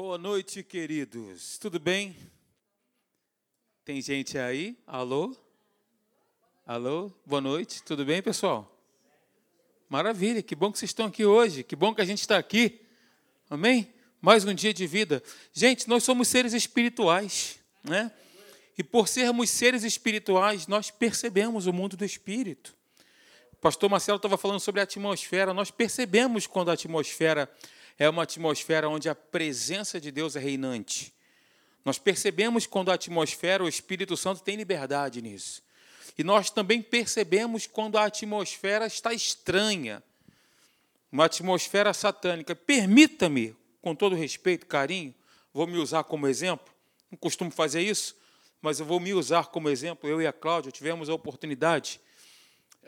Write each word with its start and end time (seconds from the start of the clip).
Boa 0.00 0.16
noite, 0.16 0.62
queridos. 0.62 1.58
Tudo 1.58 1.80
bem? 1.80 2.16
Tem 3.84 4.00
gente 4.00 4.38
aí? 4.38 4.78
Alô? 4.86 5.36
Alô? 6.64 7.10
Boa 7.26 7.40
noite. 7.40 7.82
Tudo 7.82 8.04
bem, 8.04 8.22
pessoal? 8.22 8.72
Maravilha. 9.88 10.40
Que 10.40 10.54
bom 10.54 10.70
que 10.70 10.78
vocês 10.78 10.90
estão 10.90 11.06
aqui 11.06 11.24
hoje. 11.24 11.64
Que 11.64 11.74
bom 11.74 11.92
que 11.92 12.00
a 12.00 12.04
gente 12.04 12.20
está 12.20 12.38
aqui. 12.38 12.80
Amém? 13.50 13.92
Mais 14.20 14.44
um 14.44 14.54
dia 14.54 14.72
de 14.72 14.86
vida. 14.86 15.20
Gente, 15.52 15.88
nós 15.88 16.04
somos 16.04 16.28
seres 16.28 16.52
espirituais, 16.52 17.58
né? 17.82 18.12
E 18.78 18.84
por 18.84 19.08
sermos 19.08 19.50
seres 19.50 19.82
espirituais, 19.82 20.68
nós 20.68 20.92
percebemos 20.92 21.66
o 21.66 21.72
mundo 21.72 21.96
do 21.96 22.04
espírito. 22.04 22.72
O 23.52 23.56
pastor 23.56 23.90
Marcelo 23.90 24.18
estava 24.18 24.38
falando 24.38 24.60
sobre 24.60 24.80
a 24.80 24.84
atmosfera. 24.84 25.52
Nós 25.52 25.72
percebemos 25.72 26.46
quando 26.46 26.68
a 26.70 26.74
atmosfera 26.74 27.50
é 27.98 28.08
uma 28.08 28.22
atmosfera 28.22 28.88
onde 28.88 29.08
a 29.08 29.14
presença 29.14 30.00
de 30.00 30.10
Deus 30.10 30.36
é 30.36 30.38
reinante. 30.38 31.12
Nós 31.84 31.98
percebemos 31.98 32.66
quando 32.66 32.90
a 32.90 32.94
atmosfera, 32.94 33.64
o 33.64 33.68
Espírito 33.68 34.16
Santo 34.16 34.42
tem 34.42 34.56
liberdade 34.56 35.20
nisso. 35.20 35.62
E 36.16 36.22
nós 36.22 36.50
também 36.50 36.82
percebemos 36.82 37.66
quando 37.66 37.96
a 37.96 38.04
atmosfera 38.04 38.86
está 38.86 39.12
estranha, 39.12 40.02
uma 41.10 41.24
atmosfera 41.24 41.92
satânica. 41.94 42.54
Permita-me, 42.54 43.56
com 43.80 43.94
todo 43.94 44.14
respeito, 44.14 44.66
carinho, 44.66 45.14
vou 45.52 45.66
me 45.66 45.78
usar 45.78 46.04
como 46.04 46.26
exemplo. 46.28 46.72
Não 47.10 47.18
costumo 47.18 47.50
fazer 47.50 47.82
isso, 47.82 48.16
mas 48.60 48.80
eu 48.80 48.86
vou 48.86 49.00
me 49.00 49.14
usar 49.14 49.46
como 49.46 49.68
exemplo. 49.68 50.08
Eu 50.08 50.20
e 50.20 50.26
a 50.26 50.32
Cláudia 50.32 50.70
tivemos 50.70 51.08
a 51.08 51.14
oportunidade 51.14 52.00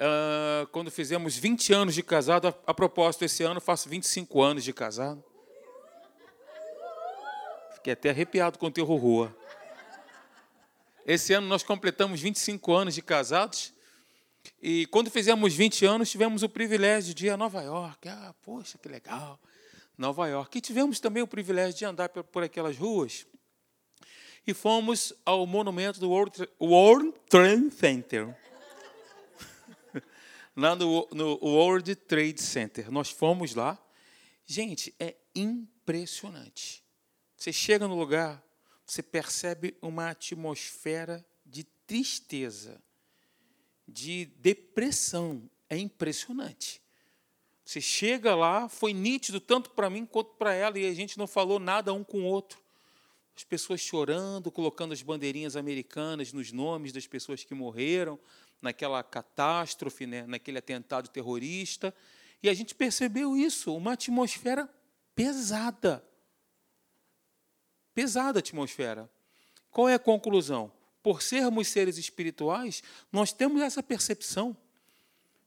uh, 0.00 0.66
quando 0.68 0.90
fizemos 0.90 1.36
20 1.36 1.72
anos 1.72 1.94
de 1.94 2.02
casado. 2.02 2.48
A, 2.48 2.54
a 2.66 2.74
propósito, 2.74 3.24
esse 3.24 3.42
ano 3.42 3.60
faço 3.60 3.88
25 3.88 4.42
anos 4.42 4.64
de 4.64 4.72
casado. 4.72 5.22
Fiquei 7.74 7.92
até 7.92 8.10
arrepiado 8.10 8.58
com 8.58 8.66
o 8.66 8.70
teu 8.70 8.84
rua. 8.84 9.34
Esse 11.06 11.32
ano 11.32 11.46
nós 11.46 11.62
completamos 11.62 12.20
25 12.20 12.72
anos 12.72 12.94
de 12.94 13.02
casados. 13.02 13.72
E 14.62 14.86
quando 14.86 15.10
fizemos 15.10 15.54
20 15.54 15.84
anos, 15.84 16.10
tivemos 16.10 16.42
o 16.42 16.48
privilégio 16.48 17.14
de 17.14 17.26
ir 17.26 17.30
a 17.30 17.36
Nova 17.36 17.62
York. 17.62 18.08
Ah, 18.08 18.34
poxa, 18.42 18.78
que 18.78 18.88
legal. 18.88 19.38
Nova 19.96 20.26
York. 20.28 20.56
E 20.56 20.60
tivemos 20.60 21.00
também 21.00 21.22
o 21.22 21.26
privilégio 21.26 21.78
de 21.78 21.84
andar 21.84 22.08
por 22.08 22.42
aquelas 22.42 22.76
ruas. 22.76 23.26
E 24.46 24.54
fomos 24.54 25.12
ao 25.24 25.46
monumento 25.46 26.00
do 26.00 26.10
World 26.10 27.12
Trade 27.28 27.70
Center 27.70 28.34
lá 30.60 30.76
no, 30.76 31.08
no 31.12 31.38
World 31.42 31.94
Trade 31.96 32.40
Center. 32.40 32.90
Nós 32.90 33.10
fomos 33.10 33.54
lá. 33.54 33.82
Gente, 34.44 34.94
é 34.98 35.16
impressionante. 35.34 36.84
Você 37.36 37.52
chega 37.52 37.88
no 37.88 37.96
lugar, 37.96 38.44
você 38.84 39.02
percebe 39.02 39.76
uma 39.80 40.10
atmosfera 40.10 41.24
de 41.46 41.64
tristeza, 41.86 42.82
de 43.86 44.26
depressão. 44.26 45.48
É 45.68 45.78
impressionante. 45.78 46.82
Você 47.64 47.80
chega 47.80 48.34
lá, 48.34 48.68
foi 48.68 48.92
nítido 48.92 49.40
tanto 49.40 49.70
para 49.70 49.88
mim 49.88 50.04
quanto 50.04 50.34
para 50.34 50.52
ela, 50.52 50.78
e 50.78 50.86
a 50.86 50.94
gente 50.94 51.16
não 51.16 51.26
falou 51.26 51.58
nada 51.58 51.92
um 51.92 52.02
com 52.02 52.22
o 52.22 52.24
outro. 52.24 52.60
As 53.36 53.44
pessoas 53.44 53.80
chorando, 53.80 54.50
colocando 54.50 54.92
as 54.92 55.02
bandeirinhas 55.02 55.56
americanas 55.56 56.32
nos 56.32 56.50
nomes 56.52 56.92
das 56.92 57.06
pessoas 57.06 57.44
que 57.44 57.54
morreram, 57.54 58.18
naquela 58.60 59.02
catástrofe, 59.02 60.06
né, 60.06 60.26
naquele 60.26 60.58
atentado 60.58 61.08
terrorista. 61.08 61.94
E 62.42 62.48
a 62.48 62.54
gente 62.54 62.74
percebeu 62.74 63.36
isso, 63.36 63.74
uma 63.76 63.92
atmosfera 63.92 64.68
pesada. 65.14 66.04
Pesada 67.94 68.38
atmosfera. 68.38 69.10
Qual 69.70 69.88
é 69.88 69.94
a 69.94 69.98
conclusão? 69.98 70.72
Por 71.02 71.22
sermos 71.22 71.68
seres 71.68 71.96
espirituais, 71.96 72.82
nós 73.10 73.32
temos 73.32 73.62
essa 73.62 73.82
percepção. 73.82 74.56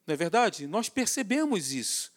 Não 0.05 0.13
é 0.13 0.17
verdade? 0.17 0.67
Nós 0.67 0.89
percebemos 0.89 1.71
isso. 1.71 2.11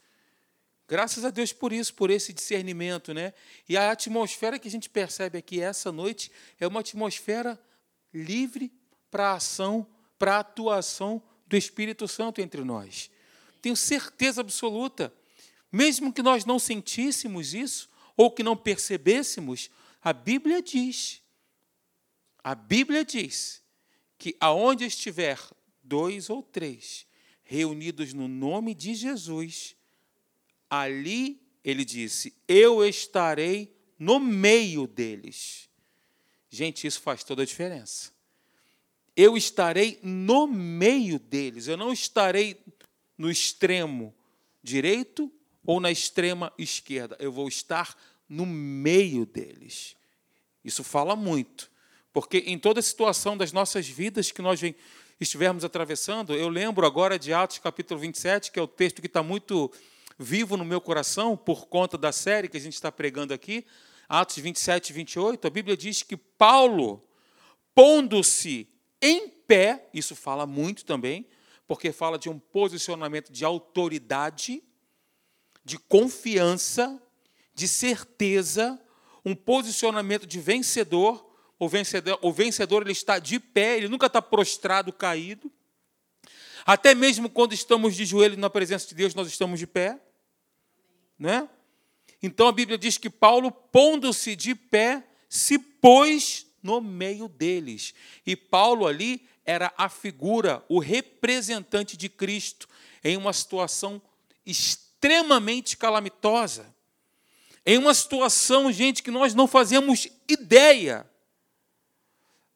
Graças 0.88 1.25
a 1.25 1.31
Deus 1.31 1.53
por 1.53 1.72
isso, 1.72 1.94
por 1.94 2.10
esse 2.10 2.32
discernimento, 2.32 3.12
né? 3.12 3.34
E 3.69 3.76
a 3.76 3.91
atmosfera 3.91 4.59
que 4.59 4.69
a 4.69 4.70
gente 4.70 4.88
percebe 4.88 5.37
aqui 5.37 5.60
essa 5.60 5.91
noite 5.91 6.31
é 6.60 6.66
uma 6.66 6.81
atmosfera 6.81 7.60
livre 8.15 8.72
para 9.10 9.31
a 9.31 9.34
ação 9.34 9.87
para 10.19 10.37
a 10.37 10.41
atuação 10.41 11.22
do 11.47 11.56
Espírito 11.56 12.09
Santo 12.09 12.41
entre 12.41 12.62
nós. 12.65 13.10
Tenho 13.60 13.77
certeza 13.77 14.41
absoluta. 14.41 15.12
Mesmo 15.71 16.12
que 16.12 16.22
nós 16.22 16.44
não 16.44 16.59
sentíssemos 16.59 17.54
isso, 17.54 17.88
ou 18.16 18.31
que 18.31 18.43
não 18.43 18.56
percebêssemos, 18.56 19.71
a 20.03 20.12
Bíblia 20.12 20.62
diz, 20.62 21.21
a 22.43 22.55
Bíblia 22.55 23.05
diz 23.05 23.62
que 24.19 24.37
aonde 24.41 24.84
estiver 24.84 25.38
dois 25.82 26.31
ou 26.31 26.43
três 26.43 27.06
reunidos 27.43 28.15
no 28.15 28.26
nome 28.26 28.75
de 28.75 28.94
Jesus, 28.94 29.76
ali 30.71 31.41
ele 31.62 31.84
disse: 31.84 32.34
Eu 32.49 32.84
estarei 32.84 33.76
no 33.99 34.19
meio 34.19 34.87
deles. 34.87 35.69
Gente, 36.49 36.87
isso 36.87 37.00
faz 37.00 37.22
toda 37.22 37.43
a 37.43 37.47
diferença 37.47 38.16
eu 39.16 39.37
estarei 39.37 39.99
no 40.03 40.47
meio 40.47 41.19
deles, 41.19 41.66
eu 41.66 41.77
não 41.77 41.93
estarei 41.93 42.60
no 43.16 43.31
extremo 43.31 44.15
direito 44.62 45.32
ou 45.65 45.81
na 45.81 45.91
extrema 45.91 46.53
esquerda, 46.59 47.16
eu 47.19 47.32
vou 47.32 47.49
estar 47.49 47.97
no 48.28 48.44
meio 48.44 49.25
deles. 49.25 49.97
Isso 50.62 50.84
fala 50.84 51.16
muito, 51.16 51.71
porque 52.12 52.38
em 52.38 52.59
toda 52.59 52.82
situação 52.82 53.37
das 53.37 53.53
nossas 53.53 53.88
vidas 53.88 54.31
que 54.31 54.43
nós 54.43 54.60
estivermos 55.19 55.65
atravessando, 55.65 56.34
eu 56.34 56.49
lembro 56.49 56.84
agora 56.84 57.19
de 57.19 57.32
Atos 57.32 57.59
capítulo 57.59 57.99
27, 58.00 58.53
que 58.53 58.59
é 58.59 58.62
o 58.62 58.69
texto 58.69 59.00
que 59.00 59.06
está 59.06 59.22
muito 59.22 59.72
vivo 60.19 60.56
no 60.56 60.65
meu 60.65 60.81
coração 60.81 61.37
por 61.37 61.69
conta 61.69 61.97
da 61.97 62.12
série 62.12 62.49
que 62.49 62.56
a 62.56 62.60
gente 62.60 62.75
está 62.75 62.93
pregando 62.93 63.32
aqui, 63.32 63.65
Atos 64.09 64.37
27 64.37 64.91
e 64.91 64.93
28, 64.93 65.47
a 65.47 65.50
Bíblia 65.50 65.76
diz 65.76 66.03
que 66.03 66.16
Paulo, 66.16 67.03
pondo-se 67.75 68.69
em 69.00 69.28
pé, 69.28 69.88
isso 69.92 70.16
fala 70.16 70.46
muito 70.46 70.84
também, 70.84 71.26
porque 71.66 71.92
fala 71.92 72.18
de 72.18 72.28
um 72.28 72.38
posicionamento 72.38 73.30
de 73.30 73.44
autoridade, 73.44 74.62
de 75.64 75.78
confiança, 75.78 77.00
de 77.54 77.66
certeza, 77.66 78.80
um 79.24 79.34
posicionamento 79.34 80.26
de 80.26 80.40
vencedor. 80.40 81.24
O 81.58 81.68
vencedor, 81.68 82.18
o 82.22 82.32
vencedor 82.32 82.82
ele 82.82 82.92
está 82.92 83.18
de 83.18 83.40
pé, 83.40 83.78
ele 83.78 83.88
nunca 83.88 84.06
está 84.06 84.22
prostrado, 84.22 84.92
caído. 84.92 85.50
Até 86.64 86.94
mesmo 86.94 87.28
quando 87.28 87.52
estamos 87.52 87.96
de 87.96 88.04
joelho 88.04 88.36
na 88.36 88.50
presença 88.50 88.86
de 88.88 88.94
Deus, 88.94 89.14
nós 89.14 89.28
estamos 89.28 89.58
de 89.58 89.66
pé. 89.66 89.98
Né? 91.18 91.48
Então 92.22 92.46
a 92.46 92.52
Bíblia 92.52 92.78
diz 92.78 92.98
que 92.98 93.10
Paulo, 93.10 93.50
pondo-se 93.50 94.36
de 94.36 94.54
pé, 94.54 95.04
se 95.28 95.58
pôs 95.58 96.45
no 96.66 96.81
meio 96.81 97.28
deles. 97.28 97.94
E 98.27 98.34
Paulo 98.34 98.87
ali 98.87 99.25
era 99.44 99.72
a 99.78 99.88
figura, 99.88 100.65
o 100.69 100.81
representante 100.81 101.97
de 101.97 102.09
Cristo 102.09 102.69
em 103.04 103.16
uma 103.16 103.32
situação 103.32 104.03
extremamente 104.44 105.76
calamitosa. 105.76 106.75
Em 107.65 107.78
uma 107.78 107.94
situação, 107.94 108.72
gente, 108.72 109.03
que 109.03 109.10
nós 109.12 109.32
não 109.32 109.47
fazemos 109.47 110.09
ideia. 110.28 111.09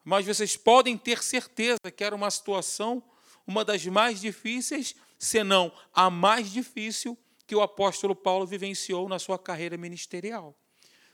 Mas 0.04 0.26
vocês 0.26 0.56
podem 0.56 0.99
ter 0.99 1.22
certeza 1.22 1.78
que 1.94 2.03
era 2.03 2.15
uma 2.15 2.31
situação, 2.31 3.00
uma 3.47 3.65
das 3.65 3.87
mais 3.87 4.20
difíceis, 4.20 4.97
se 5.19 5.44
não 5.44 5.72
a 5.94 6.10
mais 6.10 6.50
difícil 6.50 7.16
que 7.47 7.54
o 7.54 7.62
apóstolo 7.62 8.16
Paulo 8.16 8.47
vivenciou 8.47 9.09
na 9.09 9.20
sua 9.20 9.38
carreira 9.38 9.76
ministerial 9.76 10.56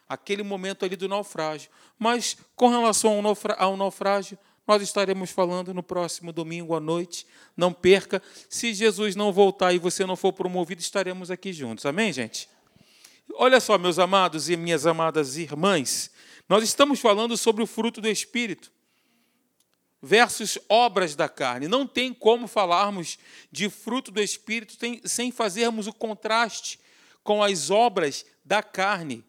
aquele 0.08 0.42
momento 0.42 0.84
ali 0.84 0.96
do 0.96 1.08
naufrágio. 1.08 1.70
Mas 1.98 2.36
com 2.54 2.68
relação 2.68 3.22
ao 3.58 3.76
naufrágio, 3.76 4.38
nós 4.66 4.82
estaremos 4.82 5.30
falando 5.30 5.72
no 5.72 5.82
próximo 5.82 6.32
domingo 6.32 6.74
à 6.74 6.80
noite. 6.80 7.26
Não 7.56 7.72
perca. 7.72 8.22
Se 8.48 8.74
Jesus 8.74 9.14
não 9.14 9.32
voltar 9.32 9.72
e 9.72 9.78
você 9.78 10.04
não 10.04 10.16
for 10.16 10.32
promovido, 10.32 10.80
estaremos 10.80 11.30
aqui 11.30 11.52
juntos. 11.52 11.86
Amém, 11.86 12.12
gente? 12.12 12.48
Olha 13.34 13.60
só, 13.60 13.78
meus 13.78 13.98
amados 13.98 14.48
e 14.48 14.56
minhas 14.56 14.86
amadas 14.86 15.36
irmãs, 15.36 16.10
nós 16.48 16.62
estamos 16.62 17.00
falando 17.00 17.36
sobre 17.36 17.62
o 17.62 17.66
fruto 17.66 18.00
do 18.00 18.08
Espírito 18.08 18.70
versus 20.00 20.58
obras 20.68 21.14
da 21.14 21.28
carne. 21.28 21.66
Não 21.66 21.86
tem 21.86 22.14
como 22.14 22.46
falarmos 22.46 23.18
de 23.50 23.68
fruto 23.68 24.10
do 24.10 24.22
Espírito 24.22 24.76
sem 25.04 25.32
fazermos 25.32 25.86
o 25.86 25.92
contraste 25.92 26.78
com 27.24 27.42
as 27.42 27.70
obras 27.70 28.24
da 28.44 28.62
carne 28.62 29.24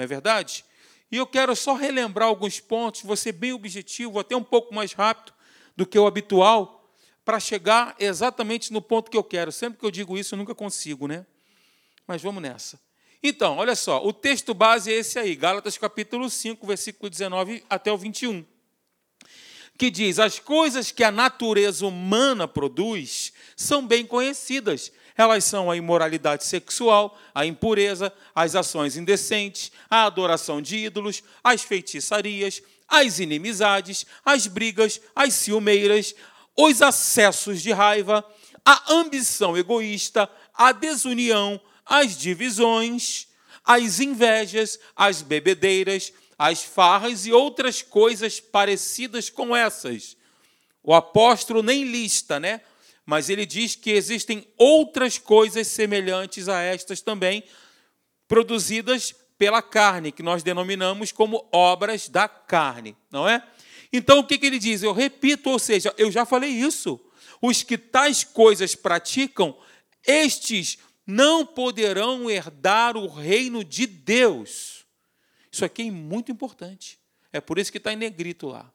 não 0.00 0.04
é 0.04 0.06
verdade? 0.06 0.64
E 1.12 1.16
eu 1.16 1.26
quero 1.26 1.54
só 1.54 1.74
relembrar 1.74 2.28
alguns 2.28 2.58
pontos, 2.58 3.02
vou 3.02 3.16
ser 3.16 3.32
bem 3.32 3.52
objetivo, 3.52 4.18
até 4.18 4.34
um 4.34 4.42
pouco 4.42 4.74
mais 4.74 4.92
rápido 4.94 5.34
do 5.76 5.84
que 5.84 5.98
o 5.98 6.06
habitual, 6.06 6.90
para 7.24 7.38
chegar 7.38 7.94
exatamente 7.98 8.72
no 8.72 8.80
ponto 8.80 9.10
que 9.10 9.16
eu 9.16 9.22
quero. 9.22 9.52
Sempre 9.52 9.78
que 9.78 9.84
eu 9.84 9.90
digo 9.90 10.16
isso, 10.16 10.34
eu 10.34 10.38
nunca 10.38 10.54
consigo, 10.54 11.06
né? 11.06 11.26
Mas 12.06 12.22
vamos 12.22 12.42
nessa. 12.42 12.80
Então, 13.22 13.58
olha 13.58 13.76
só, 13.76 14.02
o 14.04 14.12
texto 14.12 14.54
base 14.54 14.90
é 14.90 14.96
esse 14.96 15.18
aí, 15.18 15.34
Gálatas 15.34 15.76
capítulo 15.76 16.30
5, 16.30 16.66
versículo 16.66 17.10
19 17.10 17.62
até 17.68 17.92
o 17.92 17.98
21, 17.98 18.44
que 19.76 19.90
diz: 19.90 20.18
As 20.18 20.38
coisas 20.38 20.90
que 20.90 21.04
a 21.04 21.10
natureza 21.10 21.86
humana 21.86 22.48
produz 22.48 23.34
são 23.54 23.86
bem 23.86 24.06
conhecidas. 24.06 24.90
Elas 25.20 25.44
são 25.44 25.70
a 25.70 25.76
imoralidade 25.76 26.46
sexual, 26.46 27.20
a 27.34 27.44
impureza, 27.44 28.10
as 28.34 28.54
ações 28.54 28.96
indecentes, 28.96 29.70
a 29.90 30.06
adoração 30.06 30.62
de 30.62 30.78
ídolos, 30.78 31.22
as 31.44 31.60
feitiçarias, 31.60 32.62
as 32.88 33.18
inimizades, 33.18 34.06
as 34.24 34.46
brigas, 34.46 34.98
as 35.14 35.34
ciumeiras, 35.34 36.14
os 36.56 36.80
acessos 36.80 37.60
de 37.60 37.70
raiva, 37.70 38.24
a 38.64 38.94
ambição 38.94 39.58
egoísta, 39.58 40.26
a 40.54 40.72
desunião, 40.72 41.60
as 41.84 42.16
divisões, 42.16 43.28
as 43.62 44.00
invejas, 44.00 44.80
as 44.96 45.20
bebedeiras, 45.20 46.14
as 46.38 46.62
farras 46.62 47.26
e 47.26 47.32
outras 47.32 47.82
coisas 47.82 48.40
parecidas 48.40 49.28
com 49.28 49.54
essas. 49.54 50.16
O 50.82 50.94
apóstolo 50.94 51.62
nem 51.62 51.84
lista, 51.84 52.40
né? 52.40 52.62
Mas 53.10 53.28
ele 53.28 53.44
diz 53.44 53.74
que 53.74 53.90
existem 53.90 54.46
outras 54.56 55.18
coisas 55.18 55.66
semelhantes 55.66 56.48
a 56.48 56.62
estas 56.62 57.00
também, 57.00 57.42
produzidas 58.28 59.12
pela 59.36 59.60
carne, 59.60 60.12
que 60.12 60.22
nós 60.22 60.44
denominamos 60.44 61.10
como 61.10 61.44
obras 61.50 62.08
da 62.08 62.28
carne, 62.28 62.96
não 63.10 63.28
é? 63.28 63.44
Então 63.92 64.20
o 64.20 64.24
que, 64.24 64.38
ele 64.46 64.60
diz? 64.60 64.84
Eu 64.84 64.92
repito, 64.92 65.50
ou 65.50 65.58
seja, 65.58 65.92
eu 65.98 66.08
já 66.08 66.24
falei 66.24 66.50
isso. 66.50 67.00
Os 67.42 67.64
que 67.64 67.76
tais 67.76 68.22
coisas 68.22 68.76
praticam, 68.76 69.58
estes 70.06 70.78
não 71.04 71.44
poderão 71.44 72.30
herdar 72.30 72.96
o 72.96 73.08
reino 73.08 73.64
de 73.64 73.88
Deus. 73.88 74.86
Isso 75.50 75.64
aqui 75.64 75.82
é 75.82 75.90
muito 75.90 76.30
importante. 76.30 76.96
É 77.32 77.40
por 77.40 77.58
isso 77.58 77.72
que 77.72 77.78
está 77.78 77.92
em 77.92 77.96
negrito 77.96 78.46
lá. 78.46 78.72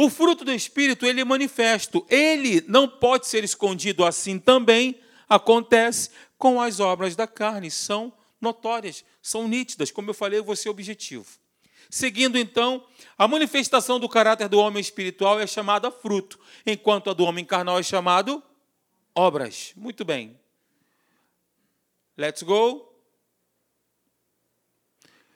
O 0.00 0.08
fruto 0.08 0.44
do 0.44 0.52
Espírito, 0.52 1.04
ele 1.04 1.20
é 1.20 1.24
manifesto. 1.24 2.06
Ele 2.08 2.64
não 2.68 2.88
pode 2.88 3.26
ser 3.26 3.42
escondido 3.42 4.04
assim 4.04 4.38
também. 4.38 5.00
Acontece 5.28 6.10
com 6.38 6.62
as 6.62 6.78
obras 6.78 7.16
da 7.16 7.26
carne. 7.26 7.68
São 7.68 8.12
notórias, 8.40 9.04
são 9.20 9.48
nítidas. 9.48 9.90
Como 9.90 10.08
eu 10.08 10.14
falei, 10.14 10.38
eu 10.38 10.44
vou 10.44 10.54
ser 10.54 10.68
objetivo. 10.68 11.26
Seguindo, 11.90 12.38
então, 12.38 12.86
a 13.16 13.26
manifestação 13.26 13.98
do 13.98 14.08
caráter 14.08 14.48
do 14.48 14.60
homem 14.60 14.80
espiritual 14.80 15.40
é 15.40 15.46
chamada 15.46 15.90
fruto, 15.90 16.38
enquanto 16.64 17.10
a 17.10 17.14
do 17.14 17.24
homem 17.24 17.44
carnal 17.44 17.78
é 17.78 17.82
chamado 17.82 18.40
obras. 19.14 19.72
Muito 19.74 20.04
bem. 20.04 20.38
Let's 22.16 22.42
go. 22.42 22.86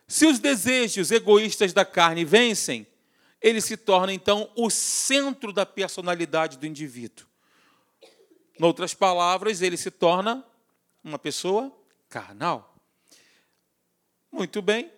Se 0.07 0.27
os 0.27 0.39
desejos 0.39 1.11
egoístas 1.11 1.73
da 1.73 1.85
carne 1.85 2.25
vencem, 2.25 2.87
ele 3.43 3.61
se 3.61 3.77
torna 3.77 4.13
então 4.13 4.51
o 4.57 4.71
centro 4.71 5.53
da 5.53 5.67
personalidade 5.67 6.57
do 6.59 6.67
indivíduo. 6.67 7.27
Em 8.59 8.65
outras 8.65 8.95
palavras, 8.95 9.61
ele 9.61 9.77
se 9.77 9.91
torna 9.91 10.45
uma 11.03 11.19
pessoa 11.19 11.73
carnal. 12.09 12.77
Muito 14.31 14.63
bem. 14.63 14.91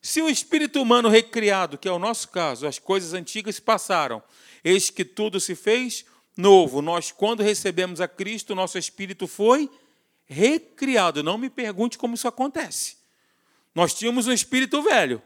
Se 0.00 0.22
o 0.22 0.28
espírito 0.28 0.80
humano 0.80 1.08
recriado, 1.08 1.76
que 1.76 1.88
é 1.88 1.92
o 1.92 1.98
nosso 1.98 2.28
caso, 2.28 2.66
as 2.66 2.78
coisas 2.78 3.12
antigas 3.12 3.60
passaram, 3.60 4.22
eis 4.64 4.88
que 4.88 5.04
tudo 5.04 5.38
se 5.38 5.54
fez 5.54 6.06
novo. 6.36 6.80
Nós, 6.80 7.12
quando 7.12 7.42
recebemos 7.42 8.00
a 8.00 8.08
Cristo, 8.08 8.54
nosso 8.54 8.78
espírito 8.78 9.26
foi 9.26 9.68
recriado. 10.24 11.22
Não 11.22 11.36
me 11.36 11.50
pergunte 11.50 11.98
como 11.98 12.14
isso 12.14 12.28
acontece. 12.28 12.96
Nós 13.74 13.92
tínhamos 13.92 14.26
um 14.26 14.32
espírito 14.32 14.80
velho, 14.82 15.22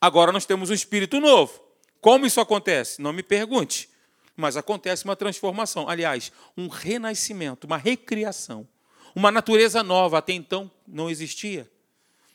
agora 0.00 0.30
nós 0.32 0.44
temos 0.44 0.70
um 0.70 0.74
espírito 0.74 1.18
novo. 1.20 1.69
Como 2.00 2.26
isso 2.26 2.40
acontece? 2.40 3.00
Não 3.00 3.12
me 3.12 3.22
pergunte. 3.22 3.88
Mas 4.36 4.56
acontece 4.56 5.04
uma 5.04 5.16
transformação. 5.16 5.88
Aliás, 5.88 6.32
um 6.56 6.68
renascimento, 6.68 7.66
uma 7.66 7.76
recriação. 7.76 8.66
Uma 9.14 9.30
natureza 9.30 9.82
nova, 9.82 10.18
até 10.18 10.32
então 10.32 10.70
não 10.86 11.10
existia. 11.10 11.70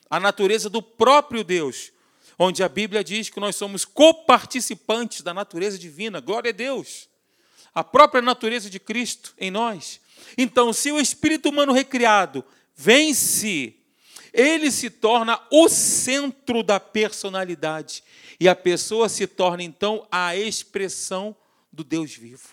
A 0.10 0.20
natureza 0.20 0.70
do 0.70 0.82
próprio 0.82 1.44
Deus, 1.44 1.92
onde 2.38 2.64
a 2.64 2.70
Bíblia 2.70 3.04
diz 3.04 3.30
que 3.30 3.40
nós 3.40 3.56
somos 3.56 3.86
coparticipantes 3.86 5.22
da 5.22 5.34
natureza 5.34 5.80
divina. 5.80 6.20
Glória 6.20 6.50
a 6.50 6.54
Deus 6.54 7.10
a 7.76 7.84
própria 7.84 8.22
natureza 8.22 8.70
de 8.70 8.80
Cristo 8.80 9.36
em 9.38 9.52
nós. 9.52 10.00
Então, 10.38 10.72
se 10.72 10.94
o 10.94 11.00
espírito 11.00 11.50
humano 11.50 11.74
recriado 11.74 12.44
vence, 12.74 13.76
ele 14.36 14.70
se 14.70 14.90
torna 14.90 15.40
o 15.50 15.70
centro 15.70 16.62
da 16.62 16.78
personalidade 16.78 18.04
e 18.38 18.50
a 18.50 18.56
pessoa 18.56 19.08
se 19.08 19.26
torna 19.26 19.64
então 19.64 20.06
a 20.12 20.36
expressão 20.36 21.34
do 21.72 21.86
Deus 21.86 22.14
vivo. 22.14 22.50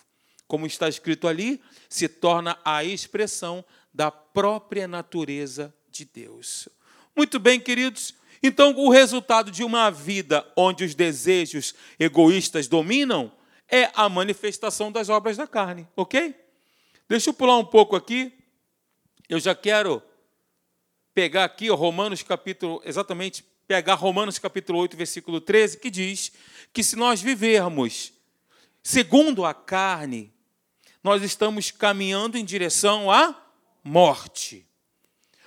Como 0.46 0.64
está 0.64 0.88
escrito 0.88 1.26
ali, 1.26 1.61
se 1.88 2.08
torna 2.08 2.56
a 2.64 2.84
expressão 2.84 3.64
da 3.93 4.12
própria 4.12 4.87
natureza 4.87 5.75
de 5.90 6.05
Deus. 6.05 6.69
Muito 7.17 7.40
bem, 7.40 7.58
queridos. 7.58 8.14
Então, 8.40 8.75
o 8.76 8.88
resultado 8.88 9.50
de 9.50 9.64
uma 9.64 9.90
vida 9.90 10.46
onde 10.56 10.85
os 10.85 10.94
desejos 10.94 11.75
egoístas 11.99 12.69
dominam 12.69 13.32
é 13.69 13.90
a 13.94 14.08
manifestação 14.08 14.93
das 14.93 15.08
obras 15.08 15.37
da 15.37 15.46
carne, 15.46 15.88
ok? 15.96 16.35
Deixa 17.08 17.31
eu 17.31 17.35
pular 17.35 17.58
um 17.58 17.64
pouco 17.64 17.96
aqui. 17.96 18.32
Eu 19.28 19.40
já 19.40 19.55
quero 19.55 20.02
pegar 21.14 21.44
aqui 21.44 21.70
o 21.70 21.75
Romanos 21.75 22.23
capítulo, 22.23 22.81
exatamente, 22.85 23.44
pegar 23.67 23.94
Romanos 23.94 24.38
capítulo 24.38 24.79
8, 24.81 24.97
versículo 24.97 25.41
13, 25.41 25.79
que 25.79 25.91
diz 25.91 26.32
que 26.73 26.82
se 26.82 26.97
nós 26.97 27.20
vivermos 27.20 28.12
segundo 28.82 29.44
a 29.44 29.55
carne, 29.55 30.32
nós 31.03 31.23
estamos 31.23 31.70
caminhando 31.70 32.37
em 32.37 32.44
direção 32.44 33.11
à 33.11 33.35
morte. 33.82 34.67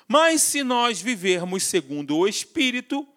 Mas 0.07 0.41
se 0.41 0.63
nós 0.63 1.01
vivermos 1.01 1.63
segundo 1.63 2.17
o 2.17 2.27
Espírito, 2.27 3.07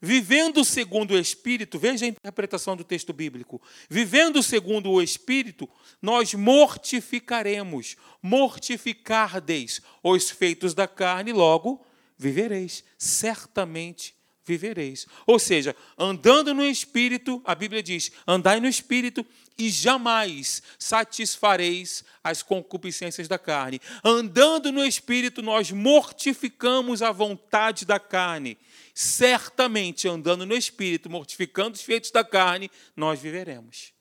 Vivendo 0.00 0.64
segundo 0.64 1.14
o 1.14 1.18
Espírito, 1.18 1.78
veja 1.78 2.04
a 2.04 2.08
interpretação 2.08 2.76
do 2.76 2.84
texto 2.84 3.12
bíblico. 3.12 3.60
Vivendo 3.90 4.42
segundo 4.42 4.90
o 4.90 5.02
Espírito, 5.02 5.68
nós 6.00 6.34
mortificaremos, 6.34 7.96
mortificardeis 8.22 9.80
os 10.02 10.30
feitos 10.30 10.72
da 10.72 10.86
carne, 10.86 11.32
logo 11.32 11.84
vivereis, 12.16 12.84
certamente 12.96 14.14
vivereis. 14.44 15.06
Ou 15.26 15.38
seja, 15.38 15.74
andando 15.98 16.54
no 16.54 16.64
Espírito, 16.64 17.42
a 17.44 17.54
Bíblia 17.54 17.82
diz: 17.82 18.12
andai 18.26 18.60
no 18.60 18.68
Espírito 18.68 19.26
e 19.58 19.68
jamais 19.68 20.62
satisfareis 20.78 22.04
as 22.22 22.42
concupiscências 22.42 23.26
da 23.26 23.38
carne. 23.38 23.80
Andando 24.04 24.70
no 24.70 24.84
Espírito, 24.84 25.42
nós 25.42 25.72
mortificamos 25.72 27.02
a 27.02 27.10
vontade 27.10 27.84
da 27.84 27.98
carne 27.98 28.56
certamente 29.00 30.08
andando 30.08 30.44
no 30.44 30.56
Espírito, 30.56 31.08
mortificando 31.08 31.76
os 31.76 31.82
feitos 31.82 32.10
da 32.10 32.24
carne, 32.24 32.68
nós 32.96 33.20
viveremos. 33.20 33.92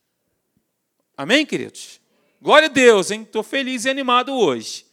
Amém, 1.15 1.45
queridos? 1.45 2.01
Glória 2.41 2.67
a 2.67 2.71
Deus, 2.71 3.11
hein? 3.11 3.21
Estou 3.21 3.43
feliz 3.43 3.85
e 3.85 3.91
animado 3.91 4.33
hoje. 4.33 4.87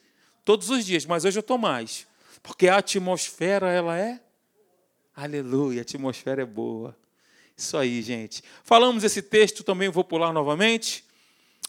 Todos 0.45 0.69
os 0.69 0.85
dias, 0.85 1.07
mas 1.07 1.25
hoje 1.25 1.39
eu 1.39 1.41
estou 1.41 1.57
mais. 1.57 2.07
Porque 2.43 2.69
a 2.69 2.77
atmosfera, 2.77 3.71
ela 3.71 3.99
é. 3.99 4.21
Aleluia, 5.17 5.81
a 5.81 5.83
atmosfera 5.83 6.43
é 6.43 6.47
boa. 6.47 6.95
Isso 7.57 7.75
aí, 7.75 8.03
gente. 8.03 8.43
Falamos 8.63 9.05
esse 9.05 9.23
texto, 9.23 9.65
também 9.65 9.89
vou 9.89 10.05
pular 10.05 10.35
novamente. 10.35 11.03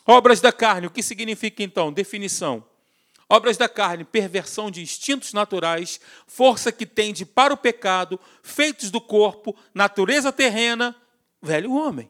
Obras 0.05 0.41
da 0.41 0.51
carne, 0.51 0.87
o 0.87 0.91
que 0.91 1.01
significa 1.01 1.63
então? 1.63 1.89
Definição. 1.89 2.65
Obras 3.27 3.57
da 3.57 3.67
carne, 3.67 4.03
perversão 4.03 4.69
de 4.69 4.81
instintos 4.81 5.33
naturais, 5.33 5.99
força 6.27 6.71
que 6.71 6.85
tende 6.85 7.25
para 7.25 7.53
o 7.53 7.57
pecado, 7.57 8.19
feitos 8.43 8.91
do 8.91 9.01
corpo, 9.01 9.55
natureza 9.73 10.31
terrena, 10.31 10.95
velho 11.41 11.73
homem. 11.73 12.09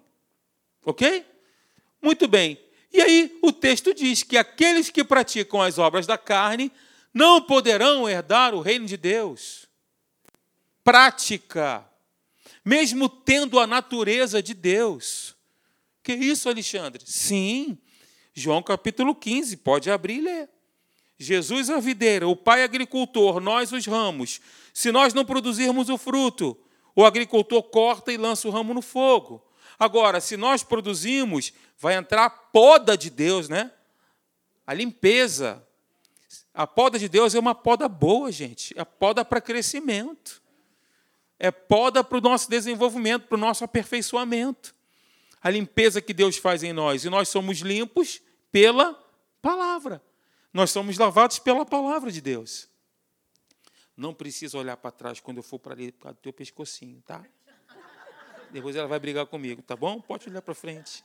Ok? 0.86 1.26
Muito 2.02 2.28
bem. 2.28 2.60
E 2.92 3.02
aí 3.02 3.40
o 3.42 3.52
texto 3.52 3.94
diz 3.94 4.24
que 4.24 4.38
aqueles 4.38 4.90
que 4.90 5.04
praticam 5.04 5.62
as 5.62 5.78
obras 5.78 6.06
da 6.06 6.18
carne 6.18 6.72
não 7.14 7.42
poderão 7.42 8.10
herdar 8.10 8.54
o 8.54 8.62
reino 8.62 8.86
de 8.86 8.98
Deus. 8.98 9.68
Prática, 10.84 11.86
mesmo 12.64 13.08
tendo 13.08 13.58
a 13.58 13.66
natureza 13.66 14.44
de 14.44 14.54
Deus. 14.54 15.34
Que 16.04 16.14
isso, 16.14 16.50
Alexandre? 16.50 17.02
Sim. 17.06 17.78
João 18.34 18.62
capítulo 18.62 19.16
15, 19.16 19.58
pode 19.58 19.90
abrir 19.90 20.18
e 20.18 20.22
ler. 20.22 20.50
Jesus 21.18 21.70
a 21.70 21.80
videira, 21.80 22.28
o 22.28 22.36
pai 22.36 22.64
agricultor, 22.64 23.40
nós 23.40 23.72
os 23.72 23.86
ramos. 23.86 24.42
Se 24.74 24.92
nós 24.92 25.14
não 25.14 25.24
produzirmos 25.24 25.90
o 25.90 25.98
fruto, 25.98 26.58
o 26.96 27.06
agricultor 27.06 27.64
corta 27.64 28.12
e 28.12 28.18
lança 28.18 28.48
o 28.48 28.52
ramo 28.52 28.74
no 28.74 28.82
fogo. 28.82 29.44
Agora, 29.78 30.20
se 30.22 30.38
nós 30.38 30.64
produzimos, 30.64 31.54
vai 31.78 31.96
entrar 31.96 32.26
a 32.26 32.30
poda 32.30 32.98
de 32.98 33.10
Deus, 33.10 33.50
né? 33.50 33.72
A 34.66 34.74
limpeza. 34.74 35.66
A 36.54 36.66
poda 36.66 36.98
de 36.98 37.10
Deus 37.10 37.36
é 37.36 37.40
uma 37.40 37.54
poda 37.54 37.88
boa, 37.88 38.32
gente. 38.32 38.74
É 38.78 38.86
poda 38.86 39.26
para 39.26 39.42
crescimento. 39.42 40.42
É 41.38 41.52
poda 41.52 42.04
para 42.04 42.18
o 42.18 42.22
nosso 42.22 42.50
desenvolvimento, 42.50 43.28
para 43.28 43.36
o 43.36 43.40
nosso 43.40 43.64
aperfeiçoamento. 43.64 44.74
A 45.42 45.50
limpeza 45.50 46.02
que 46.02 46.14
Deus 46.14 46.38
faz 46.38 46.64
em 46.64 46.72
nós. 46.72 47.04
E 47.04 47.10
nós 47.10 47.28
somos 47.28 47.60
limpos 47.60 48.22
pela 48.52 48.98
palavra. 49.42 50.02
Nós 50.56 50.72
somos 50.72 50.98
lavados 50.98 51.38
pela 51.38 51.66
palavra 51.66 52.10
de 52.10 52.22
Deus. 52.22 52.70
Não 53.98 54.14
precisa 54.14 54.58
olhar 54.58 54.78
para 54.78 54.90
trás 54.90 55.20
quando 55.20 55.36
eu 55.36 55.44
for 55.44 55.60
para 55.60 55.74
ali, 55.74 55.92
por 55.92 56.04
causa 56.04 56.16
do 56.18 56.22
teu 56.22 56.32
pescocinho, 56.32 57.04
tá? 57.06 57.26
Depois 58.52 58.74
ela 58.74 58.88
vai 58.88 58.98
brigar 58.98 59.26
comigo, 59.26 59.62
tá 59.62 59.76
bom? 59.76 60.00
Pode 60.00 60.30
olhar 60.30 60.42
para 60.42 60.54
frente. 60.54 61.04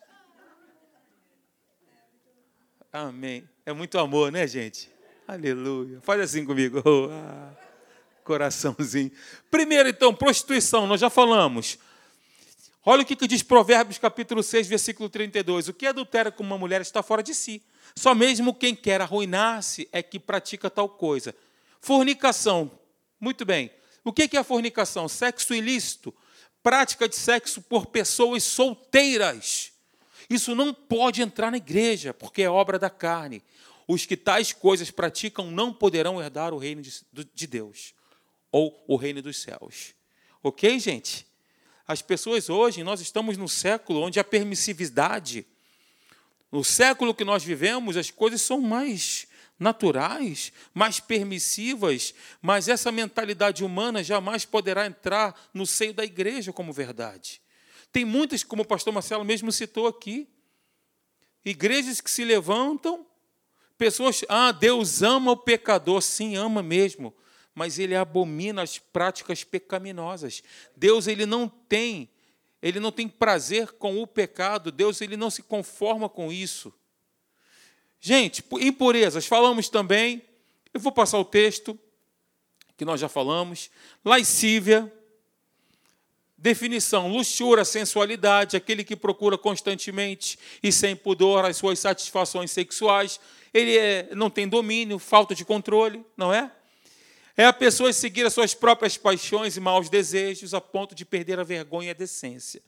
Amém. 2.92 3.42
É 3.66 3.72
muito 3.72 3.98
amor, 3.98 4.30
né, 4.30 4.46
gente? 4.46 4.88
Aleluia. 5.26 6.00
Faz 6.00 6.20
assim 6.20 6.46
comigo. 6.46 6.80
Oh, 6.84 7.08
ah, 7.10 7.52
coraçãozinho. 8.22 9.10
Primeiro, 9.50 9.88
então, 9.88 10.14
prostituição, 10.14 10.86
nós 10.86 11.00
já 11.00 11.10
falamos. 11.10 11.76
Olha 12.84 13.02
o 13.02 13.04
que, 13.04 13.14
que 13.14 13.26
diz 13.26 13.42
Provérbios 13.42 13.98
capítulo 13.98 14.42
6, 14.42 14.66
versículo 14.66 15.08
32. 15.10 15.68
O 15.68 15.74
que 15.74 15.86
adultera 15.86 16.32
com 16.32 16.42
uma 16.42 16.56
mulher 16.56 16.80
está 16.80 17.02
fora 17.02 17.22
de 17.22 17.34
si. 17.34 17.62
Só 17.94 18.14
mesmo 18.14 18.54
quem 18.54 18.74
quer 18.74 19.02
arruinar-se 19.02 19.88
é 19.92 20.02
que 20.02 20.18
pratica 20.18 20.70
tal 20.70 20.88
coisa. 20.88 21.34
Fornicação. 21.80 22.70
Muito 23.20 23.44
bem. 23.44 23.70
O 24.02 24.12
que 24.12 24.34
é 24.34 24.40
a 24.40 24.44
fornicação? 24.44 25.08
Sexo 25.08 25.54
ilícito. 25.54 26.14
Prática 26.62 27.06
de 27.06 27.16
sexo 27.16 27.60
por 27.60 27.86
pessoas 27.86 28.44
solteiras. 28.44 29.72
Isso 30.28 30.54
não 30.54 30.72
pode 30.72 31.20
entrar 31.20 31.50
na 31.50 31.58
igreja, 31.58 32.14
porque 32.14 32.42
é 32.42 32.48
obra 32.48 32.78
da 32.78 32.88
carne. 32.88 33.42
Os 33.86 34.06
que 34.06 34.16
tais 34.16 34.52
coisas 34.52 34.90
praticam 34.90 35.50
não 35.50 35.72
poderão 35.72 36.22
herdar 36.22 36.54
o 36.54 36.58
reino 36.58 36.80
de 36.80 37.46
Deus 37.46 37.92
ou 38.50 38.82
o 38.86 38.96
reino 38.96 39.20
dos 39.20 39.42
céus. 39.42 39.94
Ok, 40.42 40.78
gente? 40.78 41.29
As 41.90 42.00
pessoas 42.00 42.48
hoje, 42.48 42.84
nós 42.84 43.00
estamos 43.00 43.36
no 43.36 43.48
século 43.48 44.02
onde 44.02 44.20
a 44.20 44.22
permissividade, 44.22 45.44
no 46.52 46.62
século 46.62 47.12
que 47.12 47.24
nós 47.24 47.42
vivemos, 47.42 47.96
as 47.96 48.12
coisas 48.12 48.40
são 48.42 48.60
mais 48.60 49.26
naturais, 49.58 50.52
mais 50.72 51.00
permissivas, 51.00 52.14
mas 52.40 52.68
essa 52.68 52.92
mentalidade 52.92 53.64
humana 53.64 54.04
jamais 54.04 54.44
poderá 54.44 54.86
entrar 54.86 55.34
no 55.52 55.66
seio 55.66 55.92
da 55.92 56.04
igreja 56.04 56.52
como 56.52 56.72
verdade. 56.72 57.42
Tem 57.90 58.04
muitas, 58.04 58.44
como 58.44 58.62
o 58.62 58.64
pastor 58.64 58.94
Marcelo 58.94 59.24
mesmo 59.24 59.50
citou 59.50 59.88
aqui, 59.88 60.28
igrejas 61.44 62.00
que 62.00 62.08
se 62.08 62.22
levantam, 62.24 63.04
pessoas, 63.76 64.24
ah, 64.28 64.52
Deus 64.52 65.02
ama 65.02 65.32
o 65.32 65.36
pecador, 65.36 66.00
sim, 66.02 66.36
ama 66.36 66.62
mesmo, 66.62 67.12
mas 67.54 67.78
ele 67.78 67.94
abomina 67.94 68.62
as 68.62 68.78
práticas 68.78 69.44
pecaminosas. 69.44 70.42
Deus 70.76 71.06
ele 71.06 71.26
não 71.26 71.48
tem, 71.48 72.08
ele 72.62 72.80
não 72.80 72.92
tem 72.92 73.08
prazer 73.08 73.72
com 73.72 74.00
o 74.00 74.06
pecado, 74.06 74.70
Deus 74.70 75.00
ele 75.00 75.16
não 75.16 75.30
se 75.30 75.42
conforma 75.42 76.08
com 76.08 76.32
isso. 76.32 76.72
Gente, 78.00 78.44
impurezas, 78.60 79.26
falamos 79.26 79.68
também, 79.68 80.22
eu 80.72 80.80
vou 80.80 80.92
passar 80.92 81.18
o 81.18 81.24
texto 81.24 81.78
que 82.76 82.84
nós 82.84 82.98
já 82.98 83.08
falamos, 83.08 83.70
lascívia, 84.02 84.90
Definição: 86.40 87.12
luxúria, 87.12 87.66
sensualidade, 87.66 88.56
aquele 88.56 88.82
que 88.82 88.96
procura 88.96 89.36
constantemente 89.36 90.38
e 90.62 90.72
sem 90.72 90.96
pudor 90.96 91.44
as 91.44 91.58
suas 91.58 91.78
satisfações 91.78 92.50
sexuais. 92.50 93.20
Ele 93.52 93.76
é, 93.76 94.08
não 94.14 94.30
tem 94.30 94.48
domínio, 94.48 94.98
falta 94.98 95.34
de 95.34 95.44
controle, 95.44 96.02
não 96.16 96.32
é? 96.32 96.50
É 97.36 97.46
a 97.46 97.52
pessoa 97.52 97.92
seguir 97.92 98.26
as 98.26 98.34
suas 98.34 98.54
próprias 98.54 98.96
paixões 98.96 99.56
e 99.56 99.60
maus 99.60 99.88
desejos 99.88 100.52
a 100.52 100.60
ponto 100.60 100.94
de 100.94 101.04
perder 101.04 101.38
a 101.38 101.44
vergonha 101.44 101.88
e 101.88 101.90
a 101.90 101.94
decência. 101.94 102.62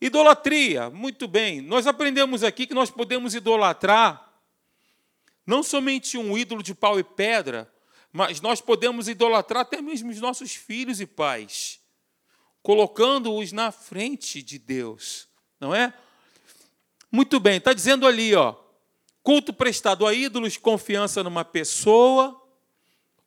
Idolatria, 0.00 0.90
muito 0.90 1.28
bem. 1.28 1.60
Nós 1.60 1.86
aprendemos 1.86 2.42
aqui 2.42 2.66
que 2.66 2.74
nós 2.74 2.90
podemos 2.90 3.34
idolatrar 3.34 4.32
não 5.46 5.62
somente 5.62 6.16
um 6.16 6.36
ídolo 6.38 6.62
de 6.62 6.74
pau 6.74 6.98
e 6.98 7.04
pedra, 7.04 7.72
mas 8.12 8.40
nós 8.40 8.60
podemos 8.60 9.08
idolatrar 9.08 9.62
até 9.62 9.82
mesmo 9.82 10.10
os 10.10 10.20
nossos 10.20 10.54
filhos 10.54 11.00
e 11.00 11.06
pais 11.06 11.82
colocando-os 12.62 13.50
na 13.52 13.72
frente 13.72 14.42
de 14.42 14.58
Deus, 14.58 15.26
não 15.58 15.74
é? 15.74 15.92
Muito 17.10 17.40
bem, 17.40 17.56
está 17.56 17.72
dizendo 17.72 18.06
ali, 18.06 18.34
ó, 18.34 18.54
culto 19.22 19.52
prestado 19.52 20.06
a 20.06 20.14
ídolos, 20.14 20.56
confiança 20.56 21.22
numa 21.22 21.44
pessoa 21.44 22.40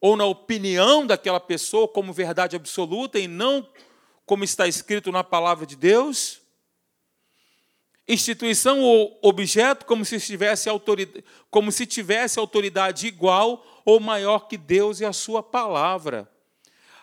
ou 0.06 0.16
na 0.16 0.26
opinião 0.26 1.04
daquela 1.04 1.40
pessoa 1.40 1.88
como 1.88 2.14
verdade 2.14 2.56
absoluta 2.56 3.18
e 3.18 3.28
não 3.28 3.68
como 4.24 4.44
está 4.44 4.68
escrito 4.68 5.12
na 5.12 5.24
palavra 5.24 5.66
de 5.66 5.76
Deus. 5.76 6.44
Instituição 8.08 8.82
ou 8.82 9.18
objeto 9.24 9.84
como 9.84 10.06
se 10.06 10.20
tivesse 10.20 10.70
autoridade, 10.70 11.26
como 11.50 11.72
se 11.72 11.88
tivesse 11.88 12.38
autoridade 12.38 13.08
igual 13.08 13.66
ou 13.84 14.00
maior 14.00 14.48
que 14.48 14.58
Deus 14.58 15.00
e 15.00 15.06
a 15.06 15.12
sua 15.12 15.42
palavra. 15.42 16.32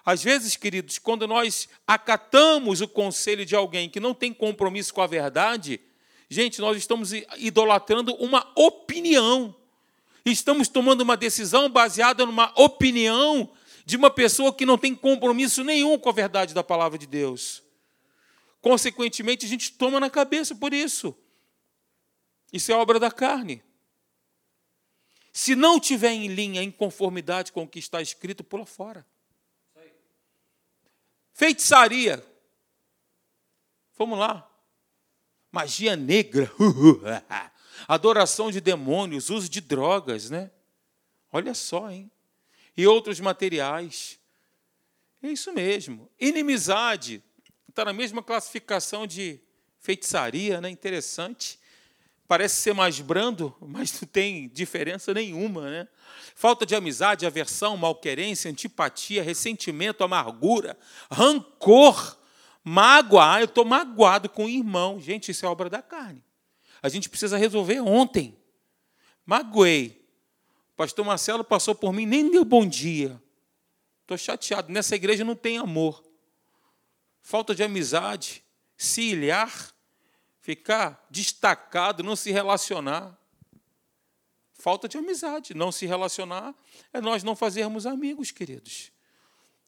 Às 0.04 0.22
vezes, 0.22 0.54
queridos, 0.54 0.96
quando 0.96 1.26
nós 1.26 1.68
acatamos 1.84 2.80
o 2.80 2.86
conselho 2.86 3.44
de 3.44 3.56
alguém 3.56 3.90
que 3.90 3.98
não 3.98 4.14
tem 4.14 4.32
compromisso 4.32 4.94
com 4.94 5.02
a 5.02 5.08
verdade, 5.08 5.80
gente, 6.30 6.60
nós 6.60 6.76
estamos 6.76 7.10
idolatrando 7.36 8.14
uma 8.14 8.48
opinião. 8.54 9.56
Estamos 10.24 10.68
tomando 10.68 11.00
uma 11.00 11.16
decisão 11.16 11.68
baseada 11.68 12.24
numa 12.24 12.52
opinião 12.56 13.52
de 13.84 13.96
uma 13.96 14.10
pessoa 14.10 14.54
que 14.54 14.64
não 14.64 14.78
tem 14.78 14.94
compromisso 14.94 15.64
nenhum 15.64 15.98
com 15.98 16.08
a 16.08 16.12
verdade 16.12 16.54
da 16.54 16.62
palavra 16.62 16.96
de 16.96 17.06
Deus. 17.06 17.62
Consequentemente, 18.60 19.44
a 19.44 19.48
gente 19.48 19.72
toma 19.72 19.98
na 19.98 20.08
cabeça 20.08 20.54
por 20.54 20.72
isso. 20.72 21.16
Isso 22.52 22.70
é 22.70 22.74
obra 22.76 23.00
da 23.00 23.10
carne. 23.10 23.62
Se 25.32 25.56
não 25.56 25.80
tiver 25.80 26.12
em 26.12 26.28
linha, 26.28 26.62
em 26.62 26.70
conformidade 26.70 27.50
com 27.50 27.64
o 27.64 27.68
que 27.68 27.78
está 27.78 28.00
escrito, 28.00 28.44
pula 28.44 28.66
fora. 28.66 29.04
Feitiçaria. 31.32 32.24
Vamos 33.96 34.18
lá. 34.18 34.48
Magia 35.50 35.96
negra. 35.96 36.52
Adoração 37.88 38.50
de 38.50 38.60
demônios, 38.60 39.30
uso 39.30 39.48
de 39.48 39.60
drogas, 39.60 40.30
né? 40.30 40.50
Olha 41.32 41.54
só, 41.54 41.90
hein? 41.90 42.10
E 42.76 42.86
outros 42.86 43.20
materiais. 43.20 44.18
É 45.22 45.28
isso 45.28 45.52
mesmo. 45.52 46.10
Inimizade. 46.20 47.22
Está 47.68 47.84
na 47.84 47.92
mesma 47.92 48.22
classificação 48.22 49.06
de 49.06 49.40
feitiçaria, 49.78 50.60
né? 50.60 50.68
Interessante. 50.68 51.58
Parece 52.26 52.62
ser 52.62 52.72
mais 52.72 53.00
brando, 53.00 53.54
mas 53.60 54.00
não 54.00 54.08
tem 54.08 54.48
diferença 54.48 55.12
nenhuma, 55.12 55.70
né? 55.70 55.88
Falta 56.34 56.64
de 56.64 56.74
amizade, 56.74 57.26
aversão, 57.26 57.76
malquerência, 57.76 58.50
antipatia, 58.50 59.22
ressentimento, 59.22 60.02
amargura, 60.02 60.78
rancor, 61.10 62.18
mágoa. 62.64 63.34
Ah, 63.34 63.40
eu 63.40 63.44
estou 63.44 63.64
magoado 63.64 64.28
com 64.28 64.46
o 64.46 64.48
irmão. 64.48 65.00
Gente, 65.00 65.30
isso 65.30 65.44
é 65.44 65.48
obra 65.48 65.68
da 65.68 65.82
carne. 65.82 66.24
A 66.82 66.88
gente 66.88 67.08
precisa 67.08 67.38
resolver 67.38 67.80
ontem. 67.80 68.36
Magoei. 69.24 70.04
O 70.72 70.76
pastor 70.76 71.04
Marcelo 71.04 71.44
passou 71.44 71.74
por 71.74 71.92
mim, 71.92 72.04
nem 72.04 72.30
deu 72.30 72.44
bom 72.44 72.66
dia. 72.66 73.22
Estou 74.00 74.18
chateado. 74.18 74.72
Nessa 74.72 74.96
igreja 74.96 75.24
não 75.24 75.36
tem 75.36 75.58
amor. 75.58 76.02
Falta 77.20 77.54
de 77.54 77.62
amizade, 77.62 78.42
se 78.76 79.02
ilhar, 79.02 79.72
ficar 80.40 81.06
destacado, 81.08 82.02
não 82.02 82.16
se 82.16 82.32
relacionar. 82.32 83.16
Falta 84.52 84.88
de 84.88 84.98
amizade. 84.98 85.54
Não 85.54 85.70
se 85.70 85.86
relacionar 85.86 86.54
é 86.92 87.00
nós 87.00 87.22
não 87.22 87.36
fazermos 87.36 87.86
amigos, 87.86 88.32
queridos. 88.32 88.90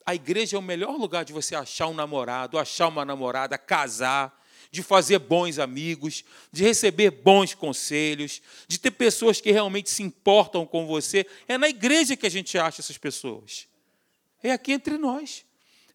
A 0.05 0.13
igreja 0.13 0.57
é 0.57 0.59
o 0.59 0.61
melhor 0.61 0.97
lugar 0.97 1.23
de 1.25 1.33
você 1.33 1.55
achar 1.55 1.87
um 1.87 1.93
namorado, 1.93 2.59
achar 2.59 2.89
uma 2.89 3.03
namorada, 3.03 3.57
casar, 3.57 4.37
de 4.75 4.83
fazer 4.83 5.19
bons 5.19 5.57
amigos, 5.57 6.25
de 6.51 6.61
receber 6.61 7.09
bons 7.09 7.53
conselhos, 7.53 8.41
de 8.67 8.77
ter 8.77 8.91
pessoas 8.91 9.39
que 9.39 9.49
realmente 9.49 9.89
se 9.89 10.03
importam 10.03 10.65
com 10.65 10.85
você. 10.85 11.25
É 11.47 11.57
na 11.57 11.69
igreja 11.69 12.17
que 12.17 12.25
a 12.25 12.29
gente 12.29 12.57
acha 12.57 12.81
essas 12.81 12.97
pessoas. 12.97 13.69
É 14.43 14.51
aqui 14.51 14.73
entre 14.73 14.97
nós. 14.97 15.45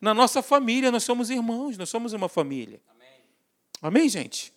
Na 0.01 0.15
nossa 0.15 0.41
família, 0.41 0.91
nós 0.91 1.05
somos 1.05 1.29
irmãos, 1.29 1.77
nós 1.77 1.91
somos 1.91 2.15
uma 2.15 2.27
família. 2.27 2.81
Amém, 2.89 3.09
Amém 3.83 4.09
gente? 4.09 4.51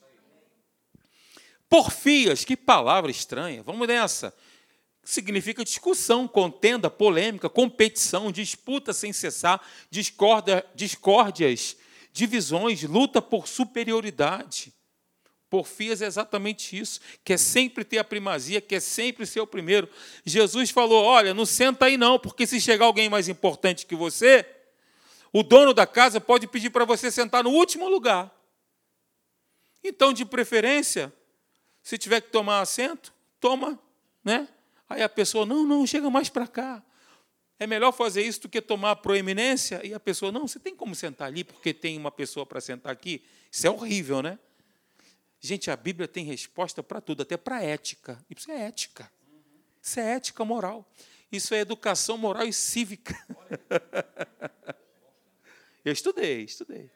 Porfias, 1.67 2.45
que 2.45 2.55
palavra 2.55 3.11
estranha. 3.11 3.61
Vamos 3.61 3.85
nessa. 3.85 4.33
Significa 5.03 5.65
discussão, 5.65 6.29
contenda, 6.29 6.89
polêmica, 6.89 7.49
competição, 7.49 8.31
disputa 8.31 8.93
sem 8.93 9.11
cessar, 9.11 9.61
discórdia, 9.89 10.65
discórdias, 10.73 11.75
divisões, 12.13 12.83
luta 12.83 13.21
por 13.21 13.47
superioridade. 13.47 14.71
Porfias 15.49 16.01
é 16.01 16.05
exatamente 16.05 16.77
isso, 16.79 16.99
quer 17.23 17.37
sempre 17.37 17.83
ter 17.83 17.97
a 17.97 18.03
primazia, 18.03 18.61
quer 18.61 18.79
sempre 18.79 19.25
ser 19.25 19.41
o 19.41 19.47
primeiro. 19.47 19.89
Jesus 20.25 20.69
falou: 20.69 21.03
olha, 21.03 21.33
não 21.33 21.45
senta 21.45 21.85
aí 21.85 21.97
não, 21.97 22.17
porque 22.17 22.47
se 22.47 22.61
chegar 22.61 22.85
alguém 22.85 23.09
mais 23.09 23.27
importante 23.27 23.85
que 23.85 23.95
você, 23.95 24.45
o 25.31 25.43
dono 25.43 25.73
da 25.73 25.85
casa 25.85 26.21
pode 26.21 26.47
pedir 26.47 26.69
para 26.69 26.85
você 26.85 27.11
sentar 27.11 27.43
no 27.43 27.51
último 27.51 27.89
lugar. 27.89 28.31
Então, 29.83 30.13
de 30.13 30.23
preferência, 30.23 31.13
se 31.83 31.97
tiver 31.97 32.21
que 32.21 32.29
tomar 32.29 32.61
assento, 32.61 33.13
toma, 33.39 33.77
né? 34.23 34.47
Aí 34.87 35.03
a 35.03 35.09
pessoa, 35.09 35.45
não, 35.45 35.65
não, 35.65 35.85
chega 35.85 36.09
mais 36.09 36.29
para 36.29 36.47
cá. 36.47 36.83
É 37.59 37.67
melhor 37.67 37.91
fazer 37.91 38.23
isso 38.23 38.41
do 38.41 38.49
que 38.49 38.61
tomar 38.61 38.95
proeminência 38.97 39.85
e 39.85 39.93
a 39.93 39.99
pessoa, 39.99 40.31
não, 40.31 40.47
você 40.47 40.59
tem 40.59 40.75
como 40.75 40.95
sentar 40.95 41.27
ali 41.27 41.43
porque 41.43 41.73
tem 41.73 41.97
uma 41.97 42.11
pessoa 42.11 42.45
para 42.45 42.59
sentar 42.59 42.91
aqui? 42.91 43.23
Isso 43.51 43.67
é 43.67 43.69
horrível, 43.69 44.21
né? 44.21 44.39
Gente, 45.39 45.69
a 45.69 45.75
Bíblia 45.75 46.07
tem 46.07 46.23
resposta 46.25 46.81
para 46.81 47.01
tudo, 47.01 47.21
até 47.21 47.37
para 47.37 47.61
ética. 47.61 48.23
Isso 48.29 48.49
é 48.51 48.61
ética. 48.61 49.11
Isso 49.81 49.99
é 49.99 50.15
ética 50.15 50.45
moral. 50.45 50.89
Isso 51.31 51.53
é 51.53 51.59
educação 51.59 52.17
moral 52.17 52.45
e 52.45 52.53
cívica. 52.53 53.13
Eu 55.83 55.91
estudei, 55.91 56.43
estudei. 56.43 56.89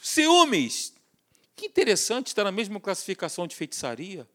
Ciúmes. 0.00 0.92
Que 1.56 1.66
interessante, 1.66 2.26
está 2.28 2.44
na 2.44 2.52
mesma 2.52 2.80
classificação 2.80 3.46
de 3.46 3.56
feitiçaria. 3.56 4.28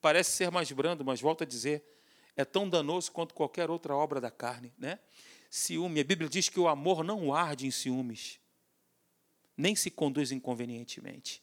Parece 0.00 0.32
ser 0.32 0.50
mais 0.50 0.70
brando, 0.72 1.04
mas 1.04 1.20
volto 1.20 1.42
a 1.42 1.46
dizer, 1.46 1.82
é 2.36 2.44
tão 2.44 2.68
danoso 2.68 3.12
quanto 3.12 3.34
qualquer 3.34 3.70
outra 3.70 3.94
obra 3.94 4.20
da 4.20 4.30
carne. 4.30 4.72
Né? 4.78 4.98
Ciúme, 5.50 6.00
a 6.00 6.04
Bíblia 6.04 6.28
diz 6.28 6.48
que 6.48 6.58
o 6.58 6.68
amor 6.68 7.04
não 7.04 7.34
arde 7.34 7.66
em 7.66 7.70
ciúmes, 7.70 8.38
nem 9.56 9.76
se 9.76 9.90
conduz 9.90 10.32
inconvenientemente. 10.32 11.42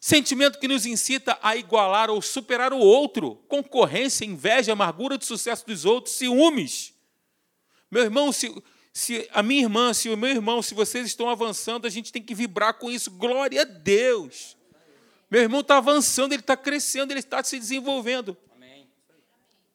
Sentimento 0.00 0.60
que 0.60 0.68
nos 0.68 0.86
incita 0.86 1.38
a 1.42 1.56
igualar 1.56 2.08
ou 2.08 2.22
superar 2.22 2.72
o 2.72 2.78
outro, 2.78 3.36
concorrência, 3.48 4.24
inveja, 4.24 4.72
amargura 4.72 5.18
do 5.18 5.24
sucesso 5.24 5.66
dos 5.66 5.84
outros, 5.84 6.14
ciúmes. 6.14 6.94
Meu 7.90 8.04
irmão, 8.04 8.30
se, 8.30 8.54
se 8.92 9.28
a 9.32 9.42
minha 9.42 9.62
irmã, 9.62 9.92
se 9.92 10.08
o 10.08 10.16
meu 10.16 10.30
irmão, 10.30 10.62
se 10.62 10.74
vocês 10.74 11.06
estão 11.06 11.28
avançando, 11.28 11.86
a 11.86 11.90
gente 11.90 12.12
tem 12.12 12.22
que 12.22 12.34
vibrar 12.34 12.74
com 12.74 12.90
isso. 12.90 13.10
Glória 13.10 13.62
a 13.62 13.64
Deus. 13.64 14.56
Meu 15.30 15.42
irmão 15.42 15.60
está 15.60 15.78
avançando, 15.78 16.32
ele 16.32 16.42
está 16.42 16.56
crescendo, 16.56 17.12
ele 17.12 17.20
está 17.20 17.42
se 17.42 17.58
desenvolvendo. 17.58 18.36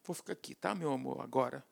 Vou 0.03 0.13
ficar 0.13 0.33
aqui, 0.33 0.53
tá, 0.53 0.75
meu 0.75 0.91
amor, 0.91 1.21
agora. 1.21 1.63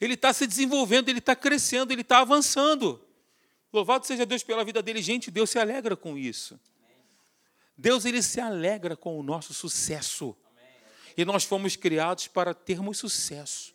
Ele 0.00 0.14
está 0.14 0.32
se 0.32 0.46
desenvolvendo, 0.46 1.08
ele 1.08 1.18
está 1.18 1.34
crescendo, 1.34 1.92
ele 1.92 2.02
está 2.02 2.20
avançando. 2.20 3.04
Louvado 3.72 4.06
seja 4.06 4.26
Deus 4.26 4.42
pela 4.42 4.64
vida 4.64 4.82
dele. 4.82 5.00
Gente, 5.00 5.30
Deus 5.30 5.50
se 5.50 5.58
alegra 5.58 5.96
com 5.96 6.18
isso. 6.18 6.58
Deus 7.76 8.04
ele 8.04 8.22
se 8.22 8.40
alegra 8.40 8.96
com 8.96 9.18
o 9.18 9.22
nosso 9.22 9.54
sucesso. 9.54 10.36
E 11.16 11.24
nós 11.24 11.44
fomos 11.44 11.76
criados 11.76 12.28
para 12.28 12.54
termos 12.54 12.98
sucesso. 12.98 13.74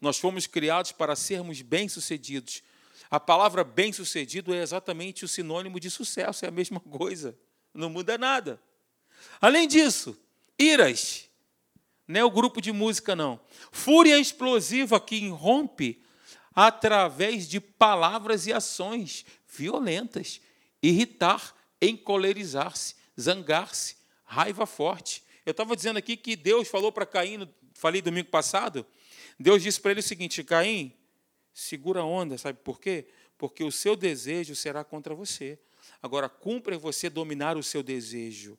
Nós 0.00 0.18
fomos 0.18 0.46
criados 0.46 0.92
para 0.92 1.14
sermos 1.16 1.62
bem-sucedidos. 1.62 2.62
A 3.10 3.20
palavra 3.20 3.62
bem-sucedido 3.62 4.54
é 4.54 4.62
exatamente 4.62 5.24
o 5.24 5.28
sinônimo 5.28 5.78
de 5.78 5.90
sucesso, 5.90 6.44
é 6.44 6.48
a 6.48 6.52
mesma 6.52 6.80
coisa. 6.80 7.38
Não 7.72 7.90
muda 7.90 8.16
nada. 8.18 8.60
Além 9.40 9.68
disso, 9.68 10.18
iras. 10.58 11.28
Não 12.12 12.20
é 12.20 12.24
o 12.24 12.30
grupo 12.30 12.60
de 12.60 12.70
música, 12.70 13.16
não. 13.16 13.40
Fúria 13.70 14.18
explosiva 14.18 15.00
que 15.00 15.16
irrompe 15.16 16.02
através 16.54 17.48
de 17.48 17.58
palavras 17.58 18.46
e 18.46 18.52
ações 18.52 19.24
violentas. 19.48 20.38
Irritar, 20.82 21.54
encolerizar-se, 21.80 22.96
zangar-se, 23.18 23.96
raiva 24.24 24.66
forte. 24.66 25.24
Eu 25.46 25.52
estava 25.52 25.74
dizendo 25.74 25.96
aqui 25.96 26.14
que 26.14 26.36
Deus 26.36 26.68
falou 26.68 26.92
para 26.92 27.06
Caim, 27.06 27.48
falei 27.72 28.02
domingo 28.02 28.28
passado, 28.28 28.86
Deus 29.40 29.62
disse 29.62 29.80
para 29.80 29.92
ele 29.92 30.00
o 30.00 30.02
seguinte: 30.02 30.44
Caim, 30.44 30.92
segura 31.54 32.00
a 32.00 32.04
onda, 32.04 32.36
sabe 32.36 32.58
por 32.62 32.78
quê? 32.78 33.06
Porque 33.38 33.64
o 33.64 33.72
seu 33.72 33.96
desejo 33.96 34.54
será 34.54 34.84
contra 34.84 35.14
você. 35.14 35.58
Agora, 36.02 36.28
cumpre 36.28 36.76
você 36.76 37.08
dominar 37.08 37.56
o 37.56 37.62
seu 37.62 37.82
desejo. 37.82 38.58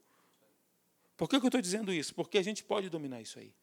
Por 1.15 1.29
que, 1.29 1.35
eu 1.35 1.45
estou 1.45 1.61
dizendo 1.61 1.93
isso? 1.93 2.13
Porque 2.13 2.37
a 2.37 2.41
gente 2.41 2.63
pode 2.63 2.89
dominar 2.89 3.21
isso 3.21 3.39
aí. 3.39 3.53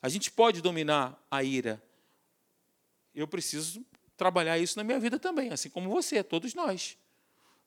A 0.00 0.08
gente 0.08 0.30
pode 0.30 0.60
dominar 0.60 1.20
a 1.30 1.42
ira. 1.42 1.82
Eu 3.14 3.26
preciso 3.26 3.84
trabalhar 4.16 4.58
isso 4.58 4.78
na 4.78 4.84
minha 4.84 4.98
vida 4.98 5.18
também, 5.18 5.50
assim 5.52 5.68
como 5.68 5.90
você, 5.90 6.22
todos 6.22 6.54
nós. 6.54 6.96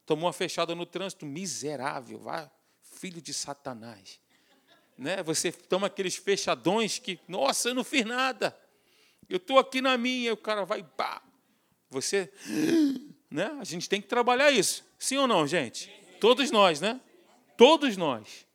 Tomou 0.06 0.26
uma 0.26 0.34
fechada 0.34 0.74
no 0.74 0.86
trânsito, 0.86 1.26
miserável, 1.26 2.20
vai, 2.20 2.50
filho 2.82 3.22
de 3.22 3.34
Satanás. 3.34 4.20
Né? 4.98 5.22
Você 5.24 5.52
toma 5.52 5.88
aqueles 5.88 6.16
fechadões 6.16 7.00
que, 7.00 7.20
nossa, 7.28 7.70
eu 7.70 7.76
não 7.76 7.84
fiz 7.84 8.06
nada. 8.06 8.58
Eu 9.30 9.38
estou 9.38 9.60
aqui 9.60 9.82
na 9.82 9.98
minha, 9.98 10.30
e 10.30 10.32
o 10.32 10.38
cara 10.38 10.66
vai, 10.66 10.84
pá. 10.84 11.22
Você, 11.90 12.32
né? 13.30 13.56
A 13.60 13.64
gente 13.64 13.88
tem 13.88 14.02
que 14.02 14.08
trabalhar 14.08 14.52
isso. 14.52 14.84
Sim 14.98 15.18
ou 15.18 15.28
não, 15.28 15.46
gente? 15.48 15.90
Todos 16.20 16.52
nós, 16.52 16.82
né? 16.82 17.00
Todos 17.56 17.96
nós. 17.96 18.49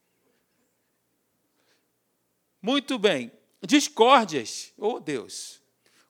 Muito 2.64 2.98
bem. 2.98 3.30
Discórdias, 3.60 4.72
oh 4.78 4.98
Deus. 4.98 5.60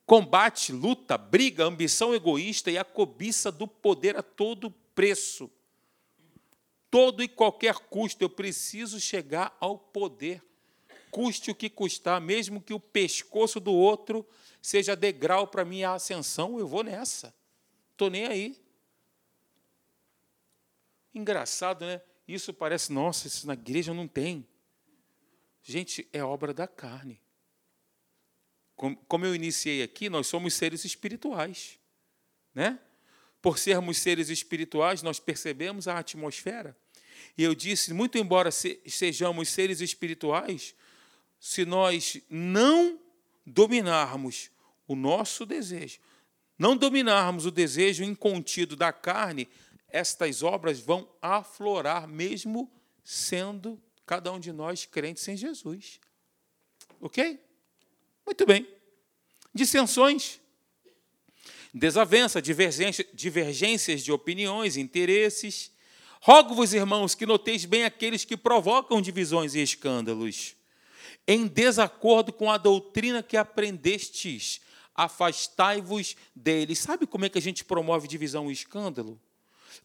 Combate, 0.06 0.70
luta, 0.70 1.18
briga, 1.18 1.64
ambição 1.64 2.14
egoísta 2.14 2.70
e 2.70 2.78
a 2.78 2.84
cobiça 2.84 3.50
do 3.50 3.66
poder 3.66 4.16
a 4.16 4.22
todo 4.22 4.70
preço. 4.94 5.50
Todo 6.88 7.24
e 7.24 7.26
qualquer 7.26 7.74
custo, 7.74 8.22
eu 8.22 8.30
preciso 8.30 9.00
chegar 9.00 9.56
ao 9.58 9.76
poder. 9.76 10.40
Custe 11.10 11.50
o 11.50 11.56
que 11.56 11.68
custar, 11.68 12.20
mesmo 12.20 12.60
que 12.60 12.72
o 12.72 12.78
pescoço 12.78 13.58
do 13.58 13.74
outro 13.74 14.24
seja 14.62 14.94
degrau 14.94 15.48
para 15.48 15.64
minha 15.64 15.90
ascensão, 15.90 16.56
eu 16.60 16.68
vou 16.68 16.84
nessa. 16.84 17.34
Estou 17.90 18.08
nem 18.08 18.26
aí. 18.26 18.62
Engraçado, 21.12 21.84
né? 21.84 22.00
Isso 22.28 22.54
parece, 22.54 22.92
nossa, 22.92 23.26
isso 23.26 23.44
na 23.44 23.54
igreja 23.54 23.92
não 23.92 24.06
tem. 24.06 24.46
Gente, 25.66 26.06
é 26.12 26.22
obra 26.22 26.52
da 26.52 26.68
carne. 26.68 27.18
Como 28.76 29.24
eu 29.24 29.34
iniciei 29.34 29.82
aqui, 29.82 30.10
nós 30.10 30.26
somos 30.26 30.52
seres 30.52 30.84
espirituais. 30.84 31.78
Né? 32.54 32.78
Por 33.40 33.58
sermos 33.58 33.96
seres 33.96 34.28
espirituais, 34.28 35.02
nós 35.02 35.18
percebemos 35.18 35.88
a 35.88 35.98
atmosfera. 35.98 36.76
E 37.36 37.42
eu 37.42 37.54
disse, 37.54 37.94
muito 37.94 38.18
embora 38.18 38.50
sejamos 38.50 39.48
seres 39.48 39.80
espirituais, 39.80 40.74
se 41.40 41.64
nós 41.64 42.20
não 42.28 43.00
dominarmos 43.46 44.50
o 44.86 44.94
nosso 44.94 45.46
desejo, 45.46 45.98
não 46.58 46.76
dominarmos 46.76 47.46
o 47.46 47.50
desejo 47.50 48.04
incontido 48.04 48.76
da 48.76 48.92
carne, 48.92 49.48
estas 49.88 50.42
obras 50.42 50.78
vão 50.78 51.08
aflorar, 51.22 52.06
mesmo 52.06 52.70
sendo 53.02 53.80
cada 54.06 54.32
um 54.32 54.38
de 54.38 54.52
nós 54.52 54.84
crentes 54.84 55.26
em 55.28 55.36
Jesus. 55.36 56.00
Ok? 57.00 57.40
Muito 58.26 58.46
bem. 58.46 58.66
Dissensões, 59.54 60.40
desavença, 61.72 62.40
divergências 62.40 64.02
de 64.02 64.12
opiniões, 64.12 64.76
interesses. 64.76 65.70
Rogo-vos, 66.20 66.72
irmãos, 66.72 67.14
que 67.14 67.26
noteis 67.26 67.64
bem 67.64 67.84
aqueles 67.84 68.24
que 68.24 68.36
provocam 68.36 69.00
divisões 69.00 69.54
e 69.54 69.62
escândalos, 69.62 70.56
em 71.26 71.46
desacordo 71.46 72.32
com 72.32 72.50
a 72.50 72.56
doutrina 72.56 73.22
que 73.22 73.36
aprendestes 73.36 74.60
afastai-vos 74.94 76.16
deles. 76.34 76.78
Sabe 76.78 77.06
como 77.06 77.24
é 77.24 77.28
que 77.28 77.38
a 77.38 77.42
gente 77.42 77.64
promove 77.64 78.08
divisão 78.08 78.50
e 78.50 78.54
escândalo? 78.54 79.20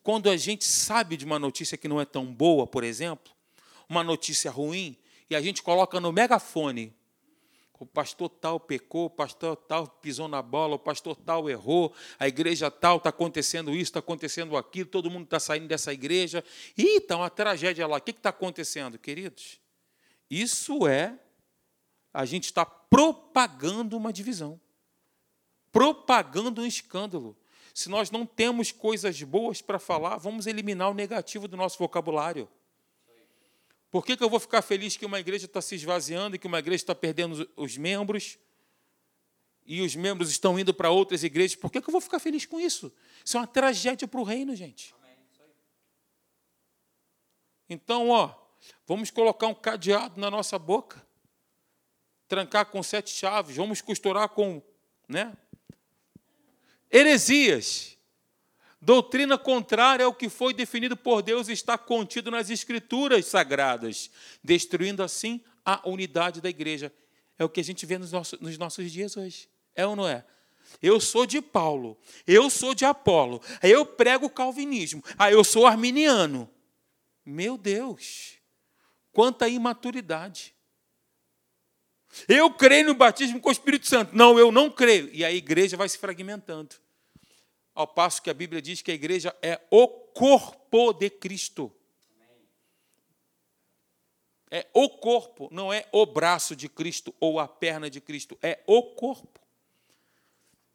Quando 0.04 0.30
a 0.30 0.38
gente 0.38 0.64
sabe 0.66 1.18
de 1.18 1.26
uma 1.26 1.40
notícia 1.40 1.78
que 1.78 1.88
não 1.88 2.00
é 2.00 2.06
tão 2.06 2.26
boa, 2.26 2.66
por 2.66 2.84
exemplo, 2.84 3.34
uma 3.90 4.04
notícia 4.04 4.52
ruim, 4.52 4.96
e 5.30 5.36
a 5.36 5.42
gente 5.42 5.62
coloca 5.62 6.00
no 6.00 6.14
megafone. 6.14 6.96
O 7.80 7.86
pastor 7.86 8.30
tal 8.30 8.60
pecou, 8.60 9.06
o 9.06 9.10
pastor 9.10 9.56
tal 9.56 9.88
pisou 9.88 10.28
na 10.28 10.42
bola, 10.42 10.76
o 10.76 10.80
pastor 10.80 11.16
tal 11.16 11.50
errou, 11.50 11.94
a 12.20 12.28
igreja 12.28 12.70
tal 12.70 12.98
está 12.98 13.10
acontecendo 13.10 13.72
isso, 13.72 13.84
está 13.84 14.00
acontecendo 14.00 14.58
aquilo, 14.58 14.90
todo 14.90 15.10
mundo 15.10 15.24
está 15.24 15.40
saindo 15.40 15.68
dessa 15.68 15.94
igreja. 15.94 16.44
Ih, 16.78 16.98
está 16.98 17.16
uma 17.16 17.30
tragédia 17.30 17.88
lá. 17.88 17.98
O 17.98 18.02
que 18.02 18.12
está 18.12 18.30
acontecendo, 18.30 19.00
queridos? 19.00 19.62
Isso 20.30 20.86
é 20.88 21.18
a 22.14 22.26
gente 22.26 22.46
está 22.46 22.66
propagando 22.66 23.96
uma 23.96 24.12
divisão 24.12 24.60
propagando 25.72 26.62
um 26.62 26.66
escândalo. 26.66 27.38
Se 27.74 27.90
nós 27.90 28.12
não 28.12 28.26
temos 28.26 28.72
coisas 28.72 29.22
boas 29.24 29.62
para 29.62 29.80
falar, 29.80 30.18
vamos 30.18 30.48
eliminar 30.48 30.90
o 30.90 30.94
negativo 30.94 31.48
do 31.48 31.56
nosso 31.56 31.78
vocabulário. 31.78 32.50
Por 33.92 34.06
que, 34.06 34.16
que 34.16 34.24
eu 34.24 34.30
vou 34.30 34.40
ficar 34.40 34.62
feliz 34.62 34.96
que 34.96 35.06
uma 35.06 35.20
igreja 35.20 35.46
está 35.46 35.62
se 35.62 35.76
esvaziando 35.76 36.36
e 36.36 36.40
que 36.40 36.48
uma 36.48 36.60
igreja 36.60 36.84
está 36.84 36.96
perdendo 36.96 37.50
os 37.56 37.78
membros 37.78 38.38
e 39.66 39.82
os 39.82 39.96
membros 39.96 40.30
estão 40.30 40.60
indo 40.60 40.74
para 40.74 40.92
outras 40.92 41.24
igrejas? 41.24 41.56
Por 41.56 41.72
que, 41.72 41.82
que 41.82 41.90
eu 41.90 41.92
vou 41.92 42.02
ficar 42.02 42.20
feliz 42.20 42.46
com 42.46 42.60
isso? 42.60 42.94
Isso 43.24 43.38
é 43.38 43.40
uma 43.40 43.48
tragédia 43.48 44.08
para 44.08 44.20
o 44.20 44.24
reino, 44.24 44.56
gente. 44.56 44.94
Então, 47.68 48.10
ó, 48.10 48.36
vamos 48.86 49.12
colocar 49.12 49.48
um 49.48 49.54
cadeado 49.54 50.20
na 50.20 50.30
nossa 50.32 50.58
boca, 50.58 51.06
trancar 52.28 52.66
com 52.68 52.82
sete 52.82 53.12
chaves, 53.12 53.56
vamos 53.56 53.82
costurar 53.82 54.30
com, 54.30 54.62
né? 55.08 55.38
Heresias. 56.92 57.99
Doutrina 58.82 59.38
contrária 59.38 60.06
ao 60.06 60.14
que 60.14 60.30
foi 60.30 60.54
definido 60.54 60.96
por 60.96 61.22
Deus 61.22 61.50
está 61.50 61.78
contido 61.78 62.32
nas 62.32 62.50
Escrituras 62.50 63.26
sagradas, 63.26 64.10
destruindo 64.42 65.04
assim 65.04 65.42
a 65.66 65.88
unidade 65.88 66.40
da 66.40 66.50
igreja. 66.50 66.94
É 67.38 67.44
o 67.44 67.50
que 67.50 67.60
a 67.60 67.64
gente 67.64 67.86
vê 67.86 67.98
nos 67.98 68.12
nossos, 68.12 68.40
nos 68.40 68.58
nossos 68.58 68.92
dias 68.92 69.18
hoje. 69.18 69.50
É 69.76 69.86
ou 69.86 69.96
não 69.96 70.08
é? 70.08 70.26
Eu 70.82 71.00
sou 71.00 71.26
de 71.26 71.42
Paulo, 71.42 71.98
eu 72.28 72.50
sou 72.50 72.76
de 72.76 72.86
Apolo, 72.86 73.42
eu 73.64 73.86
prego 73.86 74.28
o 74.28 74.30
calvinismo, 74.30 75.04
aí 75.18 75.34
eu 75.34 75.44
sou 75.44 75.66
arminiano. 75.66 76.50
Meu 77.26 77.58
Deus, 77.58 78.38
quanta 79.12 79.48
imaturidade. 79.48 80.54
Eu 82.28 82.52
creio 82.52 82.88
no 82.88 82.94
batismo 82.94 83.40
com 83.40 83.50
o 83.50 83.52
Espírito 83.52 83.88
Santo. 83.88 84.16
Não, 84.16 84.40
eu 84.40 84.52
não 84.52 84.70
creio. 84.70 85.10
E 85.14 85.24
a 85.24 85.32
igreja 85.32 85.78
vai 85.78 85.88
se 85.88 85.98
fragmentando. 85.98 86.76
Ao 87.80 87.88
passo 87.88 88.22
que 88.22 88.30
a 88.30 88.34
Bíblia 88.34 88.62
diz 88.62 88.82
que 88.82 88.92
a 88.92 88.94
igreja 88.94 89.34
é 89.42 89.58
o 89.72 89.88
corpo 89.88 90.92
de 90.92 91.10
Cristo. 91.10 91.74
É 94.52 94.68
o 94.74 94.90
corpo, 94.90 95.48
não 95.50 95.72
é 95.72 95.88
o 95.94 96.06
braço 96.06 96.58
de 96.58 96.68
Cristo 96.68 97.16
ou 97.22 97.40
a 97.40 97.48
perna 97.48 97.90
de 97.90 98.02
Cristo, 98.02 98.38
é 98.44 98.60
o 98.68 98.84
corpo. 98.84 99.40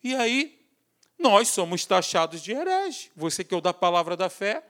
E 0.03 0.14
aí, 0.14 0.59
nós 1.19 1.49
somos 1.49 1.85
taxados 1.85 2.43
de 2.43 2.53
herege. 2.53 3.11
Você 3.14 3.45
que 3.45 3.53
é 3.53 3.59
o 3.59 3.61
da 3.61 3.75
palavra 3.75 4.17
da 4.17 4.31
fé. 4.31 4.64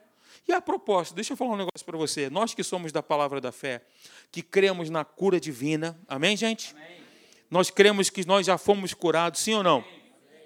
E 0.45 0.51
a 0.51 0.59
propósito, 0.59 1.15
deixa 1.15 1.31
eu 1.31 1.37
falar 1.37 1.51
um 1.51 1.57
negócio 1.57 1.85
para 1.85 1.97
você. 1.97 2.29
Nós 2.29 2.53
que 2.53 2.65
somos 2.65 2.91
da 2.91 3.01
palavra 3.01 3.39
da 3.39 3.53
fé, 3.53 3.81
que 4.29 4.41
cremos 4.41 4.89
na 4.89 5.05
cura 5.05 5.39
divina, 5.39 5.97
amém, 6.05 6.35
gente? 6.35 6.75
Amém. 6.75 7.01
Nós 7.49 7.69
cremos 7.69 8.09
que 8.09 8.27
nós 8.27 8.45
já 8.45 8.57
fomos 8.57 8.93
curados, 8.93 9.39
sim 9.39 9.53
ou 9.53 9.63
não? 9.63 9.77
Amém. 9.77 10.01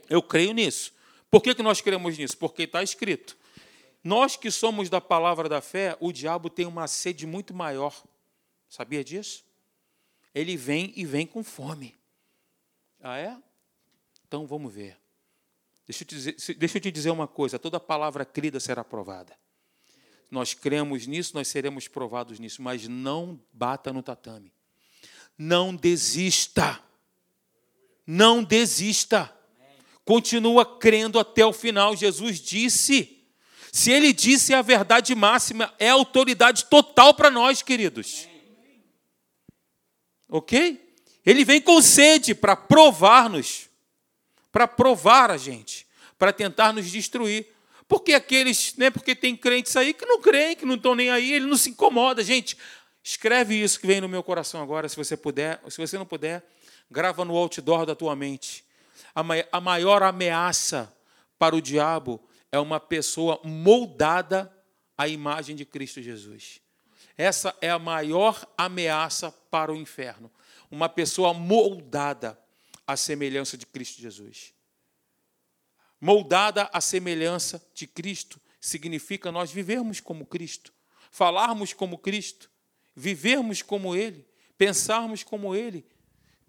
Eu 0.08 0.22
creio 0.22 0.54
nisso. 0.54 0.99
Por 1.30 1.42
que, 1.42 1.54
que 1.54 1.64
nós 1.64 1.82
cremos 1.82 2.18
nisso? 2.18 2.38
Porque 2.38 2.64
está 2.64 2.82
escrito. 2.82 3.38
Nós 4.04 4.36
que 4.36 4.50
somos 4.50 4.90
da 4.90 5.00
palavra 5.00 5.48
da 5.48 5.62
fé, 5.62 5.96
o 6.00 6.12
diabo 6.12 6.50
tem 6.50 6.66
uma 6.66 6.88
sede 6.88 7.28
muito 7.28 7.54
maior. 7.54 8.04
Sabia 8.68 9.04
disso? 9.04 9.44
Ele 10.34 10.56
vem 10.56 10.94
e 10.96 11.06
vem 11.06 11.28
com 11.28 11.44
fome. 11.44 11.96
Ah, 13.02 13.18
é? 13.18 13.38
Então 14.28 14.48
vamos 14.48 14.74
ver. 14.74 14.98
Deixa 15.86 16.04
eu, 16.04 16.08
te 16.08 16.16
dizer, 16.16 16.56
deixa 16.56 16.78
eu 16.78 16.82
te 16.82 16.92
dizer 16.92 17.10
uma 17.10 17.28
coisa: 17.28 17.60
toda 17.60 17.80
palavra 17.80 18.24
crida 18.26 18.60
será 18.60 18.84
provada. 18.84 19.38
Nós 20.30 20.54
cremos 20.54 21.08
nisso, 21.08 21.36
nós 21.36 21.48
seremos 21.48 21.88
provados 21.88 22.40
nisso, 22.40 22.62
mas 22.62 22.88
não 22.88 23.40
bata 23.52 23.92
no 23.92 24.04
tatame. 24.04 24.54
Não 25.38 25.76
desista. 25.76 26.80
Não 28.06 28.44
desista 28.44 29.39
continua 30.10 30.66
crendo 30.66 31.20
até 31.20 31.46
o 31.46 31.54
final. 31.54 31.96
Jesus 31.96 32.42
disse. 32.42 33.16
Se 33.72 33.92
ele 33.92 34.12
disse 34.12 34.56
a 34.56 34.64
verdade 34.64 35.14
máxima, 35.14 35.72
é 35.78 35.90
autoridade 35.90 36.66
total 36.66 37.14
para 37.14 37.30
nós, 37.30 37.62
queridos. 37.62 38.28
Ok? 40.28 40.96
Ele 41.24 41.46
vem 41.46 41.62
com 41.62 41.80
sede 41.80 42.34
para 42.34 42.56
provar-nos, 42.56 43.70
para 44.52 44.68
provar 44.68 45.30
a 45.30 45.38
gente, 45.38 45.86
para 46.18 46.34
tentar 46.34 46.74
nos 46.74 46.90
destruir. 46.90 47.46
Porque 47.88 48.16
aqueles, 48.16 48.74
né, 48.78 48.90
porque 48.90 49.14
tem 49.14 49.36
crentes 49.36 49.76
aí 49.76 49.94
que 49.94 50.08
não 50.08 50.20
creem, 50.20 50.56
que 50.56 50.66
não 50.66 50.74
estão 50.74 50.96
nem 50.96 51.12
aí, 51.12 51.34
ele 51.34 51.46
não 51.46 51.56
se 51.56 51.70
incomoda. 51.70 52.24
Gente, 52.24 52.58
escreve 53.04 53.62
isso 53.62 53.80
que 53.80 53.86
vem 53.86 54.02
no 54.02 54.10
meu 54.10 54.24
coração 54.24 54.60
agora, 54.60 54.90
se 54.90 54.96
você 54.96 55.16
puder. 55.16 55.62
Se 55.70 55.78
você 55.78 56.00
não 56.00 56.06
puder, 56.08 56.44
grava 56.90 57.24
no 57.24 57.38
outdoor 57.38 57.86
da 57.86 57.94
tua 57.94 58.16
mente 58.16 58.68
a 59.52 59.62
maior 59.62 60.04
ameaça 60.04 60.94
para 61.38 61.56
o 61.56 61.62
diabo 61.62 62.22
é 62.52 62.60
uma 62.60 62.80
pessoa 62.80 63.40
moldada 63.44 64.52
à 64.98 65.08
imagem 65.08 65.56
de 65.56 65.66
Cristo 65.66 66.02
Jesus. 66.02 66.62
Essa 67.18 67.56
é 67.62 67.70
a 67.70 67.80
maior 67.80 68.48
ameaça 68.58 69.32
para 69.52 69.72
o 69.72 69.76
inferno. 69.76 70.32
Uma 70.72 70.88
pessoa 70.88 71.34
moldada 71.34 72.40
à 72.88 72.96
semelhança 72.96 73.58
de 73.58 73.66
Cristo 73.66 74.02
Jesus. 74.02 74.54
Moldada 76.00 76.70
à 76.72 76.80
semelhança 76.80 77.62
de 77.74 77.86
Cristo 77.86 78.40
significa 78.60 79.32
nós 79.32 79.52
vivermos 79.52 80.00
como 80.00 80.26
Cristo, 80.26 80.74
falarmos 81.12 81.74
como 81.74 81.98
Cristo, 81.98 82.50
vivermos 82.96 83.62
como 83.62 83.96
Ele, 83.96 84.26
pensarmos 84.58 85.24
como 85.24 85.56
Ele, 85.56 85.86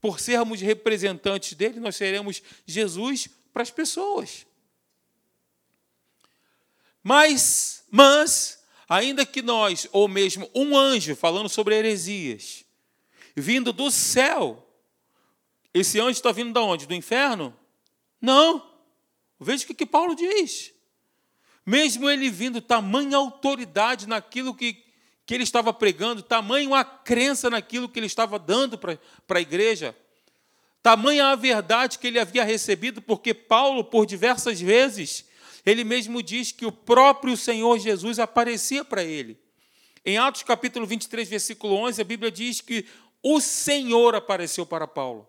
por 0.01 0.19
sermos 0.19 0.61
representantes 0.61 1.53
dele, 1.55 1.79
nós 1.79 1.97
seremos 1.97 2.43
Jesus 2.67 3.29
para 3.53 3.63
as 3.63 3.71
pessoas. 3.71 4.47
Mas, 7.03 7.85
mas, 7.91 8.63
ainda 8.89 9.27
que 9.27 9.43
nós, 9.43 9.89
ou 9.93 10.09
mesmo 10.09 10.51
um 10.55 10.77
anjo, 10.77 11.15
falando 11.15 11.49
sobre 11.49 11.77
heresias, 11.77 12.65
vindo 13.35 13.73
do 13.73 13.91
céu, 13.91 14.67
esse 15.73 16.01
anjo 16.01 16.11
está 16.11 16.33
vindo 16.33 16.53
de 16.53 16.59
onde? 16.59 16.87
Do 16.87 16.95
inferno? 16.95 17.57
Não. 18.21 18.69
Veja 19.39 19.65
o 19.65 19.67
que, 19.67 19.75
que 19.75 19.87
Paulo 19.87 20.15
diz. 20.15 20.73
Mesmo 21.65 22.11
ele 22.11 22.31
vindo, 22.31 22.61
tamanha 22.61 23.17
autoridade 23.17 24.09
naquilo 24.09 24.55
que 24.55 24.90
que 25.31 25.35
ele 25.37 25.45
estava 25.45 25.73
pregando, 25.73 26.25
tamanho 26.25 26.75
a 26.75 26.85
crença 26.85 27.49
naquilo 27.49 27.89
que 27.89 28.01
ele 28.01 28.07
estava 28.07 28.37
dando 28.37 28.77
para 28.77 28.99
a 29.29 29.41
igreja, 29.41 29.97
tamanha 30.83 31.27
a 31.27 31.37
verdade 31.37 32.01
que 32.01 32.09
ele 32.09 32.19
havia 32.19 32.43
recebido, 32.43 33.01
porque 33.01 33.33
Paulo, 33.33 33.85
por 33.85 34.07
diversas 34.07 34.61
vezes, 34.61 35.25
ele 35.65 35.85
mesmo 35.85 36.21
diz 36.21 36.51
que 36.51 36.67
o 36.67 36.73
próprio 36.73 37.37
Senhor 37.37 37.79
Jesus 37.79 38.19
aparecia 38.19 38.85
para 38.85 39.05
ele. 39.05 39.39
Em 40.05 40.19
Atos 40.19 40.43
capítulo 40.43 40.85
23, 40.85 41.29
versículo 41.29 41.77
11, 41.77 42.01
a 42.01 42.05
Bíblia 42.05 42.33
diz 42.33 42.61
que 42.61 42.85
o 43.23 43.41
Senhor 43.41 44.17
apareceu 44.17 44.67
para 44.67 44.89
Paulo 44.89 45.29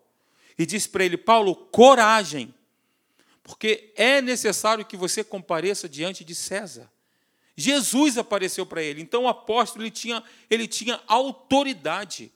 e 0.58 0.66
disse 0.66 0.88
para 0.88 1.04
ele: 1.04 1.16
Paulo, 1.16 1.54
coragem, 1.54 2.52
porque 3.44 3.92
é 3.94 4.20
necessário 4.20 4.84
que 4.84 4.96
você 4.96 5.22
compareça 5.22 5.88
diante 5.88 6.24
de 6.24 6.34
César. 6.34 6.90
Jesus 7.56 8.16
apareceu 8.16 8.64
para 8.64 8.82
ele. 8.82 9.02
Então 9.02 9.24
o 9.24 9.28
apóstolo 9.28 9.84
ele 9.84 9.90
tinha, 9.90 10.22
ele 10.48 10.66
tinha 10.66 11.00
autoridade, 11.06 12.32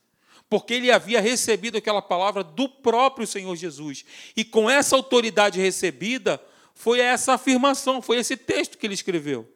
porque 0.48 0.74
ele 0.74 0.90
havia 0.90 1.20
recebido 1.20 1.79
aquela 1.79 2.02
palavra 2.02 2.44
do 2.44 2.68
próprio 2.68 3.26
Senhor 3.26 3.55
Jesus. 3.57 4.05
E 4.37 4.44
com 4.44 4.68
essa 4.68 4.94
autoridade 4.94 5.61
recebida, 5.61 6.40
foi 6.74 7.00
essa 7.00 7.35
afirmação, 7.35 8.02
foi 8.02 8.18
esse 8.18 8.37
texto 8.37 8.76
que 8.76 8.87
ele 8.87 8.94
escreveu. 8.94 9.50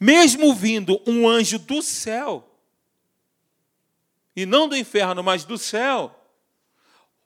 Mesmo 0.00 0.54
vindo 0.54 1.00
um 1.06 1.28
anjo 1.28 1.58
do 1.58 1.82
céu, 1.82 2.50
e 4.34 4.44
não 4.44 4.68
do 4.68 4.76
inferno, 4.76 5.22
mas 5.22 5.44
do 5.44 5.56
céu, 5.56 6.12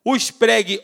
os 0.05 0.29
pregue 0.29 0.83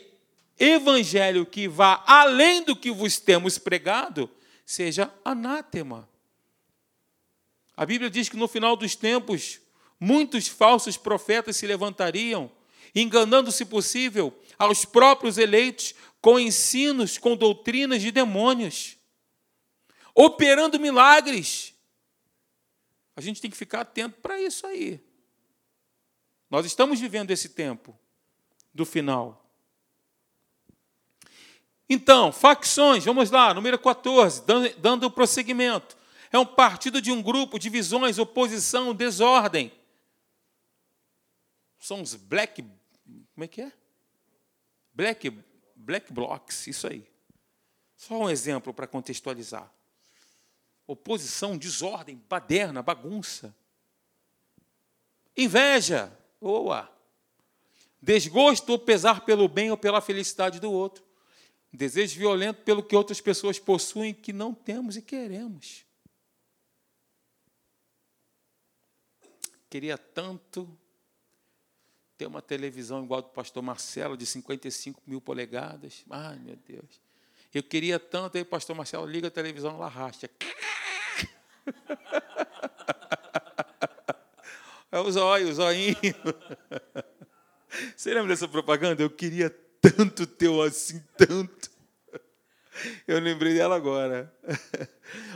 evangelho 0.58 1.46
que 1.46 1.68
vá 1.68 2.04
além 2.08 2.64
do 2.64 2.76
que 2.76 2.92
vos 2.92 3.20
temos 3.20 3.58
pregado, 3.58 4.30
seja 4.66 5.14
anátema. 5.24 6.10
A 7.78 7.86
Bíblia 7.86 8.10
diz 8.10 8.30
que 8.30 8.38
no 8.38 8.48
final 8.48 8.76
dos 8.76 8.96
tempos, 8.96 9.60
muitos 10.00 10.48
falsos 10.48 10.96
profetas 10.98 11.58
se 11.58 11.68
levantariam, 11.68 12.50
enganando, 12.94 13.52
se 13.52 13.66
possível, 13.66 14.34
aos 14.58 14.86
próprios 14.86 15.38
eleitos 15.38 15.94
com 16.22 16.40
ensinos, 16.40 17.18
com 17.18 17.36
doutrinas 17.36 18.02
de 18.02 18.12
demônios, 18.12 18.98
operando 20.14 20.80
milagres. 20.80 21.74
A 23.16 23.22
gente 23.22 23.42
tem 23.42 23.52
que 23.52 23.58
ficar 23.58 23.82
atento 23.82 24.20
para 24.22 24.40
isso 24.42 24.66
aí. 24.66 25.00
Nós 26.50 26.66
estamos 26.66 27.00
vivendo 27.00 27.32
esse 27.32 27.50
tempo 27.50 27.98
do 28.74 28.86
final. 28.86 29.46
Então, 31.90 32.32
facções, 32.32 33.04
vamos 33.06 33.30
lá, 33.30 33.54
número 33.54 33.78
14, 33.78 34.44
dando, 34.80 35.12
prosseguimento 35.12 35.96
é 36.36 36.40
um 36.40 36.46
partido 36.46 37.02
de 37.02 37.12
um 37.12 37.22
grupo, 37.22 37.58
divisões, 37.58 38.20
oposição, 38.20 38.94
desordem. 38.94 39.72
São 41.80 42.02
os 42.02 42.16
black. 42.16 42.62
Como 42.64 43.44
é 43.44 43.48
que 43.48 43.62
é? 43.62 43.72
Black, 44.94 45.30
black 45.76 46.12
blocks, 46.12 46.68
isso 46.68 46.88
aí. 46.88 47.08
Só 47.96 48.16
um 48.16 48.30
exemplo 48.30 48.74
para 48.74 48.88
contextualizar. 48.88 49.72
Oposição, 50.88 51.58
desordem, 51.58 52.22
baderna, 52.30 52.82
bagunça. 52.82 53.56
Inveja, 55.38 56.12
oa. 56.40 56.92
Desgosto 58.02 58.72
ou 58.72 58.80
pesar 58.80 59.26
pelo 59.26 59.48
bem 59.48 59.72
ou 59.72 59.78
pela 59.78 60.02
felicidade 60.02 60.60
do 60.60 60.72
outro. 60.72 61.04
Desejo 61.72 62.18
violento 62.18 62.62
pelo 62.64 62.84
que 62.84 62.96
outras 62.96 63.20
pessoas 63.20 63.58
possuem 63.58 64.14
que 64.14 64.32
não 64.32 64.54
temos 64.54 64.96
e 64.96 65.02
queremos. 65.02 65.86
Queria 69.70 69.98
tanto 69.98 70.68
ter 72.18 72.26
uma 72.26 72.42
televisão 72.42 73.04
igual 73.04 73.22
do 73.22 73.30
pastor 73.30 73.62
Marcelo, 73.62 74.16
de 74.16 74.26
55 74.26 75.02
mil 75.06 75.20
polegadas. 75.20 76.04
Ai, 76.10 76.38
meu 76.40 76.56
Deus. 76.56 77.02
Eu 77.54 77.64
queria 77.64 78.00
tanto, 78.00 78.38
aí 78.38 78.42
o 78.42 78.46
pastor 78.46 78.76
Marcelo 78.76 79.06
liga 79.06 79.28
a 79.28 79.32
televisão, 79.32 79.76
ela 79.76 79.88
racha. 79.88 80.30
É 84.92 85.00
o 85.00 85.12
zóio, 85.12 85.50
o 85.50 85.54
zoinho. 85.54 85.96
Você 87.98 88.14
lembra 88.14 88.30
dessa 88.30 88.48
propaganda? 88.48 89.04
Eu 89.04 89.10
queria 89.10 89.50
tanto 89.82 90.26
ter 90.26 90.50
assim, 90.62 91.04
tanto. 91.18 91.70
Eu 93.06 93.20
lembrei 93.20 93.54
dela 93.54 93.76
agora. 93.76 94.34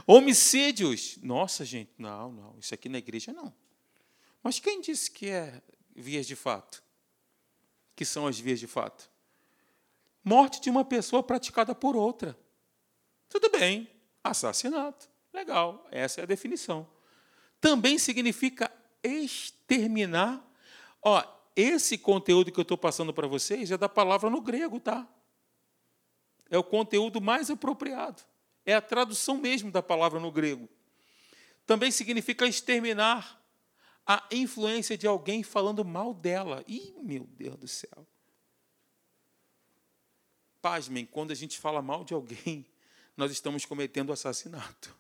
Homicídios. 0.08 1.18
Nossa, 1.22 1.66
gente, 1.66 1.92
não, 1.98 2.32
não. 2.32 2.56
Isso 2.58 2.74
aqui 2.74 2.88
na 2.88 3.00
igreja 3.00 3.34
não. 3.34 3.54
Mas 4.42 4.60
quem 4.60 4.82
disse 4.82 5.12
que 5.12 5.30
é 5.30 5.62
vias 5.96 6.26
de 6.26 6.36
fato? 6.36 6.84
Que 7.96 8.06
são 8.06 8.28
as 8.28 8.40
vias 8.40 8.60
de 8.60 8.68
fato? 8.68 9.10
Morte 10.24 10.62
de 10.62 10.70
uma 10.70 10.86
pessoa 10.86 11.22
praticada 11.22 11.76
por 11.76 11.96
outra. 11.96 12.38
Tudo 13.28 13.50
bem. 13.50 13.90
Assassinato. 14.24 15.10
Legal. 15.34 15.88
Essa 15.92 16.22
é 16.22 16.24
a 16.24 16.28
definição. 16.28 16.88
Também 17.60 17.98
significa 17.98 18.72
exterminar. 19.04 20.46
Ó, 21.02 21.24
esse 21.56 21.98
conteúdo 21.98 22.52
que 22.52 22.60
eu 22.60 22.64
estou 22.64 22.78
passando 22.78 23.14
para 23.14 23.28
vocês 23.28 23.72
é 23.72 23.78
da 23.78 23.90
palavra 23.90 24.30
no 24.30 24.42
grego, 24.42 24.80
tá? 24.80 25.08
É 26.50 26.58
o 26.58 26.64
conteúdo 26.64 27.22
mais 27.22 27.50
apropriado. 27.50 28.22
É 28.66 28.74
a 28.74 28.82
tradução 28.82 29.38
mesmo 29.38 29.72
da 29.72 29.82
palavra 29.82 30.20
no 30.20 30.32
grego. 30.32 30.70
Também 31.66 31.92
significa 31.92 32.48
exterminar 32.48 33.39
a 34.12 34.26
influência 34.32 34.98
de 34.98 35.06
alguém 35.06 35.44
falando 35.44 35.86
mal 35.86 36.16
dela. 36.16 36.64
Ih, 36.68 36.96
meu 37.00 37.26
Deus 37.26 37.56
do 37.58 37.68
céu. 37.68 38.08
Pasmem, 40.60 41.06
quando 41.06 41.30
a 41.30 41.36
gente 41.36 41.60
fala 41.60 41.80
mal 41.80 42.04
de 42.04 42.16
alguém, 42.16 42.66
nós 43.16 43.32
estamos 43.32 43.66
cometendo 43.66 44.12
assassinato. 44.12 44.98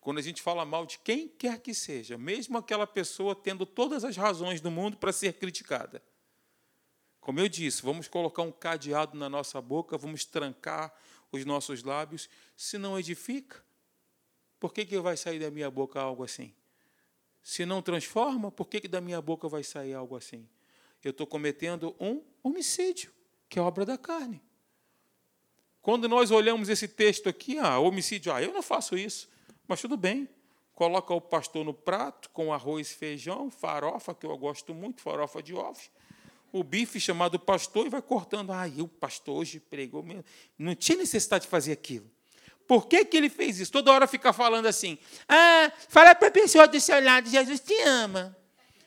Quando 0.00 0.18
a 0.18 0.22
gente 0.22 0.40
fala 0.40 0.64
mal 0.64 0.86
de 0.86 1.00
quem 1.00 1.26
quer 1.26 1.58
que 1.58 1.74
seja, 1.74 2.16
mesmo 2.16 2.56
aquela 2.56 2.86
pessoa 2.86 3.34
tendo 3.34 3.66
todas 3.66 4.04
as 4.04 4.16
razões 4.16 4.60
do 4.60 4.70
mundo 4.70 4.96
para 4.98 5.12
ser 5.12 5.32
criticada. 5.32 6.00
Como 7.20 7.40
eu 7.40 7.48
disse, 7.48 7.82
vamos 7.82 8.06
colocar 8.06 8.42
um 8.42 8.52
cadeado 8.52 9.18
na 9.18 9.28
nossa 9.28 9.60
boca, 9.60 9.98
vamos 9.98 10.24
trancar 10.24 10.96
os 11.32 11.44
nossos 11.44 11.82
lábios. 11.82 12.30
Se 12.56 12.78
não 12.78 12.96
edifica, 12.96 13.64
por 14.60 14.72
que, 14.72 14.86
que 14.86 15.00
vai 15.00 15.16
sair 15.16 15.40
da 15.40 15.50
minha 15.50 15.68
boca 15.68 16.00
algo 16.00 16.22
assim? 16.22 16.54
Se 17.42 17.64
não 17.64 17.80
transforma, 17.80 18.50
por 18.50 18.68
que, 18.68 18.80
que 18.80 18.88
da 18.88 19.00
minha 19.00 19.20
boca 19.20 19.48
vai 19.48 19.62
sair 19.62 19.94
algo 19.94 20.16
assim? 20.16 20.46
Eu 21.02 21.10
estou 21.10 21.26
cometendo 21.26 21.94
um 22.00 22.22
homicídio, 22.42 23.12
que 23.48 23.58
é 23.58 23.62
obra 23.62 23.86
da 23.86 23.96
carne. 23.96 24.42
Quando 25.80 26.08
nós 26.08 26.30
olhamos 26.30 26.68
esse 26.68 26.88
texto 26.88 27.28
aqui, 27.28 27.58
ah, 27.58 27.78
homicídio, 27.78 28.32
ah, 28.32 28.42
eu 28.42 28.52
não 28.52 28.62
faço 28.62 28.96
isso. 28.96 29.28
Mas 29.66 29.80
tudo 29.80 29.96
bem. 29.96 30.28
Coloca 30.74 31.12
o 31.14 31.20
pastor 31.20 31.64
no 31.64 31.74
prato 31.74 32.30
com 32.30 32.52
arroz 32.52 32.90
e 32.90 32.94
feijão, 32.94 33.50
farofa, 33.50 34.14
que 34.14 34.26
eu 34.26 34.36
gosto 34.36 34.74
muito, 34.74 35.00
farofa 35.00 35.42
de 35.42 35.54
ovos. 35.54 35.90
O 36.52 36.62
bife 36.62 37.00
chamado 37.00 37.38
pastor 37.38 37.86
e 37.86 37.90
vai 37.90 38.02
cortando. 38.02 38.52
Ah, 38.52 38.66
o 38.78 38.88
pastor 38.88 39.38
hoje 39.38 39.60
pregou. 39.60 40.04
Não 40.58 40.74
tinha 40.74 40.98
necessidade 40.98 41.44
de 41.44 41.50
fazer 41.50 41.72
aquilo. 41.72 42.10
Por 42.68 42.86
que, 42.86 43.02
que 43.06 43.16
ele 43.16 43.30
fez 43.30 43.58
isso? 43.58 43.72
Toda 43.72 43.90
hora 43.90 44.06
fica 44.06 44.30
falando 44.30 44.66
assim. 44.66 44.98
Ah, 45.26 45.72
fala 45.88 46.14
para 46.14 46.28
a 46.28 46.30
pessoa 46.30 46.68
do 46.68 46.78
seu 46.78 47.02
lado, 47.02 47.28
Jesus 47.30 47.60
te 47.60 47.74
ama. 47.82 48.36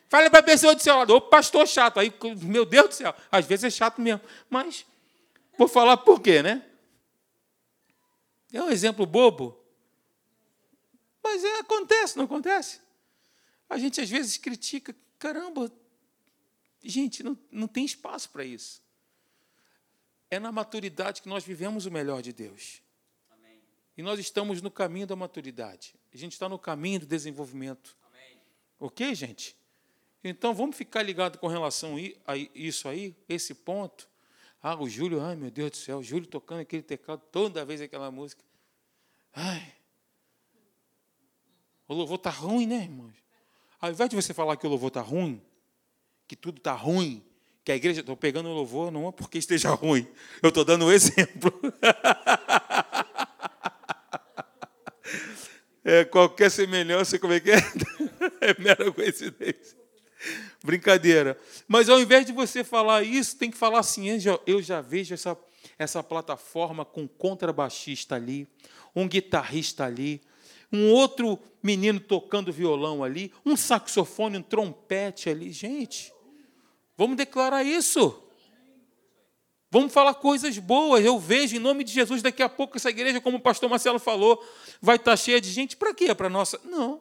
Fala 0.08 0.30
para 0.30 0.38
a 0.38 0.42
pessoa 0.42 0.72
do 0.74 0.80
seu 0.80 0.94
lado, 0.94 1.16
ô 1.16 1.20
pastor 1.20 1.66
chato. 1.66 1.98
Aí, 1.98 2.14
meu 2.42 2.64
Deus 2.64 2.88
do 2.90 2.94
céu, 2.94 3.12
às 3.30 3.44
vezes 3.44 3.64
é 3.64 3.70
chato 3.70 4.00
mesmo. 4.00 4.20
Mas, 4.48 4.86
vou 5.58 5.66
falar 5.66 5.96
por 5.96 6.20
quê, 6.20 6.42
né? 6.42 6.64
É 8.52 8.62
um 8.62 8.70
exemplo 8.70 9.04
bobo, 9.04 9.58
mas 11.24 11.42
é, 11.42 11.60
acontece, 11.60 12.16
não 12.16 12.26
acontece? 12.26 12.80
A 13.68 13.78
gente 13.78 14.00
às 14.00 14.10
vezes 14.10 14.36
critica, 14.36 14.94
caramba, 15.18 15.72
gente, 16.84 17.22
não, 17.22 17.36
não 17.50 17.66
tem 17.66 17.84
espaço 17.84 18.28
para 18.28 18.44
isso. 18.44 18.82
É 20.30 20.38
na 20.38 20.52
maturidade 20.52 21.22
que 21.22 21.28
nós 21.28 21.42
vivemos 21.42 21.86
o 21.86 21.90
melhor 21.90 22.20
de 22.20 22.32
Deus. 22.32 22.81
E 23.96 24.02
nós 24.02 24.18
estamos 24.18 24.62
no 24.62 24.70
caminho 24.70 25.06
da 25.06 25.14
maturidade. 25.14 25.94
A 26.12 26.16
gente 26.16 26.32
está 26.32 26.48
no 26.48 26.58
caminho 26.58 27.00
do 27.00 27.06
desenvolvimento. 27.06 27.96
Amém. 28.08 28.38
Ok, 28.78 29.14
gente? 29.14 29.56
Então 30.24 30.54
vamos 30.54 30.76
ficar 30.76 31.02
ligado 31.02 31.38
com 31.38 31.46
relação 31.46 31.96
a 32.26 32.36
isso 32.36 32.88
aí, 32.88 33.14
esse 33.28 33.54
ponto. 33.54 34.08
Ah, 34.62 34.80
o 34.80 34.88
Júlio, 34.88 35.20
ai 35.20 35.34
meu 35.34 35.50
Deus 35.50 35.72
do 35.72 35.76
céu, 35.76 35.98
o 35.98 36.02
Júlio 36.02 36.26
tocando 36.26 36.60
aquele 36.60 36.82
teclado 36.82 37.22
toda 37.32 37.64
vez 37.64 37.80
aquela 37.80 38.10
música. 38.10 38.44
Ai, 39.34 39.74
o 41.88 41.94
louvor 41.94 42.16
está 42.16 42.30
ruim, 42.30 42.66
né, 42.66 42.84
irmãos? 42.84 43.14
Ao 43.80 43.90
invés 43.90 44.08
de 44.08 44.14
você 44.14 44.32
falar 44.32 44.56
que 44.56 44.66
o 44.66 44.70
louvor 44.70 44.88
está 44.88 45.00
ruim, 45.00 45.42
que 46.28 46.36
tudo 46.36 46.58
está 46.58 46.72
ruim, 46.72 47.22
que 47.64 47.72
a 47.72 47.76
igreja. 47.76 48.00
Estou 48.00 48.16
pegando 48.16 48.48
o 48.48 48.54
louvor, 48.54 48.90
não 48.90 49.08
é 49.08 49.12
porque 49.12 49.38
esteja 49.38 49.70
ruim. 49.74 50.06
Eu 50.42 50.48
estou 50.48 50.64
dando 50.64 50.86
um 50.86 50.90
exemplo. 50.90 51.52
É, 55.84 56.04
qualquer 56.04 56.50
semelhança, 56.50 57.18
como 57.18 57.32
é 57.32 57.40
que 57.40 57.50
é? 57.50 57.56
É 58.40 58.60
mera 58.60 58.90
coincidência. 58.90 59.76
Brincadeira. 60.62 61.38
Mas 61.66 61.88
ao 61.88 62.00
invés 62.00 62.24
de 62.24 62.32
você 62.32 62.62
falar 62.62 63.02
isso, 63.02 63.36
tem 63.36 63.50
que 63.50 63.56
falar 63.56 63.80
assim: 63.80 64.08
eu 64.46 64.62
já, 64.62 64.80
vejo 64.80 65.14
essa, 65.14 65.36
essa 65.78 66.02
plataforma 66.02 66.84
com 66.84 67.02
um 67.02 67.08
contrabaixista 67.08 68.14
ali, 68.14 68.46
um 68.94 69.08
guitarrista 69.08 69.84
ali, 69.84 70.20
um 70.72 70.90
outro 70.90 71.38
menino 71.62 71.98
tocando 71.98 72.52
violão 72.52 73.02
ali, 73.02 73.32
um 73.44 73.56
saxofone, 73.56 74.38
um 74.38 74.42
trompete 74.42 75.28
ali. 75.28 75.50
Gente, 75.50 76.12
vamos 76.96 77.16
declarar 77.16 77.64
isso. 77.64 78.21
Vamos 79.72 79.90
falar 79.90 80.12
coisas 80.12 80.58
boas. 80.58 81.02
Eu 81.02 81.18
vejo, 81.18 81.56
em 81.56 81.58
nome 81.58 81.82
de 81.82 81.94
Jesus, 81.94 82.20
daqui 82.20 82.42
a 82.42 82.48
pouco 82.48 82.76
essa 82.76 82.90
igreja, 82.90 83.22
como 83.22 83.38
o 83.38 83.40
pastor 83.40 83.70
Marcelo 83.70 83.98
falou, 83.98 84.46
vai 84.82 84.96
estar 84.96 85.16
cheia 85.16 85.40
de 85.40 85.50
gente. 85.50 85.78
Para 85.78 85.94
quê? 85.94 86.14
Para 86.14 86.28
nossa. 86.28 86.60
Não. 86.62 87.00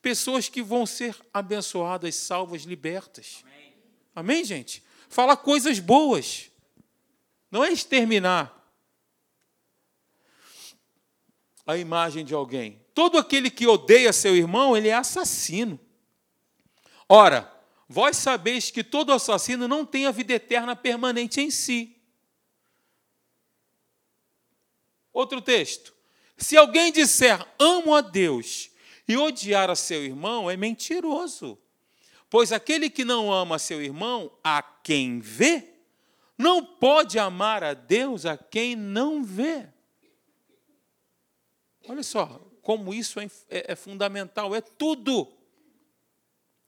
Pessoas 0.00 0.48
que 0.48 0.62
vão 0.62 0.86
ser 0.86 1.16
abençoadas, 1.34 2.14
salvas, 2.14 2.62
libertas. 2.62 3.42
Amém, 3.42 3.72
Amém 4.14 4.44
gente? 4.44 4.80
Falar 5.08 5.38
coisas 5.38 5.80
boas. 5.80 6.52
Não 7.50 7.64
é 7.64 7.72
exterminar 7.72 8.54
a 11.66 11.76
imagem 11.76 12.24
de 12.24 12.32
alguém. 12.32 12.80
Todo 12.94 13.18
aquele 13.18 13.50
que 13.50 13.66
odeia 13.66 14.12
seu 14.12 14.36
irmão, 14.36 14.76
ele 14.76 14.86
é 14.86 14.94
assassino. 14.94 15.80
Ora, 17.08 17.52
vós 17.88 18.16
sabeis 18.16 18.70
que 18.70 18.84
todo 18.84 19.12
assassino 19.12 19.66
não 19.66 19.86
tem 19.86 20.06
a 20.06 20.10
vida 20.10 20.34
eterna 20.34 20.76
permanente 20.76 21.40
em 21.40 21.50
si. 21.50 21.96
Outro 25.12 25.40
texto. 25.40 25.94
Se 26.36 26.56
alguém 26.56 26.92
disser 26.92 27.44
amo 27.58 27.94
a 27.94 28.00
Deus 28.00 28.70
e 29.08 29.16
odiar 29.16 29.70
a 29.70 29.74
seu 29.74 30.04
irmão, 30.04 30.50
é 30.50 30.56
mentiroso. 30.56 31.58
Pois 32.30 32.52
aquele 32.52 32.90
que 32.90 33.04
não 33.04 33.32
ama 33.32 33.58
seu 33.58 33.82
irmão, 33.82 34.30
a 34.44 34.62
quem 34.62 35.18
vê, 35.18 35.74
não 36.36 36.64
pode 36.64 37.18
amar 37.18 37.64
a 37.64 37.74
Deus 37.74 38.26
a 38.26 38.36
quem 38.36 38.76
não 38.76 39.24
vê. 39.24 39.66
Olha 41.88 42.02
só, 42.02 42.40
como 42.62 42.92
isso 42.92 43.18
é, 43.18 43.24
é, 43.48 43.72
é 43.72 43.74
fundamental, 43.74 44.54
é 44.54 44.60
tudo. 44.60 45.32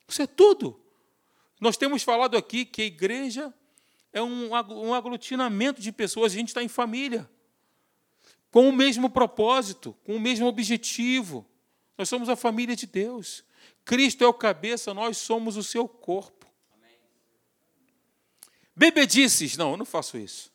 Isso 0.09 0.23
é 0.23 0.27
tudo. 0.27 0.81
Nós 1.61 1.77
temos 1.77 2.03
falado 2.03 2.37
aqui 2.37 2.65
que 2.65 2.81
a 2.81 2.87
igreja 2.87 3.53
é 4.13 4.23
um, 4.23 4.95
aglutinamento 4.95 5.81
de 5.81 5.93
pessoas, 5.93 6.33
a 6.33 6.37
gente 6.37 6.49
está 6.49 6.63
em 6.63 6.69
família, 6.69 7.31
com 8.51 8.69
o 8.69 8.73
mesmo 8.73 9.11
propósito, 9.11 9.95
com 10.05 10.17
o 10.17 10.21
mesmo 10.21 10.47
objetivo. 10.47 11.47
Nós 11.97 12.09
somos 12.09 12.29
a 12.29 12.35
família 12.35 12.75
de 12.75 12.87
Deus. 12.87 13.45
Cristo 13.85 14.25
é 14.25 14.27
o 14.27 14.35
cabeça, 14.35 14.95
nós 14.95 15.19
somos 15.19 15.57
o 15.57 15.63
seu 15.63 15.87
corpo. 15.87 16.47
Bebedices, 18.75 19.57
não, 19.57 19.73
eu 19.73 19.77
não 19.77 19.85
faço 19.85 20.17
isso. 20.17 20.51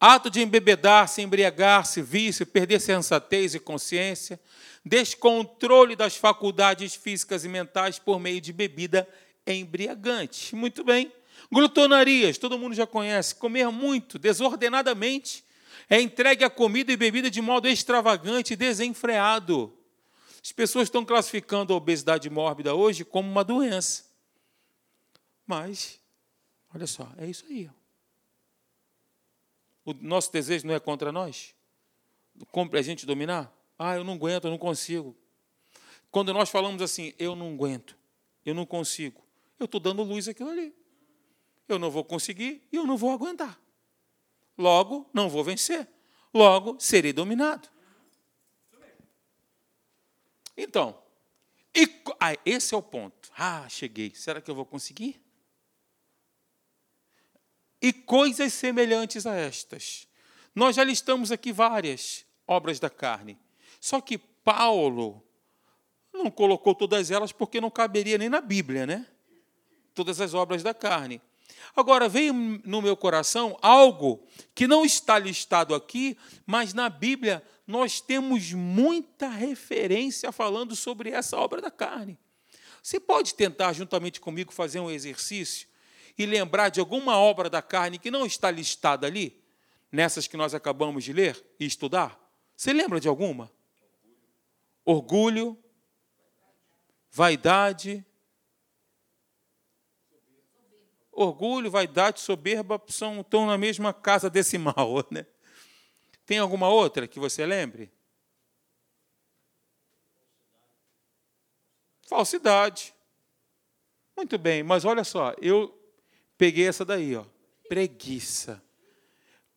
Ato 0.00 0.28
de 0.30 0.40
embebedar-se, 0.40 1.22
embriagar-se, 1.22 2.02
vício, 2.02 2.46
perder 2.46 2.80
sensatez 2.80 3.54
e 3.54 3.60
consciência, 3.60 4.40
descontrole 4.84 5.94
das 5.94 6.16
faculdades 6.16 6.94
físicas 6.94 7.44
e 7.44 7.48
mentais 7.48 7.98
por 8.00 8.18
meio 8.18 8.40
de 8.40 8.52
bebida 8.52 9.08
embriagante. 9.46 10.54
Muito 10.54 10.84
bem. 10.84 11.12
Glutonarias, 11.50 12.38
todo 12.38 12.58
mundo 12.58 12.74
já 12.74 12.86
conhece. 12.86 13.34
Comer 13.34 13.70
muito, 13.70 14.18
desordenadamente. 14.18 15.44
É 15.88 16.00
entregue 16.00 16.44
a 16.44 16.50
comida 16.50 16.92
e 16.92 16.96
bebida 16.96 17.30
de 17.30 17.40
modo 17.40 17.68
extravagante 17.68 18.54
e 18.54 18.56
desenfreado. 18.56 19.76
As 20.42 20.52
pessoas 20.52 20.84
estão 20.84 21.04
classificando 21.04 21.72
a 21.72 21.76
obesidade 21.76 22.28
mórbida 22.30 22.74
hoje 22.74 23.04
como 23.04 23.30
uma 23.30 23.44
doença. 23.44 24.04
Mas, 25.46 26.00
olha 26.74 26.86
só, 26.86 27.12
é 27.18 27.26
isso 27.26 27.44
aí. 27.48 27.70
O 29.84 29.92
nosso 29.94 30.32
desejo 30.32 30.66
não 30.66 30.74
é 30.74 30.80
contra 30.80 31.12
nós? 31.12 31.54
Compre 32.50 32.78
a 32.78 32.82
gente 32.82 33.04
dominar? 33.04 33.52
Ah, 33.78 33.96
eu 33.96 34.04
não 34.04 34.14
aguento, 34.14 34.44
eu 34.44 34.50
não 34.50 34.58
consigo. 34.58 35.16
Quando 36.10 36.32
nós 36.32 36.50
falamos 36.50 36.82
assim, 36.82 37.14
eu 37.18 37.34
não 37.34 37.54
aguento, 37.54 37.96
eu 38.44 38.54
não 38.54 38.66
consigo, 38.66 39.22
eu 39.58 39.66
estou 39.66 39.80
dando 39.80 40.02
luz 40.02 40.28
àquilo 40.28 40.50
ali. 40.50 40.74
Eu 41.68 41.78
não 41.78 41.90
vou 41.90 42.04
conseguir 42.04 42.66
e 42.72 42.76
eu 42.76 42.86
não 42.86 42.96
vou 42.96 43.10
aguentar. 43.10 43.60
Logo, 44.58 45.08
não 45.12 45.28
vou 45.28 45.42
vencer. 45.42 45.88
Logo, 46.34 46.76
serei 46.78 47.12
dominado. 47.12 47.68
Então, 50.56 51.02
e, 51.74 51.88
ah, 52.20 52.36
esse 52.44 52.74
é 52.74 52.76
o 52.76 52.82
ponto. 52.82 53.30
Ah, 53.36 53.66
cheguei. 53.68 54.12
Será 54.14 54.40
que 54.40 54.50
eu 54.50 54.54
vou 54.54 54.66
conseguir? 54.66 55.20
E 57.80 57.92
coisas 57.92 58.52
semelhantes 58.52 59.26
a 59.26 59.34
estas. 59.34 60.06
Nós 60.54 60.76
já 60.76 60.84
listamos 60.84 61.32
aqui 61.32 61.52
várias 61.52 62.26
obras 62.46 62.78
da 62.78 62.90
carne. 62.90 63.38
Só 63.80 64.00
que 64.00 64.18
Paulo 64.18 65.26
não 66.12 66.30
colocou 66.30 66.74
todas 66.74 67.10
elas 67.10 67.32
porque 67.32 67.60
não 67.60 67.70
caberia 67.70 68.18
nem 68.18 68.28
na 68.28 68.40
Bíblia, 68.40 68.86
né? 68.86 69.06
Todas 69.94 70.20
as 70.20 70.34
obras 70.34 70.62
da 70.62 70.72
carne. 70.72 71.20
Agora, 71.74 72.08
veio 72.08 72.32
no 72.32 72.82
meu 72.82 72.96
coração 72.96 73.56
algo 73.62 74.22
que 74.54 74.66
não 74.66 74.84
está 74.84 75.18
listado 75.18 75.74
aqui, 75.74 76.16
mas 76.46 76.74
na 76.74 76.88
Bíblia 76.88 77.42
nós 77.66 78.00
temos 78.00 78.52
muita 78.52 79.28
referência 79.28 80.30
falando 80.32 80.76
sobre 80.76 81.10
essa 81.10 81.36
obra 81.36 81.60
da 81.60 81.70
carne. 81.70 82.18
Você 82.82 82.98
pode 82.98 83.34
tentar, 83.34 83.72
juntamente 83.72 84.20
comigo, 84.20 84.52
fazer 84.52 84.80
um 84.80 84.90
exercício 84.90 85.68
e 86.18 86.26
lembrar 86.26 86.68
de 86.68 86.80
alguma 86.80 87.16
obra 87.16 87.48
da 87.48 87.62
carne 87.62 87.98
que 87.98 88.10
não 88.10 88.26
está 88.26 88.50
listada 88.50 89.06
ali, 89.06 89.40
nessas 89.90 90.26
que 90.26 90.36
nós 90.36 90.54
acabamos 90.54 91.04
de 91.04 91.12
ler 91.12 91.42
e 91.58 91.64
estudar? 91.64 92.18
Você 92.56 92.72
lembra 92.72 93.00
de 93.00 93.08
alguma? 93.08 93.50
Orgulho, 94.84 95.56
vaidade, 97.10 98.04
orgulho, 101.22 101.70
vaidade, 101.70 102.20
soberba 102.20 102.80
são, 102.88 103.20
estão 103.20 103.46
na 103.46 103.56
mesma 103.56 103.92
casa 103.92 104.28
decimal. 104.28 105.06
Né? 105.10 105.26
Tem 106.24 106.38
alguma 106.38 106.68
outra 106.68 107.06
que 107.08 107.18
você 107.18 107.44
lembre? 107.44 107.90
Falsidade. 112.02 112.94
Muito 114.16 114.38
bem, 114.38 114.62
mas 114.62 114.84
olha 114.84 115.04
só, 115.04 115.34
eu 115.40 115.76
peguei 116.36 116.68
essa 116.68 116.84
daí, 116.84 117.16
ó, 117.16 117.24
preguiça. 117.68 118.62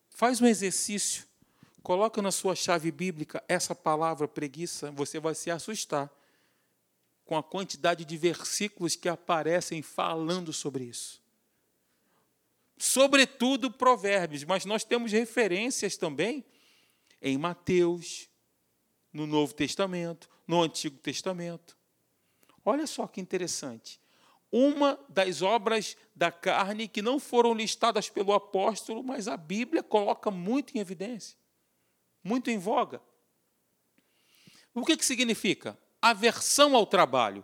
Faz 0.10 0.42
um 0.42 0.48
exercício, 0.48 1.26
coloca 1.84 2.22
na 2.22 2.32
sua 2.32 2.56
chave 2.56 2.92
bíblica 2.92 3.44
essa 3.48 3.76
palavra 3.76 4.28
preguiça, 4.28 4.92
você 4.92 5.20
vai 5.20 5.36
se 5.36 5.52
assustar 5.52 6.10
com 7.26 7.38
a 7.38 7.44
quantidade 7.44 8.06
de 8.06 8.18
versículos 8.18 8.96
que 8.96 9.10
aparecem 9.10 9.82
falando 9.82 10.54
sobre 10.54 10.86
isso 10.86 11.25
sobretudo 12.78 13.72
provérbios, 13.72 14.44
mas 14.44 14.66
nós 14.66 14.84
temos 14.84 15.12
referências 15.12 15.98
também 15.98 16.46
em 17.22 17.38
Mateus, 17.38 18.30
no 19.12 19.26
Novo 19.26 19.54
Testamento, 19.54 20.30
no 20.48 20.62
Antigo 20.62 20.98
Testamento. 20.98 21.78
Olha 22.64 22.86
só 22.86 23.08
que 23.08 23.22
interessante. 23.22 24.00
Uma 24.52 25.00
das 25.10 25.42
obras 25.42 25.96
da 26.16 26.32
carne 26.32 26.88
que 26.88 27.02
não 27.02 27.20
foram 27.20 27.54
listadas 27.54 28.10
pelo 28.10 28.34
apóstolo, 28.34 29.04
mas 29.04 29.28
a 29.28 29.38
Bíblia 29.38 29.82
coloca 29.82 30.30
muito 30.30 30.76
em 30.76 30.80
evidência, 30.80 31.38
muito 32.24 32.50
em 32.50 32.58
voga. 32.58 33.02
O 34.74 34.84
que, 34.84 34.98
que 34.98 35.06
significa? 35.06 35.78
Aversão 36.02 36.76
ao 36.76 36.86
trabalho. 36.86 37.44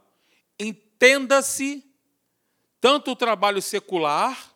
Entenda-se 0.59 1.83
tanto 2.79 3.11
o 3.11 3.15
trabalho 3.15 3.61
secular 3.61 4.50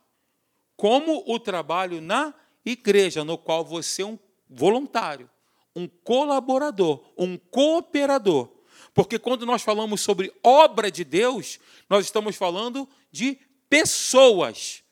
como 0.75 1.23
o 1.25 1.39
trabalho 1.39 2.01
na 2.01 2.33
igreja, 2.65 3.23
no 3.23 3.37
qual 3.37 3.63
você 3.63 4.01
é 4.01 4.05
um 4.05 4.19
voluntário, 4.49 5.29
um 5.75 5.87
colaborador, 5.87 7.13
um 7.17 7.37
cooperador. 7.37 8.49
Porque 8.93 9.19
quando 9.19 9.45
nós 9.45 9.61
falamos 9.61 10.01
sobre 10.01 10.33
obra 10.41 10.89
de 10.89 11.03
Deus, 11.03 11.59
nós 11.89 12.05
estamos 12.05 12.35
falando 12.35 12.87
de 13.11 13.37
pessoas. 13.69 14.83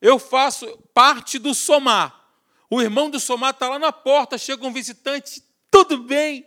Eu 0.00 0.18
faço 0.18 0.78
parte 0.92 1.38
do 1.38 1.54
somar. 1.54 2.22
O 2.70 2.80
irmão 2.80 3.10
do 3.10 3.20
somar 3.20 3.50
está 3.50 3.68
lá 3.68 3.78
na 3.78 3.92
porta, 3.92 4.38
chega 4.38 4.66
um 4.66 4.72
visitante, 4.72 5.42
tudo 5.70 5.98
bem? 5.98 6.46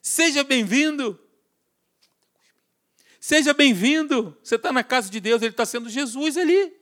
Seja 0.00 0.42
bem-vindo. 0.42 1.18
Seja 3.20 3.52
bem-vindo. 3.52 4.36
Você 4.42 4.54
está 4.54 4.72
na 4.72 4.82
casa 4.82 5.10
de 5.10 5.20
Deus, 5.20 5.42
ele 5.42 5.50
está 5.50 5.66
sendo 5.66 5.88
Jesus 5.88 6.36
ali. 6.36 6.77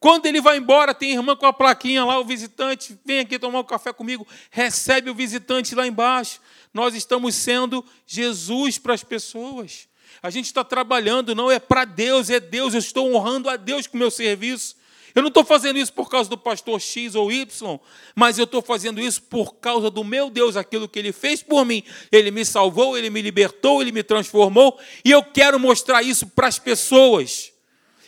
Quando 0.00 0.24
ele 0.24 0.40
vai 0.40 0.56
embora, 0.56 0.94
tem 0.94 1.12
irmã 1.12 1.36
com 1.36 1.44
a 1.44 1.52
plaquinha 1.52 2.02
lá, 2.02 2.18
o 2.18 2.24
visitante, 2.24 2.98
vem 3.04 3.18
aqui 3.18 3.38
tomar 3.38 3.60
um 3.60 3.64
café 3.64 3.92
comigo, 3.92 4.26
recebe 4.50 5.10
o 5.10 5.14
visitante 5.14 5.74
lá 5.74 5.86
embaixo. 5.86 6.40
Nós 6.72 6.94
estamos 6.94 7.34
sendo 7.34 7.84
Jesus 8.06 8.78
para 8.78 8.94
as 8.94 9.04
pessoas. 9.04 9.86
A 10.22 10.30
gente 10.30 10.46
está 10.46 10.64
trabalhando, 10.64 11.34
não 11.34 11.50
é 11.50 11.58
para 11.58 11.84
Deus, 11.84 12.30
é 12.30 12.40
Deus. 12.40 12.72
Eu 12.72 12.78
estou 12.78 13.14
honrando 13.14 13.50
a 13.50 13.56
Deus 13.56 13.86
com 13.86 13.98
o 13.98 14.00
meu 14.00 14.10
serviço. 14.10 14.74
Eu 15.14 15.20
não 15.20 15.28
estou 15.28 15.44
fazendo 15.44 15.78
isso 15.78 15.92
por 15.92 16.08
causa 16.08 16.30
do 16.30 16.38
pastor 16.38 16.80
X 16.80 17.14
ou 17.14 17.30
Y, 17.30 17.78
mas 18.14 18.38
eu 18.38 18.44
estou 18.44 18.62
fazendo 18.62 19.00
isso 19.00 19.20
por 19.24 19.56
causa 19.56 19.90
do 19.90 20.02
meu 20.02 20.30
Deus, 20.30 20.56
aquilo 20.56 20.88
que 20.88 20.98
Ele 20.98 21.12
fez 21.12 21.42
por 21.42 21.66
mim. 21.66 21.82
Ele 22.10 22.30
me 22.30 22.44
salvou, 22.44 22.96
Ele 22.96 23.10
me 23.10 23.20
libertou, 23.20 23.82
Ele 23.82 23.92
me 23.92 24.02
transformou, 24.02 24.78
e 25.04 25.10
eu 25.10 25.22
quero 25.22 25.60
mostrar 25.60 26.02
isso 26.02 26.26
para 26.28 26.46
as 26.46 26.58
pessoas. 26.58 27.52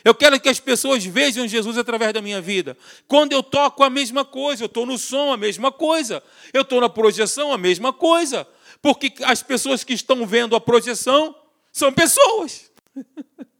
Eu 0.03 0.13
quero 0.13 0.39
que 0.39 0.49
as 0.49 0.59
pessoas 0.59 1.05
vejam 1.05 1.47
Jesus 1.47 1.77
através 1.77 2.13
da 2.13 2.21
minha 2.21 2.41
vida. 2.41 2.77
Quando 3.07 3.31
eu 3.31 3.41
toco 3.41 3.83
a 3.83 3.89
mesma 3.89 4.25
coisa, 4.25 4.63
eu 4.63 4.67
estou 4.67 4.85
no 4.85 4.97
som 4.97 5.31
a 5.31 5.37
mesma 5.37 5.71
coisa, 5.71 6.21
eu 6.51 6.63
estou 6.63 6.81
na 6.81 6.89
projeção 6.89 7.53
a 7.53 7.57
mesma 7.57 7.93
coisa, 7.93 8.45
porque 8.81 9.13
as 9.23 9.41
pessoas 9.41 9.83
que 9.83 9.93
estão 9.93 10.27
vendo 10.27 10.55
a 10.55 10.61
projeção 10.61 11.33
são 11.71 11.93
pessoas. 11.93 12.69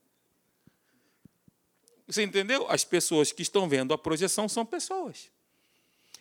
Você 2.05 2.23
entendeu? 2.23 2.65
As 2.69 2.83
pessoas 2.83 3.31
que 3.31 3.41
estão 3.41 3.67
vendo 3.69 3.93
a 3.93 3.97
projeção 3.97 4.49
são 4.49 4.65
pessoas. 4.65 5.31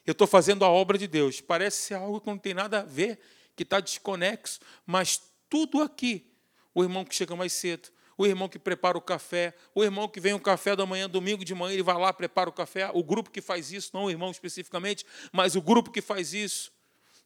Eu 0.07 0.13
estou 0.13 0.27
fazendo 0.27 0.65
a 0.65 0.69
obra 0.69 0.97
de 0.97 1.07
Deus. 1.07 1.41
Parece 1.41 1.83
ser 1.83 1.95
algo 1.95 2.21
que 2.21 2.27
não 2.29 2.39
tem 2.39 2.55
nada 2.55 2.81
a 2.81 2.83
ver, 2.83 3.19
que 3.57 3.63
está 3.65 3.81
desconexo, 3.81 4.61
mas 4.87 5.21
tudo 5.51 5.83
aqui. 5.83 6.27
O 6.75 6.83
irmão 6.83 7.05
que 7.05 7.15
chega 7.15 7.37
mais 7.37 7.53
cedo, 7.53 7.91
o 8.17 8.27
irmão 8.27 8.49
que 8.49 8.59
prepara 8.59 8.97
o 8.97 9.01
café, 9.01 9.55
o 9.75 9.83
irmão 9.83 10.09
que 10.09 10.21
vem 10.21 10.35
o 10.35 10.41
café 10.41 10.77
da 10.77 10.85
manhã, 10.85 11.09
domingo 11.09 11.45
de 11.45 11.55
manhã, 11.55 11.73
ele 11.73 11.83
vai 11.83 11.97
lá, 11.97 12.13
prepara 12.13 12.49
o 12.51 12.53
café, 12.53 12.91
o 12.93 13.03
grupo 13.03 13.31
que 13.31 13.41
faz 13.41 13.73
isso, 13.73 13.91
não 13.95 14.05
o 14.05 14.11
irmão 14.11 14.31
especificamente, 14.31 15.05
mas 15.33 15.57
o 15.57 15.63
grupo 15.63 15.91
que 15.91 16.01
faz 16.01 16.33
isso. 16.35 16.73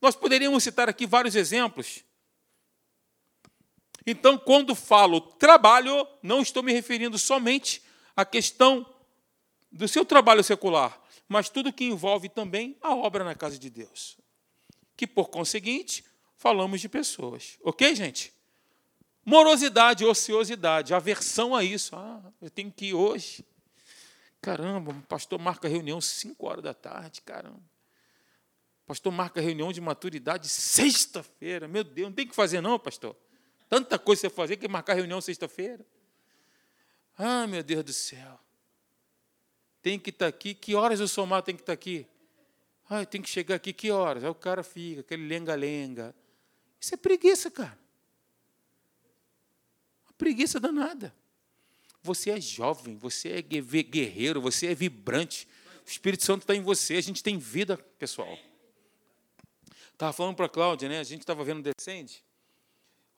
Nós 0.00 0.14
poderíamos 0.14 0.62
citar 0.62 0.88
aqui 0.88 1.06
vários 1.06 1.34
exemplos. 1.34 2.04
Então, 4.06 4.38
quando 4.38 4.74
falo 4.74 5.20
trabalho, 5.20 6.06
não 6.22 6.40
estou 6.40 6.62
me 6.62 6.72
referindo 6.72 7.18
somente 7.18 7.82
à 8.14 8.24
questão 8.24 8.86
do 9.72 9.88
seu 9.88 10.04
trabalho 10.04 10.44
secular, 10.44 11.00
mas 11.28 11.48
tudo 11.48 11.72
que 11.72 11.84
envolve 11.84 12.28
também 12.28 12.76
a 12.80 12.94
obra 12.94 13.24
na 13.24 13.34
casa 13.34 13.58
de 13.58 13.68
Deus. 13.68 14.16
Que, 14.96 15.06
por 15.06 15.28
conseguinte, 15.28 16.04
falamos 16.36 16.80
de 16.80 16.88
pessoas. 16.88 17.58
Ok, 17.62 17.94
gente? 17.94 18.35
Morosidade, 19.28 20.04
ociosidade, 20.04 20.94
aversão 20.94 21.52
a 21.52 21.64
isso. 21.64 21.96
Ah, 21.96 22.22
eu 22.40 22.48
tenho 22.48 22.70
que 22.70 22.86
ir 22.86 22.94
hoje. 22.94 23.44
Caramba, 24.40 24.92
o 24.92 25.02
pastor 25.02 25.36
marca 25.40 25.66
reunião 25.66 26.00
5 26.00 26.46
horas 26.46 26.62
da 26.62 26.72
tarde, 26.72 27.20
caramba. 27.22 27.58
O 27.58 28.86
pastor 28.86 29.12
marca 29.12 29.40
reunião 29.40 29.72
de 29.72 29.80
maturidade 29.80 30.48
sexta-feira. 30.48 31.66
Meu 31.66 31.82
Deus, 31.82 32.08
não 32.08 32.14
tem 32.14 32.24
que 32.24 32.36
fazer 32.36 32.60
não, 32.60 32.78
pastor. 32.78 33.16
Tanta 33.68 33.98
coisa 33.98 34.20
você 34.20 34.30
fazer 34.30 34.58
que 34.58 34.68
marcar 34.68 34.94
reunião 34.94 35.20
sexta-feira. 35.20 35.84
Ah, 37.18 37.48
meu 37.48 37.64
Deus 37.64 37.82
do 37.82 37.92
céu. 37.92 38.38
Tem 39.82 39.98
que 39.98 40.10
estar 40.10 40.28
aqui. 40.28 40.54
Que 40.54 40.76
horas 40.76 41.00
o 41.00 41.08
somar 41.08 41.42
tem 41.42 41.56
que 41.56 41.62
estar 41.62 41.72
aqui? 41.72 42.06
Ah, 42.88 43.04
tem 43.04 43.20
que 43.20 43.28
chegar 43.28 43.56
aqui. 43.56 43.72
Que 43.72 43.90
horas? 43.90 44.22
Aí 44.22 44.30
o 44.30 44.34
cara 44.36 44.62
fica, 44.62 45.00
aquele 45.00 45.26
lenga-lenga. 45.26 46.14
Isso 46.80 46.94
é 46.94 46.96
preguiça, 46.96 47.50
cara. 47.50 47.85
Preguiça 50.18 50.58
danada. 50.58 51.14
Você 52.02 52.30
é 52.30 52.40
jovem, 52.40 52.96
você 52.96 53.30
é 53.32 53.42
guerreiro, 53.42 54.40
você 54.40 54.68
é 54.68 54.74
vibrante. 54.74 55.48
O 55.84 55.88
Espírito 55.88 56.24
Santo 56.24 56.42
está 56.42 56.54
em 56.54 56.62
você, 56.62 56.94
a 56.94 57.00
gente 57.00 57.22
tem 57.22 57.38
vida, 57.38 57.76
pessoal. 57.98 58.38
Estava 59.92 60.12
falando 60.12 60.36
para 60.36 60.46
a 60.46 60.48
Cláudia, 60.48 60.88
né? 60.88 61.00
A 61.00 61.04
gente 61.04 61.20
estava 61.20 61.42
vendo 61.42 61.62
Descende. 61.62 62.22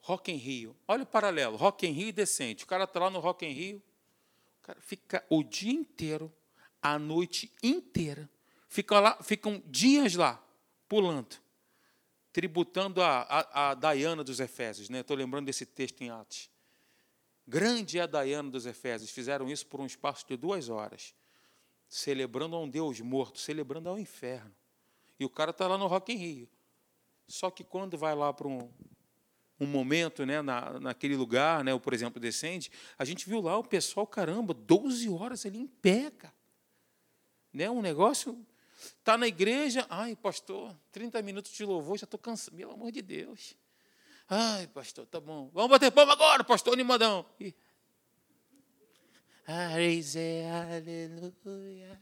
Rock 0.01 0.31
em 0.31 0.37
Rio. 0.37 0.77
Olha 0.87 1.03
o 1.03 1.07
paralelo, 1.07 1.57
Rock 1.57 1.87
em 1.87 1.93
Rio 1.93 2.09
e 2.09 2.13
Decente. 2.13 2.65
O 2.65 2.67
cara 2.67 2.85
está 2.85 3.01
lá 3.01 3.11
no 3.11 3.19
Rock 3.19 3.45
em 3.45 3.53
Rio, 3.53 3.83
o 4.63 4.67
cara 4.67 4.81
fica 4.81 5.25
o 5.29 5.43
dia 5.43 5.73
inteiro, 5.73 6.33
a 6.81 6.99
noite 6.99 7.53
inteira, 7.63 8.29
fica 8.69 8.99
lá, 9.01 9.23
ficam 9.23 9.63
dias 9.67 10.15
lá, 10.15 10.43
pulando, 10.89 11.37
tributando 12.33 13.03
a, 13.03 13.21
a, 13.23 13.71
a 13.71 13.75
Diana 13.75 14.25
dos 14.25 14.41
Efésios. 14.41 14.89
Estou 14.89 15.17
né? 15.17 15.23
lembrando 15.25 15.47
desse 15.47 15.67
texto 15.67 16.01
em 16.01 16.11
Atos. 16.11 16.49
Grande 17.49 17.99
é 17.99 18.07
dos 18.43 18.67
Efésios. 18.67 19.11
Fizeram 19.11 19.49
isso 19.49 19.67
por 19.67 19.81
um 19.81 19.87
espaço 19.87 20.27
de 20.29 20.37
duas 20.37 20.69
horas, 20.69 21.15
celebrando 21.89 22.55
a 22.55 22.61
um 22.61 22.69
Deus 22.69 23.01
morto, 23.01 23.39
celebrando 23.39 23.89
ao 23.89 23.99
inferno. 23.99 24.55
E 25.19 25.25
o 25.25 25.31
cara 25.31 25.51
está 25.51 25.67
lá 25.67 25.79
no 25.79 25.87
Rock 25.87 26.13
em 26.13 26.17
Rio. 26.17 26.49
Só 27.27 27.51
que 27.51 27.65
quando 27.65 27.97
vai 27.97 28.15
lá 28.15 28.35
para 28.35 28.47
um, 28.47 28.71
um 29.59 29.65
momento 29.65 30.27
né, 30.27 30.43
na, 30.43 30.79
naquele 30.79 31.17
lugar, 31.17 31.65
né, 31.65 31.73
ou, 31.73 31.81
por 31.81 31.95
exemplo, 31.95 32.21
descende, 32.21 32.71
a 32.99 33.05
gente 33.07 33.27
viu 33.27 33.41
lá 33.41 33.57
o 33.57 33.65
pessoal, 33.65 34.07
caramba, 34.07 34.53
12 34.53 35.09
horas 35.09 35.47
ali 35.47 35.59
em 35.59 35.67
pé, 35.67 36.11
cara. 36.11 36.35
Né, 37.51 37.71
um 37.71 37.81
negócio. 37.81 38.47
Está 38.99 39.17
na 39.17 39.27
igreja, 39.27 39.87
ai, 39.89 40.15
pastor, 40.15 40.79
30 40.93 41.23
minutos 41.23 41.51
de 41.53 41.65
louvor, 41.65 41.97
já 41.97 42.05
estou 42.05 42.21
cansado, 42.21 42.55
pelo 42.55 42.73
amor 42.73 42.93
de 42.93 43.01
Deus. 43.01 43.57
Ai, 44.29 44.66
pastor, 44.66 45.07
tá 45.07 45.18
bom. 45.18 45.51
Vamos 45.55 45.70
bater 45.70 45.91
palma 45.91 46.12
agora, 46.12 46.45
pastor 46.45 46.74
animadão. 46.74 47.24
Ih. 47.41 47.55
Aleluia. 50.61 51.99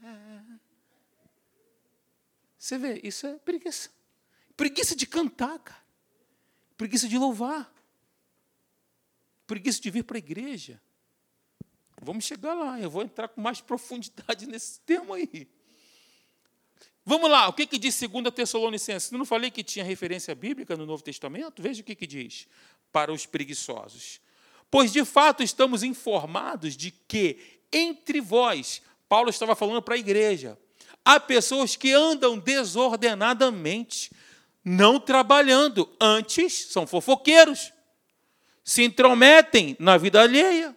Você 2.59 2.77
vê, 2.77 3.01
isso 3.05 3.27
é 3.29 3.39
preguiça. 3.39 3.91
Preguiça 4.57 4.97
de 4.97 5.07
cantar, 5.07 5.57
cara. 5.61 5.87
Preguiça 6.77 7.07
de 7.07 7.17
louvar. 7.17 7.73
Preguiça 9.47 9.81
de 9.81 9.91
vir 9.91 10.03
para 10.03 10.17
a 10.17 10.19
igreja. 10.19 10.83
Vamos 12.03 12.25
chegar 12.25 12.55
lá, 12.55 12.81
eu 12.81 12.91
vou 12.91 13.03
entrar 13.03 13.29
com 13.29 13.41
mais 13.41 13.61
profundidade 13.63 14.47
nesse 14.47 14.81
tema 14.81 15.15
aí. 15.15 15.49
Vamos 17.09 17.31
lá, 17.31 17.47
o 17.47 17.53
que, 17.53 17.69
que 17.69 17.79
diz 17.79 17.97
2 18.01 18.35
Tessalonicenses? 18.35 19.13
Não 19.13 19.25
falei 19.25 19.49
que 19.49 19.63
tinha 19.63 19.85
referência 19.85 20.35
bíblica 20.35 20.77
no 20.77 20.85
Novo 20.85 21.05
Testamento? 21.05 21.63
Veja 21.63 21.81
o 21.81 21.85
que, 21.85 21.95
que 21.95 22.07
diz 22.07 22.49
para 22.91 23.13
os 23.13 23.25
preguiçosos. 23.25 24.21
Pois 24.69 24.93
de 24.93 25.05
fato 25.05 25.41
estamos 25.41 25.85
informados 25.85 26.77
de 26.77 26.91
que 26.91 27.39
entre 27.73 28.21
vós, 28.21 28.83
Paulo 29.09 29.31
estava 29.31 29.55
falando 29.55 29.81
para 29.83 29.95
a 29.95 29.99
igreja, 29.99 30.59
há 31.05 31.21
pessoas 31.21 31.77
que 31.77 31.93
andam 31.93 32.41
desordenadamente, 32.41 34.11
não 34.65 34.99
trabalhando, 34.99 35.89
antes 36.01 36.67
são 36.73 36.89
fofoqueiros, 36.89 37.73
se 38.65 38.83
intrometem 38.83 39.77
na 39.79 39.97
vida 39.97 40.21
alheia. 40.21 40.77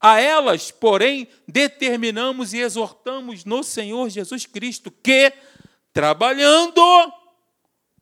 A 0.00 0.20
elas, 0.20 0.70
porém, 0.70 1.28
determinamos 1.48 2.52
e 2.52 2.58
exortamos 2.58 3.44
no 3.44 3.62
Senhor 3.62 4.08
Jesus 4.10 4.46
Cristo 4.46 4.90
que, 4.90 5.32
trabalhando 5.92 6.82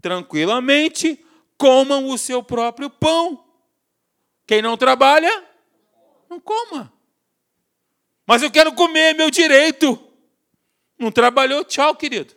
tranquilamente, 0.03 1.25
comam 1.57 2.09
o 2.09 2.19
seu 2.19 2.43
próprio 2.43 2.91
pão. 2.91 3.45
Quem 4.47 4.61
não 4.61 4.77
trabalha, 4.77 5.49
não 6.29 6.39
coma. 6.39 6.93
Mas 8.27 8.43
eu 8.43 8.51
quero 8.51 8.75
comer, 8.75 9.11
é 9.11 9.15
meu 9.15 9.31
direito. 9.31 9.99
Não 10.99 11.11
trabalhou, 11.11 11.65
tchau, 11.65 11.95
querido. 11.95 12.35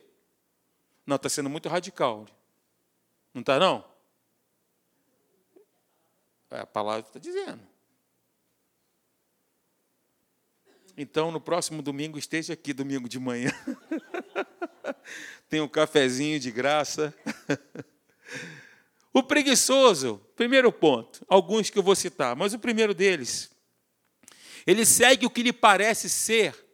Não, 1.06 1.16
está 1.16 1.30
sendo 1.30 1.50
muito 1.50 1.70
radical. 1.70 2.26
Não 3.34 3.42
está, 3.42 3.60
não? 3.60 3.84
É 6.52 6.60
a 6.62 6.66
palavra 6.66 7.02
está 7.02 7.20
dizendo. 7.20 7.62
Então, 11.00 11.30
no 11.30 11.40
próximo 11.40 11.84
domingo, 11.84 12.18
esteja 12.18 12.54
aqui 12.54 12.74
domingo 12.74 13.08
de 13.08 13.20
manhã. 13.20 13.52
Tem 15.48 15.62
um 15.62 15.68
cafezinho 15.68 16.40
de 16.40 16.50
graça. 16.50 17.14
o 19.14 19.22
preguiçoso, 19.22 20.20
primeiro 20.36 20.72
ponto, 20.72 21.24
alguns 21.30 21.70
que 21.70 21.78
eu 21.78 21.84
vou 21.84 21.96
citar, 21.96 22.36
mas 22.36 22.56
o 22.56 22.60
primeiro 22.60 22.96
deles, 22.96 23.52
ele 24.66 24.88
segue 24.88 25.28
o 25.28 25.30
que 25.30 25.44
lhe 25.44 25.54
parece 25.54 26.10
ser 26.10 26.66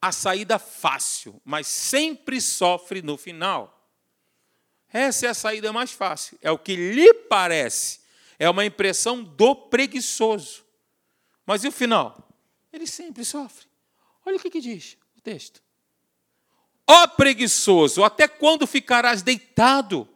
a 0.00 0.10
saída 0.10 0.58
fácil, 0.58 1.40
mas 1.44 1.68
sempre 1.68 2.40
sofre 2.40 3.00
no 3.00 3.16
final. 3.16 3.88
Essa 4.92 5.26
é 5.26 5.28
a 5.30 5.34
saída 5.34 5.72
mais 5.72 5.92
fácil. 5.92 6.36
É 6.42 6.50
o 6.50 6.58
que 6.58 6.74
lhe 6.74 7.14
parece. 7.14 8.00
É 8.40 8.50
uma 8.50 8.64
impressão 8.64 9.22
do 9.22 9.54
preguiçoso. 9.54 10.64
Mas 11.46 11.62
e 11.62 11.68
o 11.68 11.72
final? 11.72 12.31
Ele 12.72 12.86
sempre 12.86 13.24
sofre. 13.24 13.66
Olha 14.24 14.36
o 14.36 14.40
que, 14.40 14.50
que 14.50 14.60
diz 14.60 14.96
o 15.16 15.20
texto. 15.20 15.62
Ó 16.86 17.06
preguiçoso, 17.08 18.02
até 18.02 18.26
quando 18.26 18.66
ficarás 18.66 19.22
deitado? 19.22 20.08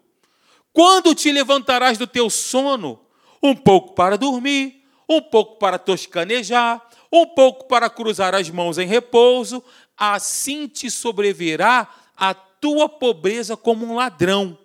Quando 0.72 1.14
te 1.14 1.30
levantarás 1.30 1.96
do 1.98 2.06
teu 2.06 2.28
sono? 2.28 3.00
Um 3.42 3.54
pouco 3.54 3.94
para 3.94 4.16
dormir, 4.16 4.84
um 5.08 5.20
pouco 5.20 5.58
para 5.58 5.78
toscanejar, 5.78 6.86
um 7.12 7.26
pouco 7.26 7.66
para 7.66 7.88
cruzar 7.88 8.34
as 8.34 8.50
mãos 8.50 8.78
em 8.78 8.86
repouso, 8.86 9.62
assim 9.96 10.66
te 10.66 10.90
sobrevirá 10.90 11.88
a 12.16 12.34
tua 12.34 12.88
pobreza 12.88 13.56
como 13.56 13.86
um 13.86 13.94
ladrão 13.94 14.58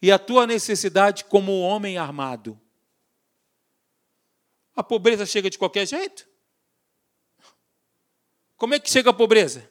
e 0.00 0.12
a 0.12 0.18
tua 0.18 0.46
necessidade 0.46 1.24
como 1.24 1.52
um 1.52 1.62
homem 1.62 1.98
armado. 1.98 2.58
A 4.76 4.82
pobreza 4.82 5.24
chega 5.24 5.48
de 5.48 5.58
qualquer 5.58 5.86
jeito? 5.86 6.26
Como 8.56 8.74
é 8.74 8.80
que 8.80 8.90
chega 8.90 9.10
a 9.10 9.14
pobreza? 9.14 9.70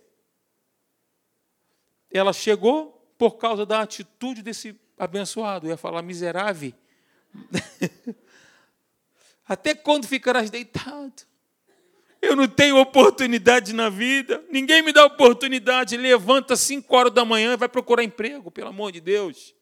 Ela 2.11 2.33
chegou 2.33 2.91
por 3.17 3.37
causa 3.37 3.65
da 3.65 3.81
atitude 3.81 4.41
desse 4.41 4.79
abençoado, 4.97 5.67
eu 5.67 5.71
ia 5.71 5.77
falar 5.77 6.01
miserável. 6.01 6.73
Até 9.47 9.73
quando 9.73 10.07
ficarás 10.07 10.49
deitado? 10.49 11.23
Eu 12.21 12.35
não 12.37 12.47
tenho 12.47 12.77
oportunidade 12.77 13.73
na 13.73 13.89
vida, 13.89 14.43
ninguém 14.49 14.81
me 14.81 14.93
dá 14.93 15.05
oportunidade. 15.05 15.97
Levanta 15.97 16.53
às 16.53 16.61
5 16.61 16.95
horas 16.95 17.13
da 17.13 17.25
manhã 17.25 17.53
e 17.53 17.57
vai 17.57 17.67
procurar 17.67 18.01
emprego, 18.01 18.49
pelo 18.49 18.69
amor 18.69 18.93
de 18.93 19.01
Deus. 19.01 19.53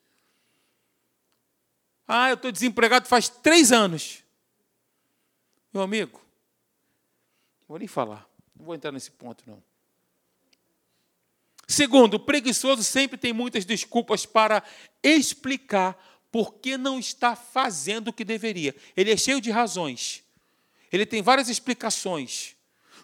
Ah, 2.08 2.30
eu 2.30 2.36
estou 2.36 2.52
desempregado 2.52 3.08
faz 3.08 3.30
três 3.30 3.72
anos. 3.72 4.24
Meu 5.74 5.82
amigo, 5.82 6.22
vou 7.68 7.80
nem 7.80 7.88
falar, 7.88 8.28
não 8.62 8.66
vou 8.68 8.76
entrar 8.76 8.92
nesse 8.92 9.10
ponto, 9.10 9.44
não. 9.48 9.62
Segundo, 11.68 12.16
o 12.16 12.20
preguiçoso 12.20 12.84
sempre 12.84 13.18
tem 13.18 13.34
muitas 13.34 13.66
desculpas 13.66 14.26
para 14.26 14.64
explicar 15.02 15.98
por 16.32 16.56
que 16.56 16.78
não 16.78 17.00
está 17.00 17.36
fazendo 17.36 18.10
o 18.10 18.14
que 18.14 18.24
deveria. 18.24 18.76
Ele 18.96 19.12
é 19.12 19.18
cheio 19.18 19.42
de 19.42 19.50
razões. 19.50 20.24
Ele 20.92 21.06
tem 21.06 21.24
várias 21.24 21.50
explicações. 21.50 22.56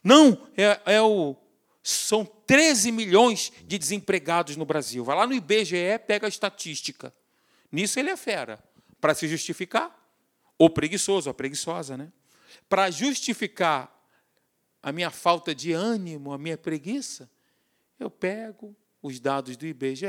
Não, 0.03 0.47
é, 0.55 0.79
é 0.85 1.01
o, 1.01 1.35
são 1.81 2.23
13 2.23 2.91
milhões 2.91 3.51
de 3.65 3.79
desempregados 3.79 4.55
no 4.55 4.65
Brasil. 4.65 5.03
Vai 5.03 5.15
lá 5.15 5.25
no 5.25 5.33
IBGE, 5.33 5.97
pega 6.05 6.27
a 6.27 6.29
estatística. 6.29 7.11
Nisso 7.71 7.99
ele 7.99 8.11
é 8.11 8.17
fera 8.17 8.63
para 9.01 9.15
se 9.15 9.27
justificar. 9.27 9.95
O 10.59 10.69
preguiçoso, 10.69 11.29
a 11.29 11.33
preguiçosa, 11.33 11.97
né? 11.97 12.11
Para 12.69 12.91
justificar 12.91 13.96
a 14.81 14.91
minha 14.91 15.09
falta 15.09 15.53
de 15.53 15.73
ânimo, 15.73 16.31
a 16.31 16.37
minha 16.37 16.57
preguiça, 16.57 17.29
eu 17.99 18.09
pego 18.09 18.75
os 19.01 19.19
dados 19.19 19.57
do 19.57 19.65
IBGE, 19.65 20.05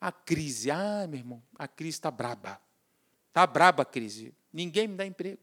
a 0.00 0.12
crise. 0.12 0.70
Ah, 0.70 1.06
meu 1.08 1.20
irmão, 1.20 1.42
a 1.58 1.66
crise 1.66 1.96
está 1.96 2.10
braba. 2.10 2.60
Está 3.28 3.46
braba 3.46 3.82
a 3.82 3.86
crise. 3.86 4.34
Ninguém 4.52 4.88
me 4.88 4.96
dá 4.96 5.06
emprego. 5.06 5.38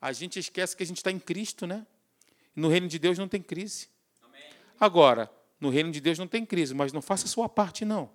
A 0.00 0.12
gente 0.12 0.38
esquece 0.38 0.76
que 0.76 0.82
a 0.82 0.86
gente 0.86 0.98
está 0.98 1.10
em 1.10 1.18
Cristo, 1.18 1.66
né? 1.66 1.86
No 2.54 2.68
reino 2.68 2.88
de 2.88 2.98
Deus 2.98 3.18
não 3.18 3.28
tem 3.28 3.42
crise. 3.42 3.88
Agora, 4.78 5.30
no 5.60 5.68
reino 5.68 5.92
de 5.92 6.00
Deus 6.00 6.18
não 6.18 6.26
tem 6.26 6.44
crise, 6.44 6.74
mas 6.74 6.92
não 6.92 7.02
faça 7.02 7.26
a 7.26 7.28
sua 7.28 7.48
parte, 7.48 7.84
não. 7.84 8.10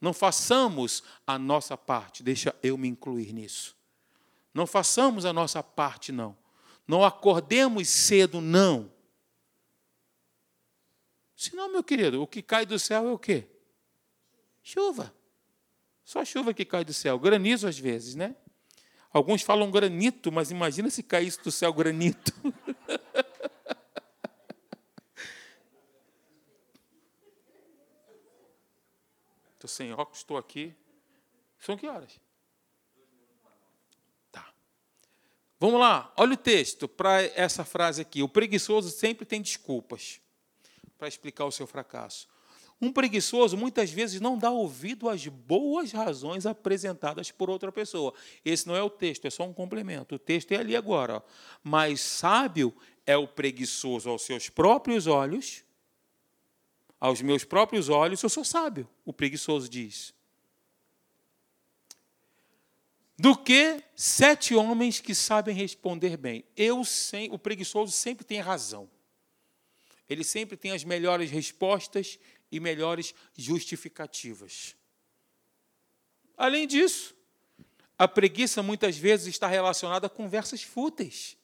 Não 0.00 0.12
façamos 0.12 1.02
a 1.26 1.38
nossa 1.38 1.76
parte, 1.76 2.22
deixa 2.22 2.54
eu 2.62 2.76
me 2.76 2.88
incluir 2.88 3.32
nisso. 3.32 3.76
Não 4.52 4.66
façamos 4.66 5.24
a 5.24 5.32
nossa 5.32 5.62
parte, 5.62 6.12
não. 6.12 6.36
Não 6.88 7.04
acordemos 7.04 7.86
cedo, 7.86 8.40
não. 8.40 8.90
Senão, 11.36 11.70
meu 11.70 11.84
querido, 11.84 12.22
o 12.22 12.26
que 12.26 12.40
cai 12.40 12.64
do 12.64 12.78
céu 12.78 13.06
é 13.06 13.12
o 13.12 13.18
quê? 13.18 13.46
Chuva. 14.62 15.14
Só 16.02 16.24
chuva 16.24 16.54
que 16.54 16.64
cai 16.64 16.86
do 16.86 16.94
céu. 16.94 17.18
Granizo 17.18 17.68
às 17.68 17.78
vezes, 17.78 18.14
né? 18.14 18.34
Alguns 19.12 19.42
falam 19.42 19.70
granito, 19.70 20.32
mas 20.32 20.50
imagina 20.50 20.88
se 20.88 21.02
caísse 21.02 21.42
do 21.42 21.52
céu 21.52 21.72
granito. 21.74 22.32
Estou 29.54 29.68
sem 29.68 29.92
óculos, 29.92 30.20
estou 30.20 30.38
aqui. 30.38 30.72
São 31.58 31.76
que 31.76 31.88
horas? 31.88 32.20
Vamos 35.60 35.80
lá, 35.80 36.12
olha 36.16 36.34
o 36.34 36.36
texto 36.36 36.86
para 36.86 37.22
essa 37.22 37.64
frase 37.64 38.00
aqui. 38.00 38.22
O 38.22 38.28
preguiçoso 38.28 38.90
sempre 38.90 39.26
tem 39.26 39.42
desculpas 39.42 40.20
para 40.96 41.08
explicar 41.08 41.46
o 41.46 41.52
seu 41.52 41.66
fracasso. 41.66 42.28
Um 42.80 42.92
preguiçoso 42.92 43.56
muitas 43.56 43.90
vezes 43.90 44.20
não 44.20 44.38
dá 44.38 44.52
ouvido 44.52 45.08
às 45.08 45.26
boas 45.26 45.90
razões 45.90 46.46
apresentadas 46.46 47.32
por 47.32 47.50
outra 47.50 47.72
pessoa. 47.72 48.14
Esse 48.44 48.68
não 48.68 48.76
é 48.76 48.82
o 48.82 48.88
texto, 48.88 49.26
é 49.26 49.30
só 49.30 49.42
um 49.42 49.52
complemento. 49.52 50.14
O 50.14 50.18
texto 50.18 50.52
é 50.52 50.56
ali 50.56 50.76
agora. 50.76 51.16
Ó. 51.16 51.22
Mas 51.60 52.00
sábio 52.00 52.72
é 53.04 53.16
o 53.16 53.26
preguiçoso 53.26 54.08
aos 54.08 54.22
seus 54.22 54.48
próprios 54.48 55.08
olhos. 55.08 55.64
Aos 57.00 57.20
meus 57.20 57.44
próprios 57.44 57.88
olhos, 57.88 58.22
eu 58.22 58.28
sou 58.28 58.44
sábio, 58.44 58.88
o 59.04 59.12
preguiçoso 59.12 59.68
diz 59.68 60.12
do 63.18 63.36
que 63.36 63.82
sete 63.96 64.54
homens 64.54 65.00
que 65.00 65.12
sabem 65.12 65.54
responder 65.54 66.16
bem. 66.16 66.44
Eu 66.56 66.84
sem, 66.84 67.28
o 67.32 67.38
preguiçoso 67.38 67.90
sempre 67.90 68.24
tem 68.24 68.38
razão. 68.38 68.88
Ele 70.08 70.22
sempre 70.22 70.56
tem 70.56 70.70
as 70.70 70.84
melhores 70.84 71.28
respostas 71.28 72.18
e 72.50 72.60
melhores 72.60 73.12
justificativas. 73.36 74.76
Além 76.36 76.66
disso, 76.66 77.16
a 77.98 78.06
preguiça 78.06 78.62
muitas 78.62 78.96
vezes 78.96 79.26
está 79.26 79.48
relacionada 79.48 80.06
a 80.06 80.10
conversas 80.10 80.62
fúteis. 80.62 81.36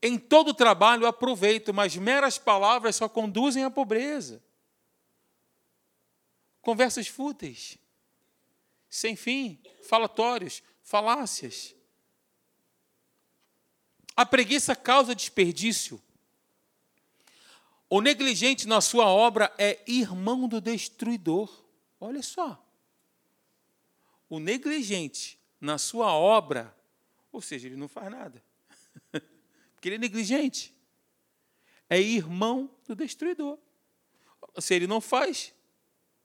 Em 0.00 0.18
todo 0.18 0.54
trabalho 0.54 1.06
aproveito, 1.06 1.74
mas 1.74 1.94
meras 1.94 2.38
palavras 2.38 2.96
só 2.96 3.08
conduzem 3.08 3.64
à 3.64 3.70
pobreza. 3.70 4.42
Conversas 6.62 7.06
fúteis 7.06 7.78
sem 8.92 9.16
fim, 9.16 9.58
falatórios, 9.80 10.62
falácias. 10.82 11.74
A 14.14 14.26
preguiça 14.26 14.76
causa 14.76 15.14
desperdício. 15.14 16.00
O 17.88 18.02
negligente 18.02 18.68
na 18.68 18.82
sua 18.82 19.06
obra 19.06 19.50
é 19.56 19.82
irmão 19.86 20.46
do 20.46 20.60
destruidor. 20.60 21.64
Olha 21.98 22.22
só. 22.22 22.62
O 24.28 24.38
negligente 24.38 25.40
na 25.58 25.78
sua 25.78 26.12
obra, 26.12 26.76
ou 27.32 27.40
seja, 27.40 27.68
ele 27.68 27.76
não 27.76 27.88
faz 27.88 28.10
nada, 28.10 28.44
porque 29.72 29.88
ele 29.88 29.96
é 29.96 29.98
negligente, 29.98 30.74
é 31.88 31.98
irmão 31.98 32.70
do 32.86 32.94
destruidor. 32.94 33.58
Se 34.58 34.74
ele 34.74 34.86
não 34.86 35.00
faz, 35.00 35.54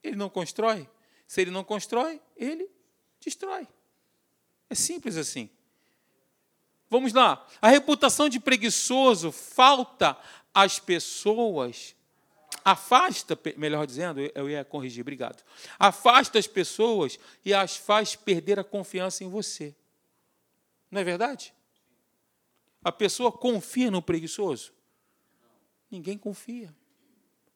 ele 0.03 0.17
não 0.17 0.29
constrói. 0.29 0.89
Se 1.27 1.41
ele 1.41 1.51
não 1.51 1.63
constrói, 1.63 2.21
ele 2.35 2.69
destrói. 3.19 3.67
É 4.69 4.75
simples 4.75 5.17
assim. 5.17 5.49
Vamos 6.89 7.11
lá. 7.11 7.45
A 7.61 7.67
reputação 7.67 8.29
de 8.29 8.39
preguiçoso 8.39 9.31
falta 9.31 10.17
às 10.53 10.79
pessoas, 10.79 11.95
afasta, 12.63 13.37
melhor 13.57 13.85
dizendo, 13.85 14.21
eu 14.33 14.49
ia 14.49 14.63
corrigir, 14.63 15.01
obrigado. 15.01 15.43
Afasta 15.77 16.39
as 16.39 16.47
pessoas 16.47 17.19
e 17.43 17.53
as 17.53 17.75
faz 17.75 18.15
perder 18.15 18.57
a 18.57 18.63
confiança 18.63 19.23
em 19.23 19.29
você. 19.29 19.75
Não 20.89 21.01
é 21.01 21.03
verdade? 21.03 21.53
A 22.81 22.91
pessoa 22.91 23.31
confia 23.33 23.91
no 23.91 24.01
preguiçoso? 24.01 24.71
Ninguém 25.91 26.17
confia. 26.17 26.73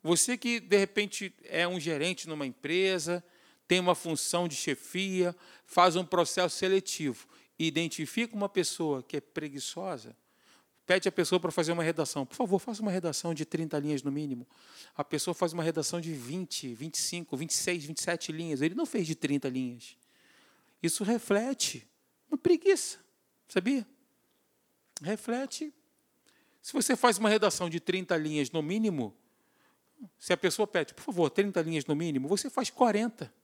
Você 0.03 0.37
que, 0.37 0.59
de 0.59 0.77
repente, 0.77 1.33
é 1.43 1.65
um 1.65 1.79
gerente 1.79 2.27
numa 2.27 2.45
empresa, 2.45 3.23
tem 3.71 3.79
uma 3.79 3.95
função 3.95 4.49
de 4.49 4.55
chefia, 4.57 5.33
faz 5.63 5.95
um 5.95 6.03
processo 6.03 6.57
seletivo, 6.57 7.25
identifica 7.57 8.35
uma 8.35 8.49
pessoa 8.49 9.01
que 9.01 9.15
é 9.15 9.21
preguiçosa, 9.21 10.13
pede 10.85 11.07
a 11.07 11.11
pessoa 11.11 11.39
para 11.39 11.51
fazer 11.51 11.71
uma 11.71 11.81
redação. 11.81 12.25
Por 12.25 12.35
favor, 12.35 12.59
faça 12.59 12.81
uma 12.81 12.91
redação 12.91 13.33
de 13.33 13.45
30 13.45 13.79
linhas 13.79 14.03
no 14.03 14.11
mínimo. 14.11 14.45
A 14.93 15.05
pessoa 15.05 15.33
faz 15.33 15.53
uma 15.53 15.63
redação 15.63 16.01
de 16.01 16.11
20, 16.11 16.73
25, 16.73 17.37
26, 17.37 17.85
27 17.85 18.31
linhas. 18.33 18.61
Ele 18.61 18.75
não 18.75 18.85
fez 18.85 19.07
de 19.07 19.15
30 19.15 19.47
linhas. 19.47 19.95
Isso 20.83 21.05
reflete 21.05 21.87
uma 22.29 22.37
preguiça, 22.37 22.97
sabia? 23.47 23.87
Reflete. 25.01 25.73
Se 26.61 26.73
você 26.73 26.97
faz 26.97 27.17
uma 27.17 27.29
redação 27.29 27.69
de 27.69 27.79
30 27.79 28.17
linhas 28.17 28.51
no 28.51 28.61
mínimo, 28.61 29.15
se 30.19 30.33
a 30.33 30.37
pessoa 30.37 30.67
pede, 30.67 30.93
por 30.93 31.03
favor, 31.03 31.29
30 31.29 31.61
linhas 31.61 31.85
no 31.85 31.95
mínimo, 31.95 32.27
você 32.27 32.49
faz 32.49 32.69
40 32.69 33.39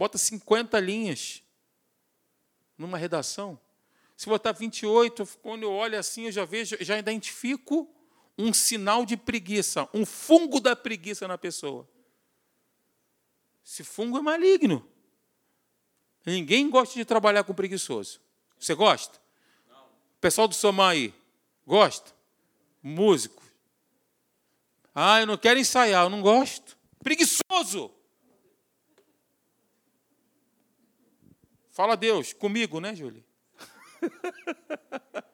bota 0.00 0.16
50 0.16 0.80
linhas 0.80 1.42
numa 2.78 2.96
redação. 2.96 3.60
Se 4.16 4.30
botar 4.30 4.52
28, 4.52 5.26
quando 5.42 5.64
eu 5.64 5.72
olho 5.72 5.98
assim, 5.98 6.24
eu 6.24 6.32
já 6.32 6.46
vejo, 6.46 6.74
já 6.80 6.98
identifico 6.98 7.86
um 8.38 8.50
sinal 8.50 9.04
de 9.04 9.14
preguiça, 9.14 9.86
um 9.92 10.06
fungo 10.06 10.58
da 10.58 10.74
preguiça 10.74 11.28
na 11.28 11.36
pessoa. 11.36 11.86
Esse 13.62 13.84
fungo 13.84 14.16
é 14.16 14.22
maligno. 14.22 14.88
Ninguém 16.24 16.70
gosta 16.70 16.94
de 16.94 17.04
trabalhar 17.04 17.44
com 17.44 17.52
preguiçoso. 17.52 18.22
Você 18.58 18.74
gosta? 18.74 19.20
Não. 19.68 19.84
Pessoal 20.18 20.48
do 20.48 20.54
Somar 20.54 20.92
aí, 20.92 21.12
gosta? 21.66 22.10
Músico. 22.82 23.42
Ah, 24.94 25.20
eu 25.20 25.26
não 25.26 25.36
quero 25.36 25.60
ensaiar, 25.60 26.06
eu 26.06 26.10
não 26.10 26.22
gosto. 26.22 26.78
Preguiçoso. 27.04 27.99
Fala 31.70 31.96
Deus, 31.96 32.32
comigo, 32.32 32.80
né, 32.80 32.94
Júlia? 32.94 33.24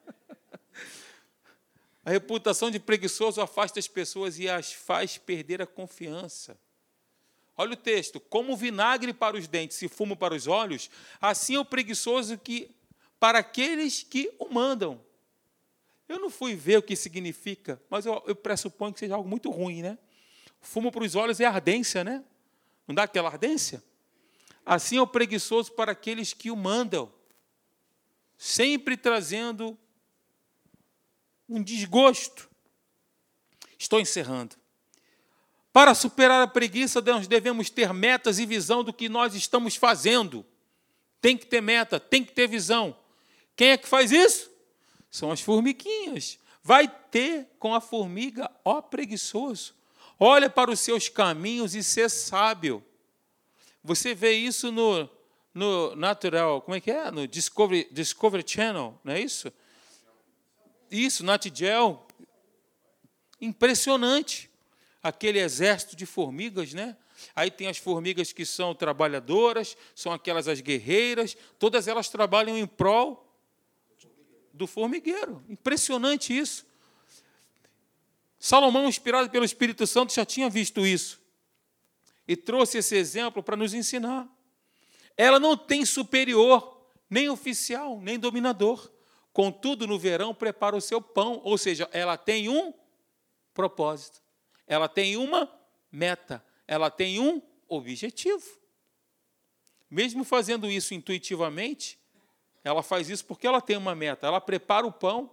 A 2.07 2.09
reputação 2.09 2.71
de 2.71 2.79
preguiçoso 2.79 3.41
afasta 3.41 3.79
as 3.79 3.87
pessoas 3.89 4.39
e 4.39 4.47
as 4.47 4.71
faz 4.71 5.17
perder 5.17 5.61
a 5.61 5.67
confiança. 5.67 6.57
Olha 7.57 7.73
o 7.73 7.75
texto: 7.75 8.17
como 8.17 8.55
vinagre 8.55 9.11
para 9.11 9.35
os 9.35 9.45
dentes 9.45 9.81
e 9.81 9.89
fumo 9.89 10.15
para 10.15 10.33
os 10.33 10.47
olhos, 10.47 10.89
assim 11.19 11.55
é 11.55 11.59
o 11.59 11.65
preguiçoso 11.65 12.37
que 12.37 12.73
para 13.19 13.39
aqueles 13.39 14.03
que 14.03 14.33
o 14.39 14.47
mandam. 14.47 15.03
Eu 16.07 16.17
não 16.17 16.29
fui 16.29 16.55
ver 16.55 16.77
o 16.77 16.81
que 16.81 16.95
significa, 16.95 17.81
mas 17.89 18.05
eu, 18.05 18.23
eu 18.25 18.37
pressuponho 18.37 18.93
que 18.93 18.99
seja 18.99 19.15
algo 19.15 19.27
muito 19.27 19.49
ruim, 19.49 19.81
né? 19.81 19.97
Fumo 20.61 20.93
para 20.93 21.03
os 21.03 21.13
olhos 21.13 21.41
é 21.41 21.45
ardência, 21.45 22.05
né? 22.05 22.23
Não 22.87 22.95
dá 22.95 23.03
aquela 23.03 23.27
ardência? 23.27 23.83
Assim 24.69 24.97
é 24.97 25.01
o 25.01 25.07
preguiçoso 25.07 25.71
para 25.71 25.93
aqueles 25.93 26.33
que 26.33 26.51
o 26.51 26.55
mandam, 26.57 27.09
sempre 28.37 28.97
trazendo 28.97 29.77
um 31.47 31.63
desgosto. 31.63 32.49
Estou 33.79 33.97
encerrando. 34.01 34.57
Para 35.71 35.95
superar 35.95 36.41
a 36.43 36.47
preguiça, 36.47 36.99
nós 36.99 37.29
devemos 37.29 37.69
ter 37.69 37.93
metas 37.93 38.39
e 38.39 38.45
visão 38.45 38.83
do 38.83 38.91
que 38.91 39.07
nós 39.07 39.33
estamos 39.35 39.77
fazendo. 39.77 40.45
Tem 41.21 41.37
que 41.37 41.45
ter 41.45 41.61
meta, 41.61 41.97
tem 41.97 42.21
que 42.21 42.33
ter 42.33 42.45
visão. 42.45 42.93
Quem 43.55 43.69
é 43.69 43.77
que 43.77 43.87
faz 43.87 44.11
isso? 44.11 44.51
São 45.09 45.31
as 45.31 45.39
formiguinhas. 45.39 46.37
Vai 46.61 46.89
ter 46.89 47.47
com 47.57 47.73
a 47.73 47.79
formiga, 47.79 48.51
ó 48.65 48.81
preguiçoso. 48.81 49.73
Olha 50.19 50.49
para 50.49 50.69
os 50.69 50.81
seus 50.81 51.07
caminhos 51.07 51.73
e 51.73 51.81
ser 51.81 52.09
sábio. 52.09 52.83
Você 53.87 54.13
vê 54.13 54.33
isso 54.33 54.69
no, 54.69 55.09
no 55.53 55.95
Natural, 55.95 56.61
como 56.61 56.75
é 56.75 56.81
que 56.81 56.91
é? 56.91 57.09
No 57.09 57.25
Discovery, 57.25 57.87
Discovery 57.89 58.43
Channel, 58.45 58.99
não 59.01 59.13
é 59.13 59.21
isso? 59.21 59.49
Isso, 60.91 61.23
Nat 61.23 61.45
Geo. 61.53 61.97
Impressionante. 63.39 64.51
Aquele 65.01 65.39
exército 65.39 65.95
de 65.95 66.05
formigas, 66.05 66.73
né? 66.73 66.97
Aí 67.33 67.49
tem 67.49 67.67
as 67.69 67.77
formigas 67.77 68.33
que 68.33 68.45
são 68.45 68.75
trabalhadoras, 68.75 69.77
são 69.95 70.11
aquelas 70.11 70.49
as 70.49 70.59
guerreiras, 70.59 71.37
todas 71.57 71.87
elas 71.87 72.09
trabalham 72.09 72.57
em 72.57 72.67
prol 72.67 73.25
do 74.51 74.67
formigueiro. 74.67 75.41
Impressionante 75.47 76.37
isso. 76.37 76.65
Salomão, 78.37 78.89
inspirado 78.89 79.29
pelo 79.29 79.45
Espírito 79.45 79.87
Santo, 79.87 80.13
já 80.13 80.25
tinha 80.25 80.49
visto 80.49 80.85
isso 80.85 81.25
e 82.27 82.35
trouxe 82.35 82.79
esse 82.79 82.95
exemplo 82.95 83.41
para 83.41 83.55
nos 83.55 83.73
ensinar. 83.73 84.27
Ela 85.15 85.39
não 85.39 85.55
tem 85.55 85.85
superior, 85.85 86.81
nem 87.09 87.29
oficial, 87.29 87.99
nem 87.99 88.19
dominador. 88.19 88.91
Contudo, 89.31 89.87
no 89.87 89.97
verão, 89.97 90.33
prepara 90.33 90.75
o 90.75 90.81
seu 90.81 91.01
pão, 91.01 91.41
ou 91.43 91.57
seja, 91.57 91.89
ela 91.91 92.17
tem 92.17 92.49
um 92.49 92.73
propósito, 93.53 94.21
ela 94.65 94.87
tem 94.87 95.15
uma 95.15 95.51
meta, 95.91 96.43
ela 96.67 96.89
tem 96.89 97.19
um 97.19 97.41
objetivo. 97.67 98.45
Mesmo 99.89 100.23
fazendo 100.23 100.69
isso 100.69 100.93
intuitivamente, 100.93 101.97
ela 102.63 102.83
faz 102.83 103.09
isso 103.09 103.25
porque 103.25 103.47
ela 103.47 103.61
tem 103.61 103.77
uma 103.77 103.95
meta. 103.95 104.27
Ela 104.27 104.41
prepara 104.41 104.85
o 104.85 104.91
pão, 104.91 105.31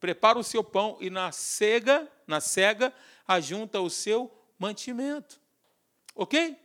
prepara 0.00 0.38
o 0.38 0.44
seu 0.44 0.64
pão 0.64 0.96
e 1.00 1.10
na 1.10 1.30
cega, 1.30 2.10
na 2.26 2.40
cega, 2.40 2.92
ajunta 3.28 3.80
o 3.80 3.90
seu 3.90 4.32
mantimento. 4.58 5.40
Ok? 6.16 6.56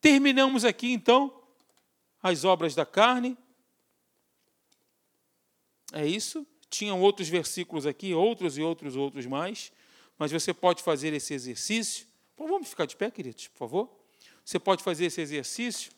Terminamos 0.00 0.64
aqui 0.64 0.90
então 0.90 1.40
as 2.22 2.44
obras 2.44 2.74
da 2.74 2.86
carne. 2.86 3.36
É 5.92 6.06
isso. 6.06 6.46
Tinham 6.70 7.00
outros 7.00 7.28
versículos 7.28 7.84
aqui, 7.84 8.14
outros 8.14 8.56
e 8.56 8.62
outros, 8.62 8.96
outros 8.96 9.26
mais. 9.26 9.70
Mas 10.18 10.32
você 10.32 10.54
pode 10.54 10.82
fazer 10.82 11.12
esse 11.12 11.34
exercício. 11.34 12.06
Bom, 12.36 12.46
vamos 12.48 12.70
ficar 12.70 12.86
de 12.86 12.96
pé, 12.96 13.10
queridos, 13.10 13.48
por 13.48 13.58
favor. 13.58 14.00
Você 14.44 14.58
pode 14.58 14.82
fazer 14.82 15.04
esse 15.04 15.20
exercício 15.20 15.92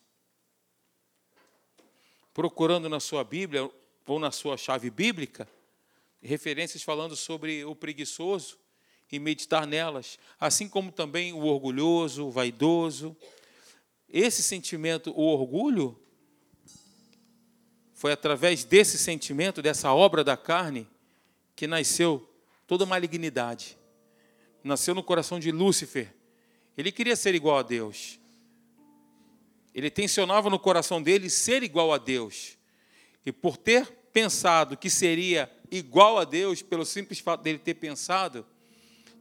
procurando 2.34 2.88
na 2.88 2.98
sua 2.98 3.22
Bíblia 3.22 3.70
ou 4.06 4.18
na 4.18 4.32
sua 4.32 4.56
chave 4.56 4.90
bíblica 4.90 5.48
referências 6.20 6.82
falando 6.82 7.16
sobre 7.16 7.64
o 7.64 7.74
preguiçoso 7.74 8.58
e 9.12 9.18
meditar 9.18 9.66
nelas, 9.66 10.18
assim 10.40 10.66
como 10.66 10.90
também 10.90 11.34
o 11.34 11.44
orgulhoso, 11.44 12.26
o 12.26 12.30
vaidoso. 12.30 13.14
Esse 14.08 14.42
sentimento, 14.42 15.12
o 15.14 15.22
orgulho, 15.22 16.00
foi 17.92 18.10
através 18.10 18.64
desse 18.64 18.96
sentimento, 18.96 19.60
dessa 19.60 19.92
obra 19.92 20.24
da 20.24 20.34
carne, 20.34 20.88
que 21.54 21.66
nasceu 21.66 22.26
toda 22.66 22.86
malignidade. 22.86 23.76
Nasceu 24.64 24.94
no 24.94 25.02
coração 25.02 25.38
de 25.38 25.52
Lúcifer. 25.52 26.14
Ele 26.76 26.90
queria 26.90 27.14
ser 27.14 27.34
igual 27.34 27.58
a 27.58 27.62
Deus. 27.62 28.18
Ele 29.74 29.90
tensionava 29.90 30.48
no 30.48 30.58
coração 30.58 31.02
dele 31.02 31.28
ser 31.28 31.62
igual 31.62 31.92
a 31.92 31.98
Deus. 31.98 32.56
E 33.26 33.30
por 33.30 33.58
ter 33.58 33.86
pensado 34.12 34.76
que 34.76 34.88
seria 34.88 35.50
igual 35.70 36.18
a 36.18 36.24
Deus, 36.24 36.62
pelo 36.62 36.84
simples 36.84 37.18
fato 37.18 37.42
dele 37.42 37.58
ter 37.58 37.74
pensado, 37.74 38.46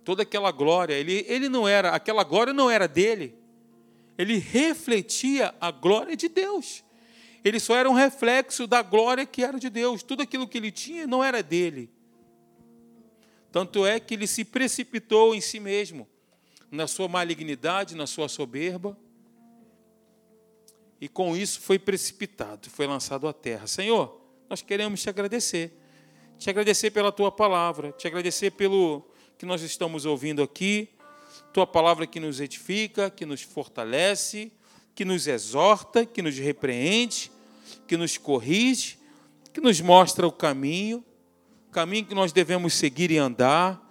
toda 0.03 0.23
aquela 0.23 0.51
glória, 0.51 0.93
ele, 0.93 1.25
ele 1.27 1.49
não 1.49 1.67
era, 1.67 1.91
aquela 1.91 2.23
glória 2.23 2.53
não 2.53 2.69
era 2.69 2.87
dele. 2.87 3.35
Ele 4.17 4.37
refletia 4.37 5.53
a 5.59 5.71
glória 5.71 6.15
de 6.15 6.27
Deus. 6.27 6.83
Ele 7.43 7.59
só 7.59 7.75
era 7.75 7.89
um 7.89 7.93
reflexo 7.93 8.67
da 8.67 8.81
glória 8.81 9.25
que 9.25 9.43
era 9.43 9.59
de 9.59 9.69
Deus. 9.69 10.03
Tudo 10.03 10.21
aquilo 10.21 10.47
que 10.47 10.57
ele 10.57 10.71
tinha 10.71 11.07
não 11.07 11.23
era 11.23 11.41
dele. 11.41 11.89
Tanto 13.51 13.85
é 13.85 13.99
que 13.99 14.13
ele 14.13 14.27
se 14.27 14.45
precipitou 14.45 15.35
em 15.35 15.41
si 15.41 15.59
mesmo, 15.59 16.07
na 16.69 16.87
sua 16.87 17.07
malignidade, 17.07 17.95
na 17.95 18.07
sua 18.07 18.29
soberba, 18.29 18.97
e 21.01 21.09
com 21.09 21.35
isso 21.35 21.59
foi 21.59 21.79
precipitado, 21.79 22.69
foi 22.69 22.85
lançado 22.85 23.27
à 23.27 23.33
terra. 23.33 23.65
Senhor, 23.65 24.21
nós 24.47 24.61
queremos 24.61 25.01
te 25.01 25.09
agradecer. 25.09 25.75
Te 26.37 26.49
agradecer 26.49 26.91
pela 26.91 27.11
tua 27.11 27.31
palavra, 27.31 27.91
te 27.91 28.07
agradecer 28.07 28.51
pelo 28.51 29.10
que 29.41 29.45
nós 29.47 29.63
estamos 29.63 30.05
ouvindo 30.05 30.43
aqui, 30.43 30.87
tua 31.51 31.65
palavra 31.65 32.05
que 32.05 32.19
nos 32.19 32.39
edifica, 32.39 33.09
que 33.09 33.25
nos 33.25 33.41
fortalece, 33.41 34.51
que 34.93 35.03
nos 35.03 35.25
exorta, 35.25 36.05
que 36.05 36.21
nos 36.21 36.37
repreende, 36.37 37.31
que 37.87 37.97
nos 37.97 38.19
corrige, 38.19 38.99
que 39.51 39.59
nos 39.59 39.81
mostra 39.81 40.27
o 40.27 40.31
caminho, 40.31 41.03
caminho 41.71 42.05
que 42.05 42.13
nós 42.13 42.31
devemos 42.31 42.75
seguir 42.75 43.09
e 43.09 43.17
andar 43.17 43.81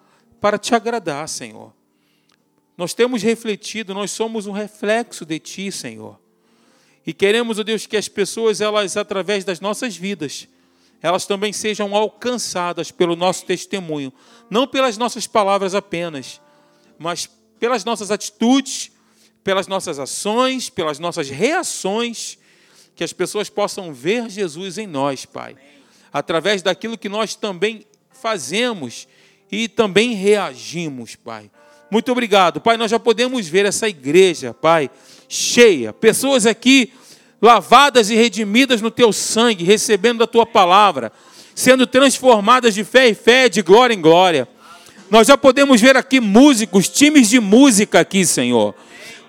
para 0.40 0.56
te 0.56 0.72
agradar, 0.72 1.28
Senhor. 1.28 1.74
Nós 2.76 2.94
temos 2.94 3.20
refletido, 3.20 3.92
nós 3.92 4.12
somos 4.12 4.46
um 4.46 4.52
reflexo 4.52 5.26
de 5.26 5.40
ti, 5.40 5.72
Senhor. 5.72 6.16
E 7.04 7.12
queremos, 7.12 7.58
ó 7.58 7.64
Deus, 7.64 7.86
que 7.86 7.96
as 7.96 8.08
pessoas, 8.08 8.60
elas 8.60 8.96
através 8.96 9.44
das 9.44 9.58
nossas 9.58 9.96
vidas, 9.96 10.46
elas 11.02 11.26
também 11.26 11.52
sejam 11.52 11.94
alcançadas 11.94 12.90
pelo 12.90 13.16
nosso 13.16 13.44
testemunho, 13.46 14.12
não 14.50 14.66
pelas 14.66 14.98
nossas 14.98 15.26
palavras 15.26 15.74
apenas, 15.74 16.40
mas 16.98 17.28
pelas 17.58 17.84
nossas 17.84 18.10
atitudes, 18.10 18.90
pelas 19.42 19.66
nossas 19.66 19.98
ações, 19.98 20.68
pelas 20.68 20.98
nossas 20.98 21.30
reações, 21.30 22.38
que 22.94 23.04
as 23.04 23.12
pessoas 23.12 23.48
possam 23.48 23.94
ver 23.94 24.28
Jesus 24.28 24.76
em 24.76 24.86
nós, 24.86 25.24
Pai, 25.24 25.56
através 26.12 26.60
daquilo 26.60 26.98
que 26.98 27.08
nós 27.08 27.34
também 27.34 27.86
fazemos 28.10 29.08
e 29.50 29.68
também 29.68 30.12
reagimos, 30.12 31.16
Pai. 31.16 31.50
Muito 31.90 32.12
obrigado, 32.12 32.60
Pai. 32.60 32.76
Nós 32.76 32.90
já 32.90 33.00
podemos 33.00 33.48
ver 33.48 33.64
essa 33.64 33.88
igreja, 33.88 34.52
Pai, 34.52 34.90
cheia, 35.28 35.92
pessoas 35.92 36.46
aqui 36.46 36.92
lavadas 37.40 38.10
e 38.10 38.14
redimidas 38.14 38.80
no 38.80 38.90
teu 38.90 39.12
sangue, 39.12 39.64
recebendo 39.64 40.18
da 40.18 40.26
tua 40.26 40.44
palavra, 40.44 41.12
sendo 41.54 41.86
transformadas 41.86 42.74
de 42.74 42.84
fé 42.84 43.08
em 43.08 43.14
fé, 43.14 43.48
de 43.48 43.62
glória 43.62 43.94
em 43.94 44.00
glória. 44.00 44.48
Nós 45.10 45.26
já 45.26 45.36
podemos 45.36 45.80
ver 45.80 45.96
aqui 45.96 46.20
músicos, 46.20 46.88
times 46.88 47.28
de 47.28 47.40
música 47.40 48.00
aqui, 48.00 48.24
Senhor. 48.24 48.74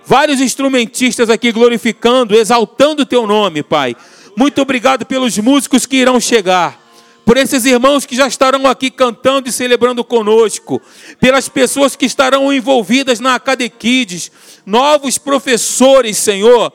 Vários 0.06 0.42
instrumentistas 0.42 1.30
aqui 1.30 1.52
glorificando, 1.52 2.36
exaltando 2.36 3.04
o 3.04 3.06
teu 3.06 3.26
nome, 3.26 3.64
Pai. 3.64 3.96
Muito 4.38 4.62
obrigado 4.62 5.06
pelos 5.06 5.38
músicos 5.38 5.86
que 5.86 5.98
irão 5.98 6.20
chegar 6.20 6.82
por 7.26 7.38
esses 7.38 7.66
irmãos 7.66 8.06
que 8.06 8.16
já 8.16 8.28
estarão 8.28 8.68
aqui 8.68 8.90
cantando 8.90 9.48
e 9.48 9.52
celebrando 9.52 10.04
conosco, 10.04 10.82
pelas 11.20 11.48
pessoas 11.48 11.96
que 11.96 12.06
estarão 12.06 12.52
envolvidas 12.52 13.20
na 13.20 13.36
Acadequides, 13.36 14.32
novos 14.66 15.18
professores, 15.18 16.18
Senhor, 16.18 16.74